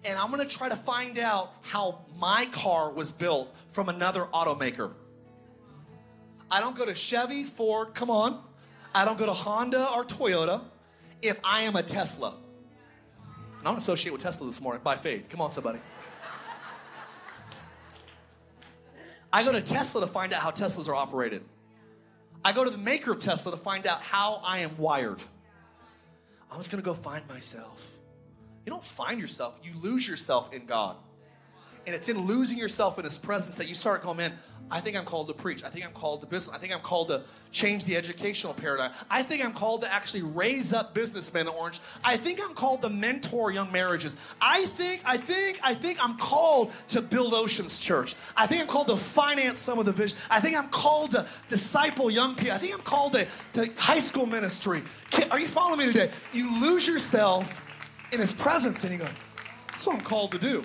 and 0.05 0.17
I'm 0.17 0.31
going 0.31 0.47
to 0.47 0.57
try 0.57 0.69
to 0.69 0.77
find 0.77 1.19
out 1.19 1.53
how 1.63 2.05
my 2.17 2.47
car 2.53 2.93
was 2.93 3.11
built 3.11 3.53
from 3.71 3.89
another 3.89 4.21
automaker. 4.33 4.93
I 6.49 6.61
don't 6.61 6.77
go 6.77 6.87
to 6.87 6.95
Chevy, 6.95 7.43
Ford, 7.43 7.95
come 7.95 8.09
on. 8.09 8.52
I 8.95 9.05
don't 9.05 9.19
go 9.19 9.27
to 9.27 9.33
Honda 9.33 9.89
or 9.95 10.05
Toyota 10.05 10.63
if 11.23 11.41
I 11.43 11.63
am 11.63 11.77
a 11.77 11.83
Tesla. 11.83 12.37
And 13.59 13.69
I'm 13.69 13.77
associate 13.77 14.13
with 14.13 14.23
Tesla 14.23 14.47
this 14.47 14.61
morning 14.61 14.83
by 14.83 14.97
faith. 14.97 15.29
Come 15.29 15.41
on, 15.41 15.51
somebody. 15.51 15.79
I 19.33 19.45
go 19.45 19.53
to 19.53 19.63
Tesla 19.63 20.03
to 20.03 20.07
find 20.07 20.33
out 20.35 20.43
how 20.43 20.51
Teslas 20.51 20.89
are 20.89 20.95
operated. 20.95 21.43
I 22.45 22.53
go 22.53 22.65
to 22.65 22.71
the 22.71 22.79
maker 22.79 23.13
of 23.13 23.21
Tesla 23.21 23.53
to 23.53 23.57
find 23.57 23.87
out 23.87 24.03
how 24.03 24.43
I 24.45 24.59
am 24.59 24.77
wired. 24.77 25.21
I'm 26.51 26.59
just 26.59 26.71
gonna 26.71 26.83
go 26.83 26.93
find 26.93 27.27
myself. 27.29 27.83
You 28.67 28.71
don't 28.71 28.85
find 28.85 29.21
yourself, 29.21 29.59
you 29.63 29.73
lose 29.81 30.07
yourself 30.07 30.53
in 30.53 30.67
God. 30.67 30.97
And 31.87 31.95
it's 31.95 32.09
in 32.09 32.27
losing 32.27 32.59
yourself 32.59 32.99
in 32.99 33.05
His 33.05 33.19
presence 33.19 33.57
that 33.57 33.69
you 33.69 33.75
start 33.75 34.03
going, 34.03 34.17
man, 34.17 34.33
I 34.73 34.81
think 34.81 34.97
I'm 34.97 35.05
called 35.05 35.29
to 35.29 35.35
preach. 35.35 35.65
I 35.65 35.69
think 35.69 35.85
I'm 35.85 35.93
called 35.93 36.23
to 36.23 36.27
business. 36.27 36.57
I 36.57 36.59
think 36.59 36.73
I'm 36.73 36.81
called 36.81 37.09
to 37.09 37.23
change 37.51 37.85
the 37.85 37.95
educational 37.95 38.55
paradigm. 38.55 38.93
I 39.11 39.23
think 39.23 39.45
I'm 39.45 39.53
called 39.53 39.83
to 39.83 39.93
actually 39.93 40.23
raise 40.23 40.73
up 40.73 40.95
businessmen 40.95 41.47
in 41.47 41.53
Orange. 41.53 41.81
I 42.03 42.17
think 42.17 42.41
I'm 42.43 42.55
called 42.55 42.81
to 42.83 42.89
mentor 42.89 43.53
young 43.53 43.71
marriages. 43.71 44.17
I 44.41 44.65
think, 44.65 45.03
I 45.05 45.19
think, 45.19 45.61
I 45.63 45.75
think 45.75 46.03
I'm 46.03 46.17
called 46.17 46.73
to 46.89 47.03
build 47.03 47.35
Oceans 47.35 47.79
Church. 47.79 48.15
I 48.35 48.47
think 48.47 48.63
I'm 48.63 48.67
called 48.67 48.87
to 48.87 48.97
finance 48.97 49.59
some 49.59 49.79
of 49.79 49.85
the 49.85 49.93
vision. 49.93 50.19
I 50.31 50.41
think 50.41 50.57
I'm 50.57 50.71
called 50.71 51.11
to 51.11 51.27
disciple 51.49 52.11
young 52.11 52.35
people. 52.35 52.55
I 52.55 52.59
think 52.59 52.73
I'm 52.73 52.81
called 52.81 53.13
to, 53.13 53.27
to 53.53 53.71
high 53.77 53.99
school 53.99 54.25
ministry. 54.25 54.83
Are 55.31 55.39
you 55.39 55.49
following 55.49 55.81
me 55.81 55.87
today? 55.93 56.11
You 56.33 56.63
lose 56.63 56.89
yourself 56.89 57.63
in 58.11 58.21
His 58.21 58.33
presence 58.33 58.85
and 58.85 58.93
you 58.95 59.01
go, 59.01 59.09
that's 59.69 59.87
what 59.87 59.97
I'm 59.97 60.03
called 60.03 60.33
to 60.33 60.39
do. 60.39 60.65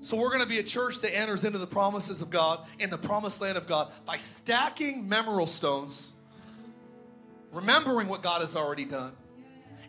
So 0.00 0.16
we're 0.16 0.28
going 0.28 0.42
to 0.42 0.48
be 0.48 0.58
a 0.58 0.64
church 0.64 1.00
that 1.00 1.16
enters 1.16 1.44
into 1.44 1.58
the 1.58 1.66
promises 1.66 2.22
of 2.22 2.30
God 2.30 2.66
in 2.78 2.88
the 2.88 2.98
promised 2.98 3.40
land 3.40 3.58
of 3.58 3.66
God 3.66 3.92
by 4.06 4.16
stacking 4.16 5.08
memorial 5.08 5.46
stones, 5.46 6.12
remembering 7.52 8.06
what 8.06 8.22
God 8.22 8.40
has 8.40 8.54
already 8.54 8.84
done, 8.84 9.12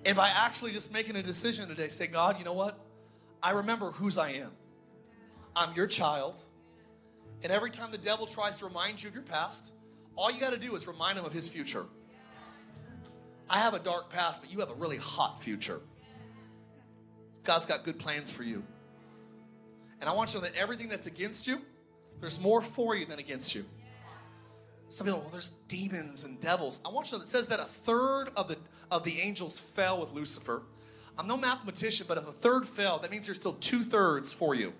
and 0.06 0.18
by 0.18 0.30
actually 0.30 0.72
just 0.72 0.92
making 0.92 1.16
a 1.16 1.22
decision 1.22 1.68
today, 1.68 1.90
say, 1.90 2.08
God, 2.08 2.40
you 2.40 2.46
know 2.46 2.54
what? 2.54 2.80
I 3.44 3.52
remember 3.52 3.92
whose 3.92 4.18
I 4.18 4.32
am. 4.32 4.52
I'm 5.56 5.76
your 5.76 5.88
child. 5.88 6.42
And 7.44 7.52
every 7.52 7.70
time 7.70 7.92
the 7.92 7.98
devil 7.98 8.26
tries 8.26 8.58
to 8.58 8.66
remind 8.66 9.02
you 9.04 9.10
of 9.10 9.16
your 9.16 9.24
past, 9.24 9.74
all 10.16 10.32
you 10.32 10.40
got 10.40 10.52
to 10.52 10.58
do 10.58 10.76
is 10.76 10.88
remind 10.88 11.20
him 11.20 11.26
of 11.26 11.34
his 11.34 11.48
future. 11.48 11.86
I 13.50 13.60
have 13.60 13.74
a 13.74 13.80
dark 13.80 14.10
past, 14.10 14.42
but 14.42 14.52
you 14.52 14.60
have 14.60 14.70
a 14.70 14.76
really 14.76 14.98
hot 14.98 15.42
future. 15.42 15.82
God's 17.44 17.66
got 17.66 17.84
good 17.84 18.00
plans 18.00 18.32
for 18.32 18.44
you. 18.44 18.64
And 20.00 20.10
I 20.10 20.14
want 20.14 20.34
you 20.34 20.40
to 20.40 20.46
know 20.46 20.52
that 20.52 20.60
everything 20.60 20.90
that's 20.90 21.06
against 21.06 21.48
you, 21.48 21.62
there's 22.20 22.40
more 22.40 22.62
for 22.62 22.96
you 22.96 23.06
than 23.06 23.20
against 23.20 23.56
you. 23.56 23.66
Some 24.88 25.06
people, 25.06 25.22
well, 25.22 25.30
there's 25.30 25.52
demons 25.68 26.24
and 26.24 26.40
devils. 26.40 26.82
I 26.86 26.90
want 26.90 27.08
you 27.08 27.12
to 27.12 27.16
know 27.18 27.20
that 27.20 27.28
says 27.28 27.48
that 27.48 27.60
a 27.60 27.66
third 27.66 28.30
of 28.36 28.48
the 28.48 28.58
of 28.92 29.04
the 29.04 29.20
angels 29.20 29.58
fell 29.60 30.00
with 30.00 30.12
Lucifer. 30.14 30.64
I'm 31.18 31.28
no 31.28 31.38
mathematician, 31.38 32.06
but 32.08 32.18
if 32.18 32.28
a 32.28 32.32
third 32.32 32.66
fell, 32.66 33.00
that 33.00 33.12
means 33.12 33.26
there's 33.26 33.40
still 33.40 33.54
two 33.54 33.84
thirds 33.84 34.34
for 34.34 34.56
you. 34.56 34.74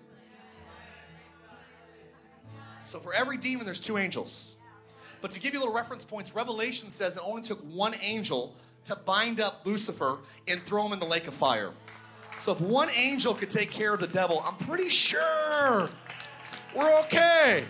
So 2.82 2.98
for 2.98 3.12
every 3.12 3.36
demon, 3.36 3.66
there's 3.66 3.80
two 3.80 3.98
angels. 3.98 4.54
But 5.20 5.30
to 5.32 5.40
give 5.40 5.52
you 5.52 5.60
little 5.60 5.74
reference 5.74 6.04
points, 6.04 6.34
Revelation 6.34 6.90
says 6.90 7.16
it 7.16 7.22
only 7.24 7.42
took 7.42 7.60
one 7.60 7.94
angel 8.00 8.56
to 8.84 8.96
bind 8.96 9.38
up 9.38 9.60
Lucifer 9.66 10.18
and 10.48 10.62
throw 10.62 10.86
him 10.86 10.92
in 10.94 10.98
the 10.98 11.06
lake 11.06 11.26
of 11.26 11.34
fire. 11.34 11.72
So 12.40 12.52
if 12.52 12.60
one 12.60 12.88
angel 12.90 13.34
could 13.34 13.50
take 13.50 13.70
care 13.70 13.92
of 13.92 14.00
the 14.00 14.06
devil, 14.06 14.42
I'm 14.44 14.56
pretty 14.66 14.88
sure 14.88 15.90
we're 16.74 16.98
okay. 17.00 17.64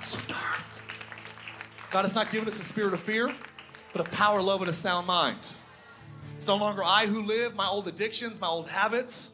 So 0.00 0.18
dark. 0.28 0.60
God 1.90 2.02
has 2.02 2.14
not 2.14 2.30
given 2.30 2.46
us 2.46 2.60
a 2.60 2.64
spirit 2.64 2.94
of 2.94 3.00
fear, 3.00 3.34
but 3.92 4.00
of 4.00 4.10
power, 4.12 4.40
love, 4.40 4.60
and 4.60 4.70
a 4.70 4.72
sound 4.72 5.06
mind. 5.06 5.38
It's 6.36 6.46
no 6.46 6.56
longer 6.56 6.84
I 6.84 7.06
who 7.06 7.22
live, 7.22 7.54
my 7.56 7.66
old 7.66 7.88
addictions, 7.88 8.40
my 8.40 8.46
old 8.46 8.68
habits. 8.68 9.32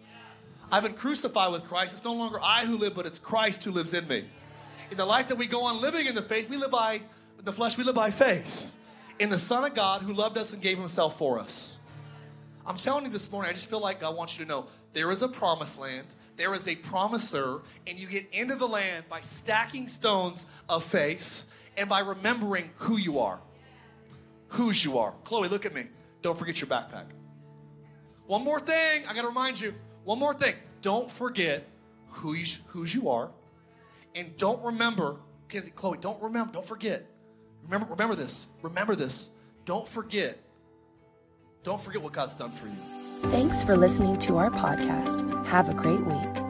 I've 0.71 0.85
been 0.85 0.95
crucified 0.95 1.53
with 1.53 1.65
Christ. 1.65 1.93
It's 1.93 2.05
no 2.05 2.15
longer 2.15 2.39
I 2.41 2.65
who 2.65 2.79
live, 2.79 2.95
but 2.95 3.05
it's 3.05 3.19
Christ 3.19 3.65
who 3.65 3.71
lives 3.71 3.93
in 3.93 4.09
me. 4.09 4.25
In 4.91 4.97
the 4.97 5.05
life 5.05 5.29
that 5.29 5.37
we 5.37 5.47
go 5.47 5.65
on 5.65 5.81
living 5.81 6.07
in 6.07 6.15
the 6.15 6.23
faith, 6.23 6.49
we 6.49 6.57
live 6.57 6.71
by 6.71 7.03
the 7.43 7.53
flesh, 7.53 7.77
we 7.77 7.85
live 7.85 7.95
by 7.95 8.11
faith 8.11 8.75
in 9.19 9.29
the 9.29 9.39
Son 9.39 9.65
of 9.65 9.75
God 9.75 10.03
who 10.03 10.13
loved 10.15 10.39
us 10.39 10.53
and 10.53 10.63
gave 10.63 10.79
himself 10.79 11.19
for 11.19 11.39
us. 11.39 11.72
I'm 12.65 12.77
telling 12.77 13.05
you 13.05 13.11
this 13.11 13.31
morning, 13.33 13.51
I 13.51 13.55
just 13.55 13.69
feel 13.69 13.81
like 13.81 14.01
God 14.01 14.17
wants 14.17 14.39
you 14.39 14.45
to 14.45 14.49
know 14.49 14.67
there 14.93 15.11
is 15.11 15.23
a 15.23 15.29
promised 15.29 15.81
land, 15.81 16.07
there 16.37 16.55
is 16.55 16.69
a 16.69 16.77
promiser, 16.77 17.61
and 17.87 17.99
you 17.99 18.07
get 18.07 18.29
into 18.33 18.55
the 18.55 18.69
land 18.69 19.05
by 19.09 19.21
stacking 19.21 19.89
stones 19.89 20.47
of 20.69 20.85
faith 20.85 21.45
and 21.77 21.89
by 21.89 22.01
remembering 22.01 22.71
who 22.77 22.97
you 22.99 23.19
are. 23.19 23.41
Whose 24.49 24.85
you 24.85 24.99
are. 24.99 25.15
Chloe, 25.25 25.49
look 25.49 25.67
at 25.67 25.75
me. 25.75 25.87
Don't 26.21 26.39
forget 26.39 26.61
your 26.61 26.69
backpack. 26.69 27.07
One 28.27 28.45
more 28.45 28.61
thing, 28.61 29.05
I 29.09 29.15
gotta 29.15 29.29
remind 29.29 29.61
you. 29.61 29.75
One 30.05 30.19
more 30.19 30.35
thing. 30.35 30.55
Don't 30.83 31.11
forget 31.11 31.67
who 32.09 32.35
you, 32.35 32.47
whose 32.69 32.95
you 32.95 33.09
are. 33.09 33.31
And 34.15 34.37
don't 34.37 34.63
remember, 34.63 35.17
Chloe, 35.49 35.99
don't 36.01 36.23
remember, 36.23 36.53
don't 36.53 36.67
forget. 36.67 37.07
Remember, 37.65 37.87
remember 37.87 38.15
this. 38.15 38.47
Remember 38.63 38.95
this. 38.95 39.31
Don't 39.65 39.89
forget. 39.89 40.39
Don't 41.65 41.81
forget 41.81 42.03
what 42.03 42.13
God's 42.13 42.35
done 42.35 42.51
for 42.51 42.67
you. 42.67 43.31
Thanks 43.31 43.63
for 43.63 43.77
listening 43.77 44.19
to 44.21 44.37
our 44.37 44.51
podcast. 44.51 45.47
Have 45.47 45.69
a 45.69 45.75
great 45.75 46.05
week. 46.05 46.42